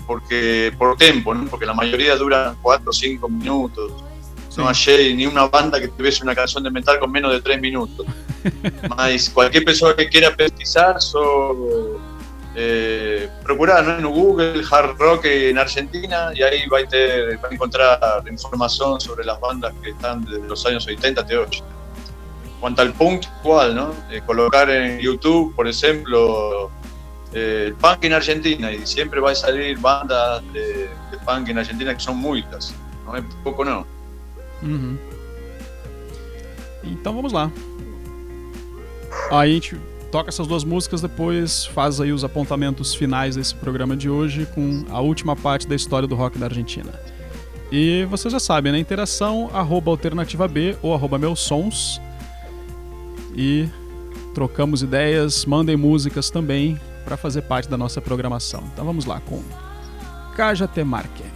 porque 0.07 0.73
por 0.79 0.97
tiempo, 0.97 1.35
¿no? 1.35 1.47
porque 1.49 1.67
la 1.67 1.75
mayoría 1.75 2.17
dura 2.17 2.55
4 2.63 2.91
o 2.91 2.93
5 2.93 3.29
minutos. 3.29 3.93
No 4.57 4.67
hallé 4.67 5.13
ni 5.15 5.27
una 5.27 5.47
banda 5.49 5.81
que 5.81 5.89
tuviese 5.89 6.23
una 6.23 6.33
canción 6.35 6.63
de 6.63 6.71
metal 6.71 7.01
con 7.01 7.11
menos 7.11 7.33
de 7.33 7.41
3 7.41 7.61
minutos. 7.61 8.07
Mas 8.97 9.29
cualquier 9.31 9.65
persona 9.65 9.97
que 9.97 10.09
quiera 10.09 10.35
pesquisar, 10.35 11.01
so, 11.03 11.99
eh, 12.55 13.29
procurar 13.43 13.85
¿no? 13.85 13.99
en 13.99 14.07
Google 14.15 14.63
hard 14.71 14.97
rock 14.97 15.25
en 15.25 15.59
Argentina 15.59 16.31
y 16.33 16.43
ahí 16.43 16.69
va 16.69 16.79
a, 16.79 16.85
ter- 16.87 17.37
va 17.45 17.49
a 17.49 17.53
encontrar 17.55 17.99
información 18.31 19.01
sobre 19.01 19.25
las 19.25 19.41
bandas 19.41 19.75
que 19.83 19.91
están 19.91 20.25
desde 20.25 20.47
los 20.47 20.65
años 20.67 20.87
80 20.87 21.21
hasta 21.23 21.35
80. 21.41 21.67
Cuanto 22.61 22.83
al 22.83 22.93
punk, 22.93 23.25
igual, 23.43 23.75
¿no? 23.75 23.93
Eh, 24.11 24.23
colocar 24.25 24.71
en 24.71 25.01
YouTube, 25.01 25.53
por 25.57 25.67
ejemplo, 25.67 26.71
eh, 27.35 27.75
punk 27.81 28.05
en 28.05 28.13
Argentina 28.13 28.73
y 28.73 28.87
siempre 28.87 29.21
va 29.21 29.33
a 29.33 29.35
salir 29.35 29.79
bandas 29.79 30.43
de, 30.53 30.89
de 31.11 31.19
punk 31.27 31.49
en 31.49 31.59
Argentina 31.59 31.95
que 31.95 32.03
son 32.03 32.17
muchas, 32.17 32.73
no 33.05 33.17
es 33.17 33.25
poco 33.43 33.65
no. 33.65 33.87
Uhum. 34.63 34.97
Então 36.85 37.15
vamos 37.15 37.33
lá. 37.33 37.51
Aí 39.31 39.51
a 39.51 39.55
gente 39.55 39.77
toca 40.13 40.29
essas 40.29 40.47
duas 40.47 40.65
músicas, 40.65 41.01
depois 41.01 41.67
faz 41.67 42.01
aí 42.01 42.13
os 42.13 42.23
apontamentos 42.23 42.95
finais 42.95 43.37
desse 43.37 43.55
programa 43.55 43.97
de 43.97 44.09
hoje 44.09 44.47
com 44.55 44.85
a 44.91 45.01
última 45.01 45.35
parte 45.35 45.67
da 45.67 45.75
história 45.75 46.07
do 46.07 46.15
rock 46.15 46.39
da 46.39 46.47
Argentina. 46.47 46.93
E 47.73 48.05
vocês 48.05 48.31
já 48.31 48.39
sabem, 48.39 48.71
né? 48.71 48.79
Interação, 48.79 49.51
arroba 49.53 49.91
alternativa 49.91 50.47
B 50.47 50.77
ou 50.81 50.95
arroba 50.95 51.19
meus 51.19 51.41
sons. 51.41 52.01
E 53.35 53.69
trocamos 54.33 54.83
ideias, 54.83 55.45
mandem 55.45 55.77
músicas 55.77 56.31
também 56.31 56.79
para 57.05 57.17
fazer 57.17 57.43
parte 57.43 57.69
da 57.69 57.77
nossa 57.77 58.01
programação. 58.01 58.65
Então 58.73 58.85
vamos 58.85 59.05
lá 59.05 59.21
com 59.21 59.43
Caja 60.37 60.67
Temarque. 60.67 61.34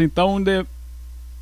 Então 0.00 0.42
de 0.42 0.64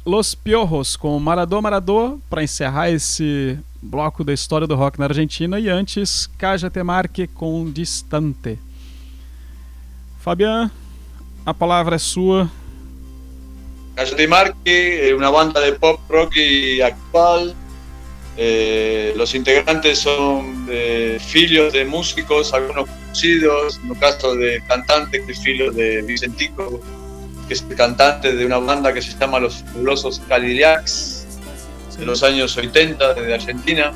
Los 0.04 0.34
Piojos 0.34 0.96
com 0.96 1.18
Maradô 1.18 1.62
Maradô 1.62 2.18
para 2.28 2.42
encerrar 2.42 2.90
esse 2.90 3.58
bloco 3.80 4.24
da 4.24 4.32
história 4.32 4.66
do 4.66 4.74
rock 4.74 4.98
na 4.98 5.06
Argentina 5.06 5.60
e 5.60 5.68
antes 5.68 6.28
Caja 6.38 6.70
Temarque 6.70 7.26
com 7.26 7.70
Distante. 7.70 8.58
Fabián, 10.20 10.70
a 11.46 11.54
palavra 11.54 11.96
é 11.96 11.98
sua. 11.98 12.50
Calle 13.94 14.14
de 14.14 14.26
Marque, 14.26 15.08
eh, 15.08 15.14
una 15.14 15.30
banda 15.30 15.60
de 15.60 15.72
pop 15.72 16.00
rock 16.08 16.36
y 16.36 16.82
actual. 16.82 17.54
Eh, 18.36 19.12
los 19.16 19.34
integrantes 19.34 19.98
son 19.98 20.66
eh, 20.70 21.18
filios 21.20 21.72
de 21.72 21.84
músicos, 21.84 22.52
algunos 22.54 22.88
conocidos, 22.88 23.80
en 23.82 23.90
el 23.90 23.98
caso 23.98 24.36
de 24.36 24.62
cantantes, 24.68 25.24
que 25.24 25.32
es 25.32 25.74
de 25.74 26.02
Vicentico, 26.02 26.80
que 27.48 27.54
es 27.54 27.64
el 27.68 27.74
cantante 27.74 28.36
de 28.36 28.46
una 28.46 28.58
banda 28.58 28.92
que 28.92 29.00
se 29.00 29.18
llama 29.18 29.40
Los 29.40 29.64
Fabulosos 29.64 30.20
Cadillacs, 30.28 31.26
de 31.98 32.06
los 32.06 32.22
años 32.22 32.56
80, 32.56 33.14
desde 33.14 33.34
Argentina. 33.34 33.92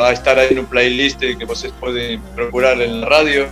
Va 0.00 0.08
a 0.08 0.12
estar 0.12 0.38
ahí 0.38 0.48
en 0.50 0.60
un 0.60 0.66
playlist 0.66 1.20
que 1.20 1.44
ustedes 1.44 1.74
pueden 1.78 2.20
procurar 2.34 2.80
en 2.80 3.02
la 3.02 3.06
radio. 3.06 3.46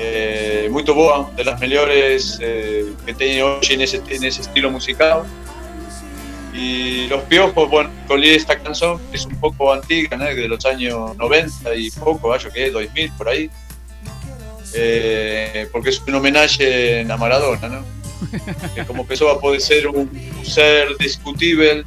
Eh, 0.00 0.68
muito 0.70 0.94
boa, 0.94 1.28
de 1.34 1.42
las 1.42 1.58
melhores 1.58 2.38
eh, 2.40 2.86
que 3.04 3.12
tem 3.12 3.42
hoje 3.42 3.76
nesse, 3.76 4.00
nesse 4.20 4.42
estilo 4.42 4.70
musical. 4.70 5.24
Y 6.52 7.08
Los 7.08 7.22
Piojos, 7.22 7.68
bueno, 7.68 7.90
escolhi 8.02 8.30
esta 8.30 8.58
canción, 8.58 9.00
que 9.10 9.16
es 9.16 9.26
un 9.26 9.34
poco 9.40 9.72
antigua, 9.72 10.16
¿no? 10.16 10.24
de 10.24 10.48
los 10.48 10.64
años 10.66 11.16
90 11.16 11.74
y 11.74 11.90
poco, 11.90 12.32
acho 12.32 12.50
que 12.50 12.66
es 12.66 12.72
2000, 12.72 13.12
por 13.12 13.28
ahí. 13.28 13.50
Eh, 14.74 15.68
porque 15.72 15.90
es 15.90 16.02
un 16.06 16.14
homenaje 16.14 17.06
a 17.10 17.16
Maradona, 17.16 17.68
¿no? 17.68 17.98
que 18.74 18.84
como 18.84 19.06
pessoa 19.06 19.40
puede 19.40 19.60
ser 19.60 19.86
un, 19.88 20.10
ser 20.42 20.96
discutible, 20.98 21.84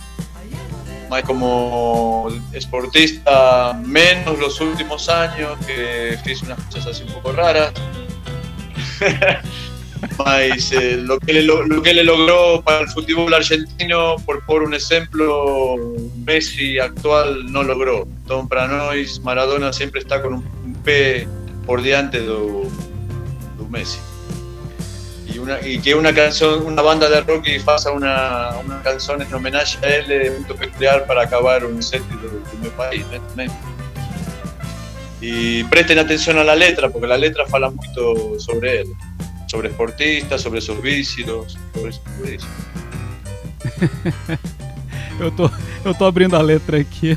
más 1.09 1.23
como 1.23 2.29
esportista, 2.53 3.73
menos 3.85 4.39
los 4.39 4.59
últimos 4.61 5.09
años, 5.09 5.57
que 5.65 6.17
hizo 6.25 6.45
unas 6.45 6.59
cosas 6.65 6.87
así 6.87 7.03
un 7.03 7.13
poco 7.13 7.33
raras. 7.33 7.73
Mas 10.17 10.71
eh, 10.71 10.97
lo, 10.97 11.19
que 11.19 11.33
le, 11.33 11.43
lo, 11.43 11.63
lo 11.63 11.81
que 11.81 11.93
le 11.93 12.03
logró 12.03 12.61
para 12.63 12.81
el 12.81 12.87
fútbol 12.87 13.33
argentino, 13.33 14.15
por 14.25 14.43
por 14.45 14.63
un 14.63 14.73
ejemplo, 14.73 15.75
Messi 16.25 16.79
actual 16.79 17.51
no 17.51 17.61
logró. 17.63 18.07
Entonces, 18.21 18.49
para 18.49 18.67
nós, 18.67 19.19
Maradona 19.21 19.71
siempre 19.71 20.01
está 20.01 20.21
con 20.21 20.33
un, 20.35 20.45
un 20.63 20.73
pé 20.83 21.27
por 21.65 21.81
diante 21.81 22.19
do, 22.19 22.63
do 23.57 23.67
Messi. 23.69 23.99
Y, 25.27 25.39
una, 25.39 25.61
y 25.65 25.79
que 25.79 25.95
una 25.95 26.13
canción, 26.13 26.65
una 26.65 26.81
banda 26.81 27.09
de 27.09 27.21
rock 27.21 27.47
y 27.47 27.59
faça 27.59 27.91
una, 27.91 28.57
una 28.65 28.81
canción 28.81 29.21
en 29.21 29.33
homenaje 29.33 29.77
a 29.85 29.95
él 29.95 30.11
es 30.11 30.39
muy 30.39 30.57
peculiar 30.57 31.05
para 31.05 31.23
acabar 31.23 31.65
un 31.65 31.81
set 31.81 32.03
do, 32.03 32.29
do 32.29 32.71
país, 32.75 33.05
né? 33.07 33.19
também. 33.29 33.49
Y 35.21 35.63
presten 35.65 35.99
atención 35.99 36.37
a 36.39 36.43
la 36.43 36.55
letra, 36.55 36.89
porque 36.89 37.07
la 37.07 37.17
letra 37.17 37.45
fala 37.45 37.69
mucho 37.69 38.39
sobre 38.39 38.81
él, 38.81 38.87
sobre 39.47 39.69
esportistas, 39.69 40.41
sobre 40.41 40.59
sus 40.61 40.81
vicios, 40.81 41.57
sobre 41.73 41.93
sobre 41.93 42.35
isso. 42.35 42.47
Eu 45.19 45.29
tô, 45.29 45.51
eu 45.85 45.93
tô 45.93 46.05
abrindo 46.05 46.35
a 46.35 46.41
letra 46.41 46.79
aqui. 46.79 47.15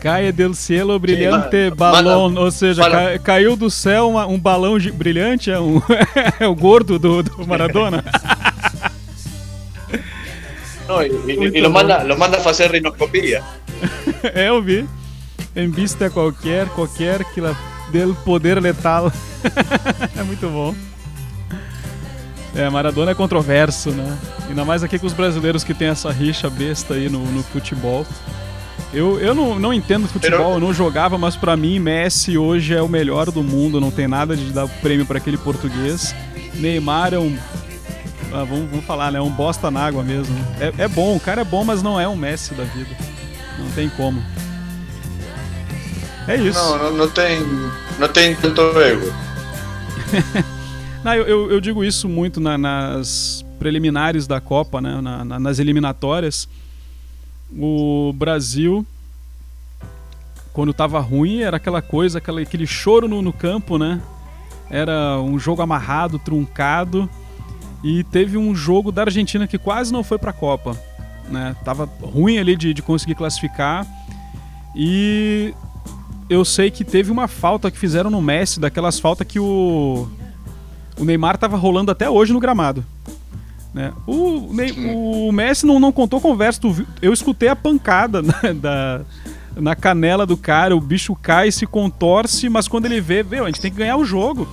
Caia 0.00 0.32
del 0.32 0.54
cielo 0.54 0.98
brilhante 0.98 1.70
balão, 1.76 2.34
ou 2.34 2.50
seja, 2.50 3.18
caiu 3.18 3.54
do 3.54 3.70
céu 3.70 4.08
uma- 4.08 4.26
um 4.26 4.38
balão 4.38 4.78
brilhante, 4.94 5.50
é, 5.50 5.60
um, 5.60 5.80
é 6.40 6.46
o 6.48 6.54
gordo 6.54 6.98
do, 6.98 7.22
do 7.22 7.46
Maradona. 7.46 8.02
Y 11.28 11.60
lo, 11.60 11.70
manda, 11.70 12.02
lo 12.02 12.16
manda 12.16 12.36
a 12.38 12.50
hacer 12.50 12.72
rinoscopía. 12.72 13.42
É, 14.34 14.48
eu 14.48 14.60
vi. 14.60 14.86
Em 15.54 15.70
vista 15.70 16.10
qualquer, 16.10 16.66
qualquer 16.68 17.24
que 17.32 17.40
la, 17.40 17.56
del 17.92 18.14
poder 18.14 18.60
letal. 18.60 19.12
é 20.16 20.22
muito 20.22 20.48
bom. 20.48 20.74
É, 22.54 22.68
Maradona 22.68 23.12
é 23.12 23.14
controverso, 23.14 23.90
né? 23.90 24.18
Ainda 24.48 24.64
mais 24.64 24.82
aqui 24.82 24.98
com 24.98 25.06
os 25.06 25.12
brasileiros 25.12 25.62
que 25.64 25.72
tem 25.72 25.88
essa 25.88 26.10
rixa 26.10 26.50
besta 26.50 26.94
aí 26.94 27.08
no, 27.08 27.20
no 27.24 27.42
futebol. 27.44 28.04
Eu, 28.92 29.20
eu 29.20 29.34
não, 29.34 29.58
não 29.58 29.72
entendo 29.72 30.08
futebol, 30.08 30.54
eu 30.54 30.60
não 30.60 30.74
jogava, 30.74 31.16
mas 31.16 31.36
pra 31.36 31.56
mim 31.56 31.78
Messi 31.78 32.36
hoje 32.36 32.74
é 32.74 32.82
o 32.82 32.88
melhor 32.88 33.30
do 33.30 33.42
mundo, 33.42 33.80
não 33.80 33.90
tem 33.90 34.08
nada 34.08 34.36
de 34.36 34.50
dar 34.52 34.66
prêmio 34.66 35.06
pra 35.06 35.18
aquele 35.18 35.36
português. 35.38 36.12
Neymar 36.54 37.14
é 37.14 37.18
um. 37.18 37.36
ah, 38.32 38.42
vamos, 38.44 38.68
vamos 38.68 38.84
falar, 38.84 39.12
né? 39.12 39.18
É 39.18 39.22
um 39.22 39.30
bosta 39.30 39.70
na 39.70 39.80
água 39.86 40.02
mesmo. 40.02 40.34
É, 40.58 40.84
é 40.84 40.88
bom, 40.88 41.14
o 41.14 41.20
cara 41.20 41.42
é 41.42 41.44
bom, 41.44 41.64
mas 41.64 41.82
não 41.82 42.00
é 42.00 42.08
um 42.08 42.16
Messi 42.16 42.52
da 42.54 42.64
vida. 42.64 42.90
Não 43.60 43.70
tem 43.70 43.88
como. 43.90 44.20
É 46.26 46.36
isso. 46.36 46.58
No, 46.58 46.90
no, 46.90 46.96
no, 46.98 47.08
tem, 47.08 47.40
no 47.98 48.08
tem 48.08 48.34
tanto 48.34 48.60
ego. 48.80 49.12
Não, 51.02 51.14
eu, 51.14 51.26
eu, 51.26 51.50
eu 51.52 51.60
digo 51.60 51.82
isso 51.82 52.06
muito 52.08 52.40
na- 52.40 52.58
nas 52.58 53.42
preliminares 53.58 54.26
da 54.26 54.38
Copa, 54.40 54.80
né? 54.82 55.00
na- 55.00 55.24
na- 55.24 55.38
nas 55.40 55.58
eliminatórias. 55.58 56.46
O 57.56 58.12
Brasil, 58.14 58.86
quando 60.52 60.72
tava 60.72 61.00
ruim, 61.00 61.40
era 61.40 61.56
aquela 61.56 61.82
coisa, 61.82 62.18
aquela, 62.18 62.40
aquele 62.40 62.66
choro 62.66 63.08
no, 63.08 63.22
no 63.22 63.32
campo, 63.32 63.78
né? 63.78 64.00
Era 64.68 65.20
um 65.20 65.38
jogo 65.38 65.62
amarrado, 65.62 66.18
truncado. 66.18 67.08
E 67.82 68.04
teve 68.04 68.36
um 68.36 68.54
jogo 68.54 68.92
da 68.92 69.02
Argentina 69.02 69.46
que 69.46 69.58
quase 69.58 69.92
não 69.92 70.04
foi 70.04 70.18
pra 70.18 70.32
Copa. 70.32 70.78
Né? 71.28 71.56
Tava 71.64 71.88
ruim 72.02 72.38
ali 72.38 72.56
de, 72.56 72.74
de 72.74 72.82
conseguir 72.82 73.14
classificar. 73.14 73.86
E 74.74 75.54
eu 76.28 76.44
sei 76.44 76.70
que 76.70 76.84
teve 76.84 77.10
uma 77.10 77.26
falta 77.26 77.70
que 77.70 77.78
fizeram 77.78 78.10
no 78.10 78.22
Messi, 78.22 78.60
daquelas 78.60 79.00
faltas 79.00 79.26
que 79.26 79.40
o, 79.40 80.08
o 80.98 81.04
Neymar 81.04 81.36
tava 81.38 81.56
rolando 81.56 81.90
até 81.90 82.08
hoje 82.08 82.32
no 82.32 82.38
gramado. 82.38 82.84
Né? 83.72 83.92
O, 84.06 84.48
o 85.28 85.32
Messi 85.32 85.64
não, 85.64 85.78
não 85.78 85.92
contou 85.92 86.20
conversa. 86.20 86.60
eu 87.00 87.12
escutei 87.12 87.48
a 87.48 87.56
pancada 87.56 88.20
na, 88.22 88.52
da, 88.52 89.00
na 89.56 89.76
canela 89.76 90.26
do 90.26 90.36
cara. 90.36 90.76
O 90.76 90.80
bicho 90.80 91.14
cai, 91.14 91.50
se 91.50 91.66
contorce, 91.66 92.48
mas 92.48 92.66
quando 92.66 92.86
ele 92.86 93.00
vê, 93.00 93.22
meu, 93.22 93.44
a 93.44 93.46
gente 93.46 93.60
tem 93.60 93.70
que 93.70 93.78
ganhar 93.78 93.96
o 93.96 94.04
jogo. 94.04 94.48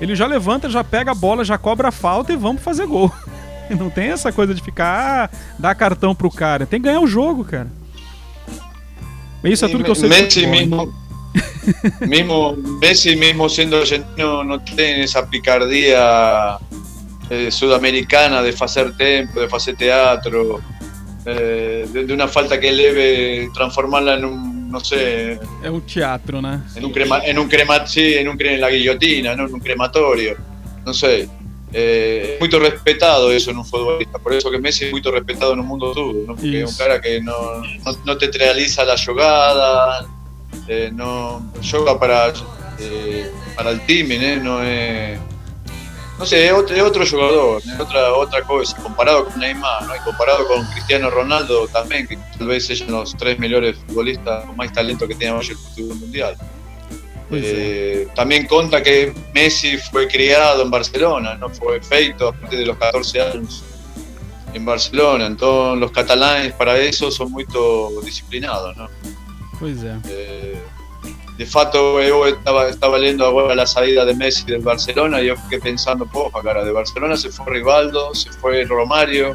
Ele 0.00 0.16
já 0.16 0.26
levanta, 0.26 0.68
já 0.68 0.82
pega 0.82 1.12
a 1.12 1.14
bola, 1.14 1.44
já 1.44 1.58
cobra 1.58 1.88
a 1.88 1.92
falta 1.92 2.32
e 2.32 2.36
vamos 2.36 2.62
fazer 2.62 2.86
gol. 2.86 3.12
Não 3.78 3.88
tem 3.88 4.08
essa 4.08 4.32
coisa 4.32 4.52
de 4.52 4.62
ficar, 4.62 5.30
ah, 5.30 5.36
dar 5.58 5.74
cartão 5.74 6.14
pro 6.14 6.30
cara. 6.30 6.66
Tem 6.66 6.80
que 6.80 6.86
ganhar 6.86 7.00
o 7.00 7.06
jogo, 7.06 7.44
cara. 7.44 7.68
Isso 9.44 9.64
é 9.64 9.68
tudo 9.68 9.84
que 9.84 9.90
eu 9.90 9.94
sei. 9.94 10.08
Messi 10.08 10.46
mismo, 10.46 10.92
mismo, 12.00 12.56
Messi 12.80 13.14
mismo 13.14 13.48
siendo 13.48 13.76
argentino 13.76 14.42
no 14.42 14.58
tiene 14.58 15.04
esa 15.04 15.22
picardía 15.22 16.58
eh, 17.30 17.50
sudamericana 17.50 18.42
de 18.42 18.54
hacer 18.58 18.96
tempo, 18.96 19.40
de 19.40 19.48
hacer 19.50 19.76
teatro, 19.76 20.60
eh, 21.24 21.86
de, 21.92 22.04
de 22.04 22.12
una 22.12 22.28
falta 22.28 22.58
que 22.58 22.68
él 22.68 22.76
debe 22.76 23.48
transformarla 23.54 24.14
en 24.14 24.24
un, 24.24 24.70
no 24.70 24.80
sé, 24.80 25.38
É 25.62 25.70
um 25.70 25.80
teatro, 25.80 26.42
né? 26.42 26.62
en 26.76 26.84
un 26.84 26.92
crema, 26.92 27.20
en 27.24 27.38
un 27.38 27.48
crema, 27.48 27.86
sí, 27.86 28.14
en 28.14 28.28
un 28.28 28.40
en 28.40 28.60
la 28.60 28.70
guillotina, 28.70 29.36
¿no? 29.36 29.46
en 29.46 29.54
un 29.54 29.60
crematorio, 29.60 30.36
no 30.84 30.92
sé. 30.92 31.28
Eh, 31.72 32.34
es 32.34 32.40
muy 32.40 32.48
respetado 32.48 33.30
eso 33.30 33.52
en 33.52 33.58
un 33.58 33.64
futbolista, 33.64 34.18
por 34.18 34.34
eso 34.34 34.50
que 34.50 34.58
Messi 34.58 34.86
es 34.86 34.90
muy 34.90 35.00
respetado 35.02 35.52
en 35.52 35.60
un 35.60 35.66
mundo 35.66 35.92
todo, 35.92 36.12
¿no? 36.26 36.34
porque 36.34 36.62
es 36.62 36.68
un 36.68 36.76
cara 36.76 37.00
que 37.00 37.20
no, 37.20 37.60
no, 37.84 37.92
no 38.04 38.18
te 38.18 38.26
realiza 38.26 38.84
la 38.84 38.96
jugada, 38.98 40.04
eh, 40.66 40.90
no 40.92 41.52
yoga 41.62 41.98
para, 41.98 42.32
eh, 42.80 43.30
para 43.56 43.70
el 43.70 43.80
team, 43.86 44.10
¿eh? 44.10 44.40
no 44.42 44.62
es 44.64 45.16
no 46.20 46.26
sé, 46.26 46.46
es 46.46 46.52
otro, 46.52 46.76
es 46.76 46.82
otro 46.82 47.06
jugador, 47.06 47.62
es 47.64 47.80
otra, 47.80 48.12
otra 48.12 48.42
cosa, 48.42 48.76
comparado 48.76 49.24
con 49.24 49.40
Neymar, 49.40 49.86
¿no? 49.86 49.96
y 49.96 49.98
comparado 50.00 50.46
con 50.46 50.66
Cristiano 50.66 51.08
Ronaldo 51.08 51.66
también, 51.68 52.06
que 52.06 52.18
tal 52.36 52.46
vez 52.46 52.66
sean 52.66 52.90
los 52.90 53.16
tres 53.16 53.38
mejores 53.38 53.78
futbolistas 53.78 54.44
con 54.44 54.54
más 54.54 54.70
talento 54.70 55.08
que 55.08 55.14
tiene 55.14 55.32
hoy 55.32 55.48
el 55.48 55.56
fútbol 55.56 55.96
mundial. 55.98 56.36
É. 57.32 57.40
Eh, 57.42 58.08
también 58.14 58.46
conta 58.46 58.82
que 58.82 59.14
Messi 59.32 59.78
fue 59.78 60.06
criado 60.08 60.62
en 60.62 60.70
Barcelona, 60.70 61.36
no 61.36 61.48
fue 61.48 61.80
feito 61.80 62.28
a 62.28 62.32
partir 62.32 62.58
de 62.58 62.66
los 62.66 62.76
14 62.76 63.22
años 63.22 63.64
en 64.52 64.62
Barcelona, 64.66 65.24
entonces 65.24 65.80
los 65.80 65.90
catalanes 65.90 66.52
para 66.52 66.76
eso 66.76 67.10
son 67.10 67.32
muy 67.32 67.46
disciplinados, 68.04 68.76
¿no? 68.76 68.88
Pois 69.58 69.82
é. 69.82 69.98
Eh, 70.06 70.59
de 71.40 71.46
fato, 71.46 71.98
eu 72.02 72.26
estaba, 72.26 72.68
estaba 72.68 72.98
lendo 72.98 73.24
agora 73.24 73.54
la 73.54 73.66
saída 73.66 74.04
de 74.04 74.12
Messi 74.14 74.44
del 74.44 74.60
Barcelona 74.60 75.22
y 75.22 75.28
yo 75.28 75.36
fiqué 75.36 75.58
pensando, 75.58 76.04
porra, 76.04 76.42
cara, 76.42 76.62
de 76.62 76.70
Barcelona 76.70 77.16
se 77.16 77.30
fue 77.30 77.46
Rivaldo, 77.54 78.14
se 78.14 78.30
fue 78.30 78.62
Romario, 78.66 79.34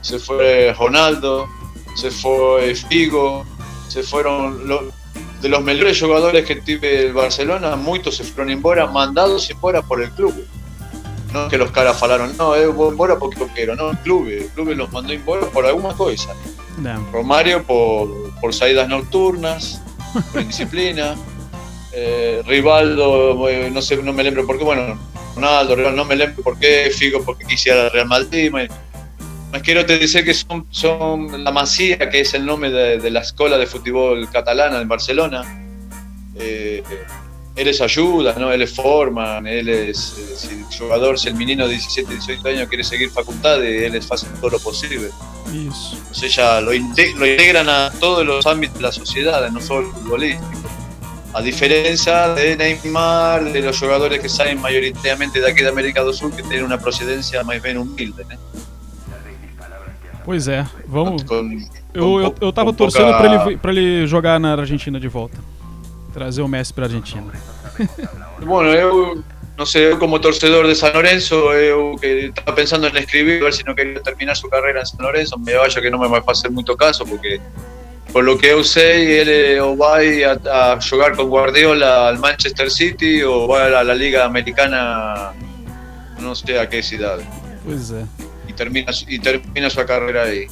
se 0.00 0.20
fue 0.20 0.72
Ronaldo, 0.78 1.48
se 1.96 2.12
fue 2.12 2.72
Figo, 2.76 3.44
se 3.88 4.04
fueron 4.04 4.68
lo- 4.68 4.92
de 5.42 5.48
los 5.48 5.60
mejores 5.60 6.00
jugadores 6.00 6.44
que 6.46 6.54
tiene 6.54 7.00
el 7.06 7.12
Barcelona, 7.12 7.74
muchos 7.74 8.14
se 8.16 8.22
fueron 8.22 8.50
embora, 8.52 8.86
mandados 8.86 9.50
embora 9.50 9.82
por 9.82 10.00
el 10.04 10.10
club. 10.12 10.34
No 11.32 11.48
que 11.48 11.58
los 11.58 11.72
caras 11.72 11.98
falaron, 11.98 12.36
no, 12.36 12.54
es 12.54 12.62
embora 12.68 13.18
porque 13.18 13.40
yo 13.40 13.48
quiero, 13.52 13.74
no, 13.74 13.90
el 13.90 13.98
club, 13.98 14.28
el 14.28 14.46
club 14.54 14.68
los 14.76 14.92
mandó 14.92 15.12
embora 15.12 15.46
por 15.48 15.66
alguna 15.66 15.92
cosa. 15.94 16.30
Romario 17.12 17.64
por, 17.64 18.08
por 18.40 18.54
salidas 18.54 18.88
nocturnas, 18.88 19.82
por 20.32 20.40
indisciplina. 20.40 21.14
Eh, 21.92 22.42
Rivaldo, 22.46 23.48
eh, 23.48 23.70
no 23.70 23.80
sé, 23.80 23.96
no 23.98 24.12
me 24.12 24.24
lembro 24.24 24.46
por 24.46 24.58
qué, 24.58 24.64
bueno, 24.64 24.98
Ronaldo, 25.34 25.76
no 25.92 26.04
me 26.04 26.16
lembro 26.16 26.42
por 26.42 26.58
qué, 26.58 26.90
Figo 26.90 27.24
porque 27.24 27.44
quisiera 27.44 27.88
Real 27.88 28.08
Madrid. 28.08 28.50
Me, 28.50 28.68
quiero 29.62 29.86
te 29.86 29.98
decir 29.98 30.24
que 30.24 30.34
son, 30.34 30.66
son 30.70 31.44
la 31.44 31.52
Masía, 31.52 32.10
que 32.10 32.20
es 32.20 32.34
el 32.34 32.44
nombre 32.44 32.70
de, 32.70 32.98
de 32.98 33.10
la 33.10 33.20
escuela 33.20 33.56
de 33.56 33.66
fútbol 33.66 34.28
catalana 34.30 34.80
en 34.80 34.88
Barcelona. 34.88 35.42
Eh, 36.36 36.82
eles 37.56 37.80
ayudan, 37.80 38.40
¿no? 38.40 38.50
Eles 38.52 38.72
forman, 38.74 39.46
eles, 39.46 40.14
eh, 40.18 40.34
si 40.36 40.48
el 40.54 40.64
jugador, 40.78 41.18
si 41.18 41.28
el 41.28 41.34
menino 41.36 41.64
de 41.66 41.74
17, 41.74 42.12
18 42.14 42.48
años 42.48 42.68
quiere 42.68 42.82
seguir 42.84 43.10
facultades, 43.10 43.82
eles 43.82 44.10
hacen 44.10 44.30
todo 44.40 44.50
lo 44.50 44.58
posible. 44.58 45.10
Isso. 45.52 45.96
O 46.10 46.14
sea, 46.14 46.60
lo, 46.60 46.72
inte- 46.72 47.14
lo 47.16 47.26
integran 47.26 47.68
a 47.68 47.90
todos 48.00 48.24
los 48.26 48.44
ámbitos 48.46 48.76
de 48.78 48.82
la 48.82 48.92
sociedad, 48.92 49.48
no 49.50 49.60
solo 49.60 49.90
futbolístico. 49.92 50.44
A 51.32 51.42
diferencia 51.42 52.28
de 52.34 52.56
Neymar, 52.56 53.44
de 53.52 53.60
los 53.60 53.78
jugadores 53.78 54.20
que 54.20 54.28
salen 54.28 54.60
mayoritariamente 54.60 55.40
de 55.40 55.50
aquí 55.50 55.62
de 55.62 55.68
América 55.68 56.00
do 56.02 56.12
Sul, 56.12 56.30
que 56.34 56.42
tienen 56.42 56.64
una 56.64 56.78
procedencia 56.78 57.42
más 57.42 57.60
bien 57.62 57.78
humilde, 57.78 58.24
¿no? 58.24 58.36
Pois 60.24 60.48
é, 60.48 60.64
vamos. 60.86 61.22
Con- 61.24 61.52
Eu, 61.92 62.20
eu, 62.20 62.30
con 62.32 62.46
eu 62.46 62.52
tava 62.52 62.72
torcendo 62.72 63.06
poca- 63.12 63.18
pra 63.18 63.44
ele, 63.46 63.56
pra 63.58 63.70
ele 63.72 64.06
jogar 64.06 64.40
na 64.40 64.54
Argentina 64.54 64.98
de 64.98 65.06
volta. 65.06 65.38
Trazer 66.14 66.42
o 66.42 66.48
Messi 66.48 66.72
pra 66.72 66.86
Argentina. 66.86 67.32
Bueno, 68.40 68.70
eu, 68.72 69.24
no 69.56 69.64
sé, 69.66 69.96
como 69.98 70.20
torcedor 70.20 70.66
de 70.66 70.74
San 70.74 70.92
Lorenzo, 70.92 71.52
eu 71.52 71.96
que 71.96 72.26
estaba 72.26 72.54
pensando 72.54 72.86
en 72.86 72.96
escribir, 72.96 73.40
a 73.40 73.44
ver 73.44 73.52
si 73.52 73.62
no 73.64 73.74
quería 73.74 74.00
terminar 74.02 74.36
su 74.36 74.48
carrera 74.48 74.80
en 74.80 74.86
San 74.86 75.00
Lorenzo, 75.00 75.38
me 75.38 75.54
vaya 75.54 75.80
que 75.80 75.90
no 75.90 75.98
me 75.98 76.08
va 76.08 76.18
a 76.18 76.30
hacer 76.30 76.50
mucho 76.50 76.76
caso, 76.76 77.04
porque 77.04 77.40
por 78.12 78.24
lo 78.24 78.36
que 78.38 78.46
eu 78.46 78.62
sei, 78.62 79.20
ele 79.20 79.60
ou 79.60 79.76
vai 79.76 80.22
a, 80.24 80.32
a 80.34 80.80
jogar 80.80 81.16
con 81.16 81.28
Guardiola 81.28 82.08
al 82.08 82.18
Manchester 82.18 82.70
City 82.70 83.22
ou 83.24 83.48
vai 83.48 83.72
a 83.72 83.82
la 83.82 83.94
Liga 83.94 84.24
Americana, 84.24 85.32
no 86.20 86.34
sé 86.34 86.58
a 86.58 86.68
qué 86.68 86.82
ciudad, 86.82 87.18
Pois 87.64 87.90
é. 87.90 88.04
y 88.46 88.52
termina, 88.52 88.92
y 89.08 89.18
termina 89.18 89.70
su 89.70 89.84
carrera 89.84 90.24
ahí. 90.24 90.46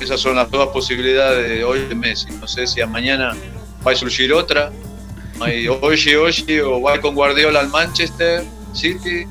Esas 0.00 0.20
son 0.20 0.36
las 0.36 0.50
dos 0.50 0.68
posibilidades 0.68 1.48
de 1.48 1.64
hoy 1.64 1.86
de 1.86 1.94
Messi. 1.94 2.28
No 2.40 2.46
sé 2.46 2.66
si 2.66 2.80
a 2.82 2.86
mañana 2.86 3.34
va 3.86 3.92
a 3.92 3.96
surgir 3.96 4.32
otra. 4.32 4.72
Hay 5.40 5.68
hoy, 5.68 6.14
hoy, 6.16 6.60
o 6.60 6.80
va 6.80 7.00
con 7.00 7.14
Guardiola 7.14 7.60
al 7.60 7.68
Manchester 7.68 8.44
City, 8.72 9.26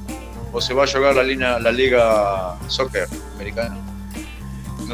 o 0.53 0.61
se 0.61 0.73
va 0.73 0.83
a 0.83 0.87
jugar 0.87 1.15
la, 1.15 1.23
línea, 1.23 1.59
la 1.59 1.71
Liga 1.71 2.55
Soccer 2.67 3.07
americana. 3.35 3.75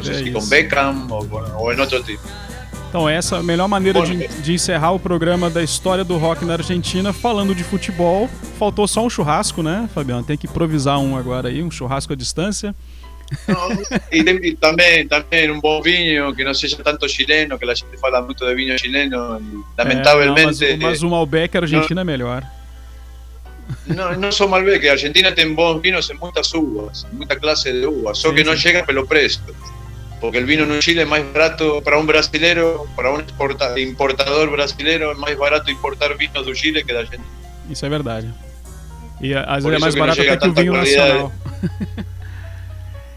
Sé 0.02 0.10
É 0.10 0.14
si 0.14 0.24
isso. 0.24 0.32
con 0.32 0.48
Beckham 0.48 1.06
o, 1.10 1.62
o 1.62 1.72
en 1.72 1.78
otro 1.80 2.02
tipo. 2.02 2.22
Então, 2.88 3.08
essa 3.08 3.36
é 3.36 3.38
a 3.38 3.42
melhor 3.42 3.68
maneira 3.68 4.02
de, 4.02 4.26
de 4.28 4.52
encerrar 4.52 4.92
o 4.92 4.98
programa 4.98 5.48
da 5.48 5.62
história 5.62 6.04
do 6.04 6.18
rock 6.18 6.44
na 6.44 6.54
Argentina 6.54 7.12
falando 7.12 7.54
de 7.54 7.62
futebol. 7.62 8.28
Faltou 8.58 8.86
só 8.88 9.04
um 9.04 9.08
churrasco, 9.08 9.62
né, 9.62 9.88
Fabiano? 9.94 10.22
Tem 10.22 10.36
que 10.36 10.46
improvisar 10.46 10.98
um 10.98 11.16
agora 11.16 11.48
aí, 11.48 11.62
um 11.62 11.70
churrasco 11.70 12.12
à 12.12 12.16
distância. 12.16 12.74
No, 13.48 13.70
y, 14.10 14.20
um 14.20 14.24
bom 14.24 14.56
también, 14.60 15.08
también 15.08 15.50
un 15.50 15.60
buen 15.60 15.82
vino 15.82 16.34
que 16.34 16.44
no 16.44 16.52
sea 16.54 16.82
tanto 16.82 17.08
chileno, 17.08 17.58
que 17.58 17.66
la 17.66 17.74
gente 17.74 17.96
fala 17.96 18.20
mucho 18.20 18.44
de 18.44 18.54
vino 18.54 18.76
chileno. 18.76 19.40
Lamentablemente. 19.76 20.64
Eh, 20.64 20.66
lamentavelmente. 20.66 20.66
É, 20.66 20.76
não, 20.76 20.82
mas, 20.82 20.90
mas 20.90 21.02
o 21.02 21.08
Malbec 21.08 21.56
Argentina 21.56 22.00
é 22.02 22.04
melhor. 22.04 22.44
Não, 23.86 24.14
não 24.18 24.32
são 24.32 24.48
Malbec, 24.48 24.88
a 24.88 24.92
Argentina 24.92 25.32
tem 25.32 25.54
bons 25.54 25.80
vinhos 25.80 26.10
em 26.10 26.14
muitas 26.14 26.52
uvas, 26.52 27.06
em 27.10 27.16
muita 27.16 27.36
classe 27.36 27.72
de 27.72 27.86
uvas, 27.86 28.18
só 28.18 28.32
que 28.32 28.44
não 28.44 28.56
chega 28.56 28.84
pelo 28.84 29.06
preço. 29.06 29.42
Porque 30.20 30.38
o 30.38 30.46
vinho 30.46 30.66
no 30.66 30.80
Chile 30.80 31.00
é 31.00 31.04
mais 31.04 31.24
barato 31.26 31.82
para 31.82 31.98
um 31.98 32.06
brasileiro, 32.06 32.88
para 32.94 33.12
um 33.12 33.20
importador 33.78 34.50
brasileiro, 34.50 35.10
é 35.10 35.14
mais 35.14 35.36
barato 35.36 35.70
importar 35.70 36.16
vinho 36.16 36.32
do 36.32 36.54
Chile 36.54 36.84
que 36.84 36.92
da 36.92 37.00
Argentina. 37.00 37.24
Isso 37.68 37.84
é 37.84 37.88
verdade. 37.88 38.32
E 39.20 39.34
às 39.34 39.64
vezes 39.64 39.76
é 39.76 39.80
mais 39.80 39.94
barato 39.94 40.20
até 40.20 40.36
que 40.36 40.48
o 40.48 40.52
vinho 40.52 40.72
nacional. 40.74 41.32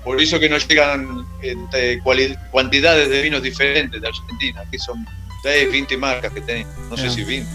Por 0.05 0.21
eso 0.21 0.39
que 0.39 0.47
no 0.47 0.57
llegan 0.57 1.25
este, 1.41 1.99
cuali- 2.03 2.37
cantidades 2.53 3.09
de 3.09 3.21
vinos 3.23 3.41
diferentes 3.43 3.99
de 3.99 4.07
Argentina, 4.07 4.63
que 4.71 4.79
son 4.79 5.03
10, 5.43 5.71
20 5.71 5.97
marcas 5.97 6.31
que 6.31 6.65
no 6.89 6.95
sé 6.95 7.07
É. 7.07 7.09
si 7.09 7.23
20. 7.23 7.47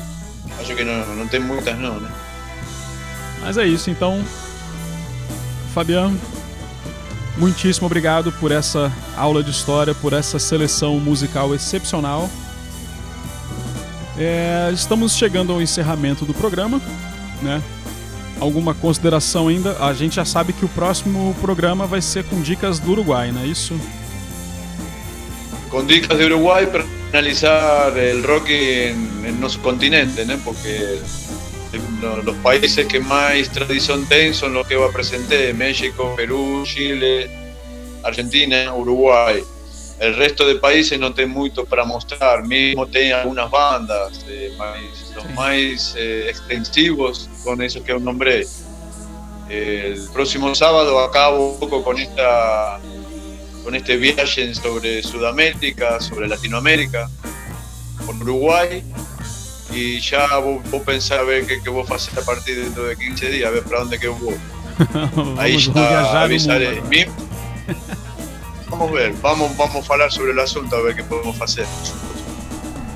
Acho 0.60 0.74
que 0.76 0.84
no, 0.84 1.06
no 1.14 1.26
tienen 1.30 1.48
muchas, 1.48 1.78
no. 1.78 2.00
¿no? 2.00 2.08
Mas 3.40 3.56
é 3.56 3.66
isso, 3.66 3.88
então. 3.88 4.22
Fabiano, 5.72 6.18
muitíssimo 7.38 7.86
obrigado 7.86 8.32
por 8.32 8.50
essa 8.52 8.92
aula 9.16 9.42
de 9.42 9.50
história, 9.52 9.94
por 9.94 10.12
essa 10.12 10.38
seleção 10.40 10.98
musical 10.98 11.54
excepcional. 11.54 12.28
É, 14.18 14.70
estamos 14.74 15.14
chegando 15.16 15.52
ao 15.52 15.62
encerramento 15.62 16.24
do 16.24 16.34
programa, 16.34 16.80
né? 17.40 17.62
Alguma 18.40 18.74
consideração 18.74 19.48
ainda? 19.48 19.76
A 19.84 19.92
gente 19.92 20.16
já 20.16 20.24
sabe 20.24 20.52
que 20.52 20.64
o 20.64 20.68
próximo 20.68 21.36
programa 21.40 21.86
vai 21.86 22.00
ser 22.00 22.24
com 22.24 22.40
dicas 22.40 22.78
do 22.78 22.92
Uruguai, 22.92 23.30
não 23.30 23.42
é 23.42 23.46
isso? 23.46 23.78
con 25.70 25.86
dicas 25.86 26.18
de 26.18 26.26
Uruguay 26.26 26.66
para 26.66 26.84
analizar 27.12 27.96
el 27.96 28.22
rock 28.24 28.50
en 28.50 29.40
nuestro 29.40 29.62
continente, 29.62 30.26
¿no? 30.26 30.36
porque 30.38 30.98
los 32.24 32.36
países 32.36 32.86
que 32.86 32.98
más 32.98 33.48
tradición 33.50 34.04
tienen 34.06 34.34
son 34.34 34.54
los 34.54 34.66
que 34.66 34.74
va 34.74 34.86
a 34.86 34.92
presentar, 34.92 35.54
México, 35.54 36.14
Perú, 36.16 36.64
Chile, 36.64 37.30
Argentina, 38.02 38.74
Uruguay. 38.74 39.42
El 40.00 40.16
resto 40.16 40.46
de 40.46 40.54
países 40.54 40.98
no 40.98 41.12
tienen 41.12 41.34
mucho 41.34 41.66
para 41.66 41.84
mostrar, 41.84 42.46
mismo 42.46 42.86
tienen 42.86 43.12
algunas 43.12 43.50
bandas, 43.50 44.24
eh, 44.26 44.50
más 45.34 45.94
eh, 45.94 46.26
extensivos 46.30 47.28
con 47.44 47.60
esos 47.60 47.82
que 47.82 47.92
os 47.92 48.00
nombré. 48.00 48.46
El 49.50 50.08
próximo 50.10 50.54
sábado 50.54 50.98
acabo 51.00 51.52
un 51.52 51.60
poco 51.60 51.84
con 51.84 51.98
esta 51.98 52.80
con 53.62 53.74
este 53.74 53.98
viaje 53.98 54.54
sobre 54.54 55.02
Sudamérica, 55.02 56.00
sobre 56.00 56.28
Latinoamérica, 56.28 57.10
por 58.06 58.14
Uruguay, 58.14 58.82
y 59.70 60.00
ya 60.00 60.38
vos, 60.38 60.62
vos 60.70 60.80
pensás 60.80 61.18
a 61.18 61.22
ver 61.24 61.46
qué, 61.46 61.68
vos 61.68 61.90
haces 61.90 62.16
a 62.16 62.24
partir 62.24 62.56
de 62.56 62.62
dentro 62.64 62.84
de 62.84 62.96
15 62.96 63.30
días, 63.30 63.48
a 63.48 63.50
ver 63.50 63.64
para 63.64 63.80
dónde 63.80 63.98
que 63.98 64.08
vos. 64.08 64.34
Ahí 65.36 65.58
ya 65.58 66.22
avisaré. 66.22 66.80
Vamos 68.70 68.88
a 68.88 68.94
ver, 68.94 69.12
vamos, 69.20 69.56
vamos 69.56 69.90
a 69.90 69.92
hablar 69.92 70.12
sobre 70.12 70.30
el 70.30 70.38
asunto, 70.38 70.76
a 70.76 70.82
ver 70.82 70.94
qué 70.94 71.02
podemos 71.02 71.40
hacer. 71.40 71.66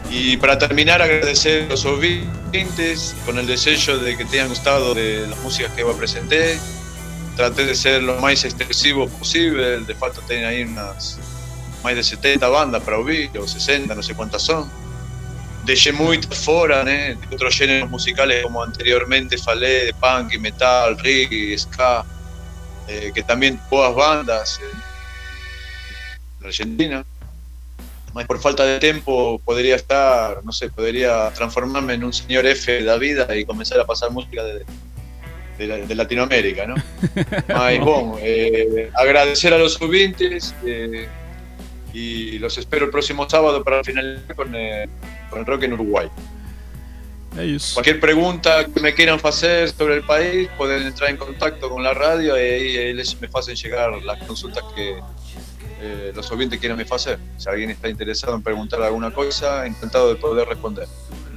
Y 0.09 0.37
para 0.37 0.57
terminar, 0.57 1.03
agradecer 1.03 1.65
a 1.65 1.71
los 1.71 1.85
oyentes 1.85 3.17
con 3.27 3.39
el 3.39 3.47
deseo 3.49 3.99
de 3.99 4.17
que 4.17 4.25
te 4.25 4.39
hayan 4.39 4.51
gustado 4.51 4.95
de 4.95 5.27
las 5.27 5.37
músicas 5.41 5.73
que 5.73 5.81
yo 5.81 5.97
presenté. 5.97 6.61
Traté 7.35 7.67
de 7.67 7.75
ser 7.75 8.05
lo 8.05 8.21
más 8.21 8.45
extensivo 8.45 9.09
posible, 9.09 9.81
de 9.81 9.95
facto 9.97 10.21
tienen 10.29 10.45
ahí 10.45 10.63
unas 10.63 11.19
más 11.83 11.97
de 11.97 12.05
70 12.05 12.49
bandas 12.49 12.81
para 12.85 12.99
oír, 12.99 13.31
o 13.37 13.49
60, 13.49 13.93
no 13.97 14.03
sé 14.03 14.15
cuántas 14.15 14.43
son. 14.43 14.71
Dejé 15.65 15.91
muy 15.91 16.23
fuera 16.23 16.83
¿eh? 16.83 17.17
de 17.17 17.35
otros 17.35 17.57
géneros 17.57 17.91
musicales 17.91 18.45
como 18.45 18.63
anteriormente 18.63 19.37
falé, 19.39 19.87
de 19.87 19.95
punk 19.95 20.39
metal, 20.39 20.97
reggae, 20.99 21.59
ska, 21.59 22.05
eh, 22.87 23.11
que 23.13 23.25
también 23.25 23.61
todas 23.69 23.93
bandas 23.95 24.61
eh, 24.63 24.94
de 26.45 26.49
Argentina. 26.49 27.05
Más 28.15 28.27
por 28.27 28.41
falta 28.41 28.65
de 28.65 28.79
tiempo 28.79 29.41
podría 29.45 29.75
estar, 29.75 30.45
no 30.45 30.53
sé, 30.53 30.69
podría 30.71 31.31
transformarme 31.33 31.95
en 31.95 32.05
un 32.05 32.13
señor 32.13 32.47
F 32.47 32.71
de 32.71 32.81
la 32.83 32.97
vida 32.97 33.35
y 33.37 33.45
comenzar 33.45 33.81
a 33.81 33.85
pasar 33.85 34.13
música 34.13 34.45
de, 34.45 34.65
de, 35.59 35.67
la- 35.67 35.79
de 35.79 35.95
Latinoamérica, 35.97 36.65
¿no? 36.67 36.77
Mas, 37.49 37.81
bom, 37.81 38.17
eh, 38.23 38.89
agradecer 38.95 39.53
a 39.53 39.59
los 39.59 39.81
oyentes 39.83 40.55
eh, 40.65 41.09
y 41.93 42.39
los 42.39 42.57
espero 42.57 42.85
el 42.85 42.93
próximo 42.93 43.29
sábado 43.29 43.65
para 43.65 43.83
finalizar 43.83 44.37
con, 44.37 44.55
eh, 44.55 44.89
con 45.31 45.41
el 45.41 45.47
rock 45.47 45.65
en 45.65 45.73
Uruguay. 45.73 46.09
Isso. 47.43 47.75
Cualquier 47.75 47.99
pregunta 47.99 48.65
que 48.73 48.81
me 48.81 48.95
quieran 48.95 49.19
hacer 49.25 49.69
sobre 49.71 49.97
el 49.97 50.05
país, 50.05 50.49
pueden 50.57 50.87
entrar 50.87 51.11
en 51.11 51.17
contacto 51.17 51.69
con 51.69 51.83
la 51.83 51.93
radio 51.93 52.37
y 52.37 52.41
ahí 52.41 52.77
ahí 52.77 52.93
les 52.93 53.21
me 53.21 53.29
hacen 53.35 53.57
llegar 53.57 53.91
las 54.05 54.23
consultas 54.23 54.63
que 54.77 54.95
eh, 55.85 56.13
los 56.15 56.31
oyentes 56.31 56.61
me 56.61 56.83
hacer. 56.83 57.19
Si 57.37 57.49
alguien 57.49 57.71
está 57.71 57.89
interesado 57.89 58.35
en 58.35 58.43
preguntar 58.43 58.83
alguna 58.83 59.11
cosa, 59.11 59.67
encantado 59.67 60.15
de 60.15 60.21
poder 60.21 60.49
responder. 60.49 60.89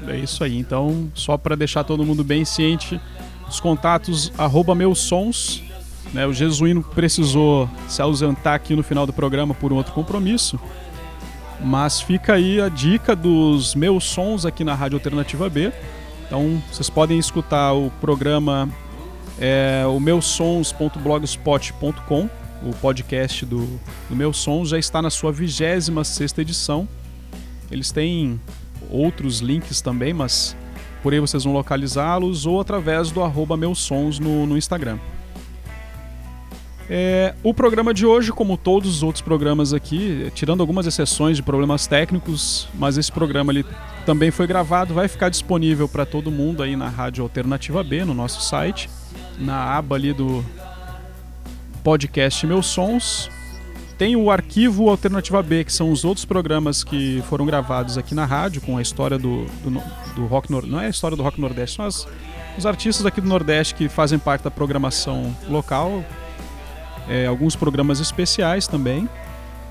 É 0.08 0.18
isso 0.18 0.44
aí. 0.44 0.58
Então, 0.58 1.12
só 1.14 1.38
para 1.38 1.56
deixar 1.56 1.84
todo 1.84 2.06
mundo 2.06 2.24
bem 2.24 2.46
ciente, 2.46 3.00
os 3.48 3.60
contatos 3.60 4.32
arroba 4.38 4.74
meus 4.74 5.00
sons. 5.00 5.64
Né, 6.14 6.26
o 6.26 6.32
Jesuíno 6.32 6.82
precisou 6.82 7.70
se 7.86 8.02
ausentar 8.02 8.54
aqui 8.54 8.74
no 8.74 8.82
final 8.82 9.06
do 9.06 9.12
programa 9.12 9.54
por 9.54 9.74
um 9.74 9.76
outro 9.76 9.94
compromisso. 9.94 10.58
Mas 11.60 12.00
fica 12.00 12.34
aí 12.34 12.62
a 12.62 12.70
dica 12.70 13.14
dos 13.14 13.76
meus 13.76 14.06
sons 14.06 14.46
aqui 14.46 14.64
na 14.64 14.74
Rádio 14.74 14.96
Alternativa 14.96 15.50
B. 15.50 15.74
Então, 16.26 16.64
vocês 16.72 16.90
podem 16.90 17.20
escutar 17.20 17.74
o 17.74 17.92
programa 18.00 18.70
É 19.40 19.86
o 19.86 20.00
meusons.blogspot.com, 20.00 22.28
o 22.64 22.76
podcast 22.76 23.46
do, 23.46 23.66
do 24.10 24.16
Meus 24.16 24.38
Sons, 24.38 24.70
já 24.70 24.80
está 24.80 25.02
na 25.02 25.10
sua 25.10 25.32
26 25.32 25.90
edição. 26.38 26.88
Eles 27.70 27.92
têm 27.92 28.40
outros 28.90 29.40
links 29.40 29.82
também, 29.82 30.14
mas 30.14 30.56
por 31.04 31.14
aí 31.14 31.20
vocês 31.20 31.44
vão 31.44 31.54
localizá-los 31.54 32.46
ou 32.46 32.60
através 32.60 33.12
do 33.12 33.24
arroba 33.24 33.56
Meus 33.56 33.80
Sons 33.80 34.20
no, 34.20 34.46
no 34.46 34.58
Instagram. 34.58 34.98
É, 36.90 37.36
o 37.44 37.54
programa 37.54 37.94
de 37.94 38.06
hoje, 38.06 38.32
como 38.32 38.56
todos 38.56 38.90
os 38.90 39.04
outros 39.04 39.22
programas 39.22 39.74
aqui, 39.74 40.32
tirando 40.34 40.62
algumas 40.62 40.88
exceções 40.88 41.36
de 41.36 41.44
problemas 41.44 41.86
técnicos, 41.86 42.70
mas 42.74 42.98
esse 42.98 43.12
programa 43.12 43.52
ele 43.52 43.66
também 44.06 44.32
foi 44.32 44.48
gravado, 44.48 44.94
vai 44.94 45.10
ficar 45.10 45.28
disponível 45.28 45.90
para 45.90 46.06
todo 46.06 46.32
mundo 46.32 46.64
aí 46.64 46.78
na 46.78 46.88
Rádio 46.88 47.24
Alternativa 47.24 47.84
B, 47.84 48.06
no 48.06 48.14
nosso 48.14 48.42
site, 48.42 48.90
na 49.38 49.76
aba 49.76 49.98
ali 49.98 50.14
do 50.14 50.44
podcast 51.88 52.46
Meus 52.46 52.66
Sons. 52.66 53.32
Tem 53.98 54.14
o 54.18 54.30
arquivo 54.30 54.90
Alternativa 54.90 55.42
B, 55.42 55.64
que 55.64 55.72
são 55.72 55.90
os 55.90 56.04
outros 56.04 56.26
programas 56.26 56.84
que 56.84 57.24
foram 57.30 57.46
gravados 57.46 57.98
aqui 57.98 58.14
na 58.14 58.26
rádio, 58.26 58.60
com 58.60 58.78
a 58.78 58.82
história 58.82 59.18
do, 59.18 59.46
do, 59.64 59.82
do 60.14 60.26
rock 60.26 60.52
nordeste. 60.52 60.70
Não 60.76 60.82
é 60.82 60.88
a 60.88 60.90
história 60.90 61.16
do 61.16 61.24
rock 61.24 61.40
nordeste, 61.40 61.78
são 61.78 61.86
as, 61.86 62.06
os 62.58 62.66
artistas 62.66 63.06
aqui 63.06 63.22
do 63.22 63.28
Nordeste 63.30 63.74
que 63.74 63.88
fazem 63.88 64.20
parte 64.20 64.44
da 64.44 64.52
programação 64.52 65.34
local, 65.48 66.04
é, 67.08 67.26
alguns 67.26 67.56
programas 67.56 68.02
especiais 68.02 68.68
também. 68.68 69.08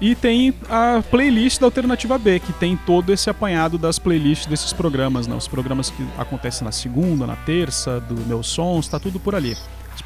E 0.00 0.14
tem 0.14 0.54
a 0.70 1.02
playlist 1.10 1.60
da 1.60 1.66
Alternativa 1.66 2.16
B, 2.16 2.40
que 2.40 2.52
tem 2.54 2.78
todo 2.78 3.12
esse 3.12 3.28
apanhado 3.28 3.76
das 3.76 3.98
playlists 3.98 4.46
desses 4.46 4.72
programas, 4.72 5.26
né? 5.26 5.36
Os 5.36 5.48
programas 5.48 5.90
que 5.90 6.02
acontecem 6.16 6.64
na 6.64 6.72
segunda, 6.72 7.26
na 7.26 7.36
terça, 7.36 8.00
do 8.00 8.14
Meus 8.26 8.46
Sons, 8.46 8.88
tá 8.88 8.98
tudo 8.98 9.20
por 9.20 9.34
ali. 9.34 9.54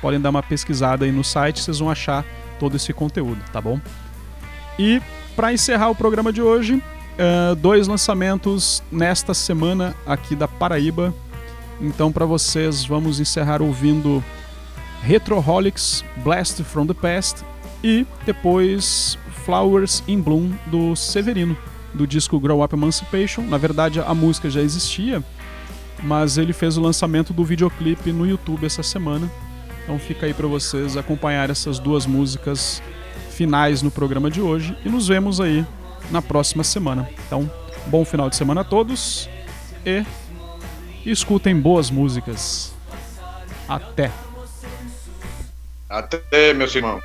Podem 0.01 0.20
dar 0.20 0.31
uma 0.31 0.43
pesquisada 0.43 1.05
aí 1.05 1.12
no 1.12 1.22
site, 1.22 1.60
vocês 1.60 1.78
vão 1.78 1.90
achar 1.90 2.24
todo 2.59 2.77
esse 2.77 2.93
conteúdo, 2.93 3.40
tá 3.52 3.60
bom? 3.60 3.81
E 4.78 5.01
para 5.36 5.52
encerrar 5.52 5.90
o 5.90 5.94
programa 5.94 6.32
de 6.32 6.43
hoje, 6.43 6.74
uh, 6.74 7.55
dois 7.56 7.86
lançamentos 7.86 8.82
nesta 8.90 9.35
semana 9.35 9.94
aqui 10.06 10.35
da 10.35 10.48
Paraíba. 10.48 11.14
Então, 11.81 12.12
para 12.12 12.27
vocês, 12.27 12.85
vamos 12.85 13.20
encerrar 13.20 13.62
ouvindo 13.62 14.22
Retroholics, 15.02 16.05
Blast 16.18 16.62
from 16.62 16.86
the 16.86 16.94
Past 16.94 17.44
e 17.82 18.06
depois 18.27 19.18
Flowers 19.44 20.02
in 20.06 20.20
Bloom 20.20 20.52
do 20.66 20.94
Severino, 20.94 21.56
do 21.94 22.06
disco 22.06 22.39
Grow 22.39 22.62
Up 22.62 22.74
Emancipation. 22.74 23.43
Na 23.43 23.56
verdade, 23.56 24.01
a 24.01 24.14
música 24.14 24.51
já 24.51 24.60
existia, 24.60 25.22
mas 26.02 26.36
ele 26.36 26.52
fez 26.52 26.77
o 26.77 26.81
lançamento 26.81 27.32
do 27.32 27.44
videoclipe 27.44 28.12
no 28.12 28.27
YouTube 28.27 28.66
essa 28.66 28.82
semana. 28.82 29.31
Então 29.91 29.99
fica 29.99 30.25
aí 30.27 30.33
para 30.33 30.47
vocês 30.47 30.97
acompanhar 30.97 31.51
essas 31.51 31.81
duas 31.81 32.07
músicas 32.07 32.81
finais 33.33 33.83
no 33.83 33.91
programa 33.91 34.31
de 34.31 34.41
hoje 34.41 34.77
e 34.85 34.89
nos 34.89 35.09
vemos 35.09 35.41
aí 35.41 35.67
na 36.12 36.23
próxima 36.23 36.62
semana. 36.62 37.11
Então, 37.27 37.51
bom 37.87 38.05
final 38.05 38.31
de 38.31 38.37
semana 38.37 38.61
a 38.61 38.65
todos 38.65 39.29
e 39.85 40.05
escutem 41.05 41.61
boas 41.61 41.91
músicas. 41.91 42.73
Até! 43.69 44.12
Até, 45.89 46.55
meus 46.55 46.73
irmãos. 46.73 47.03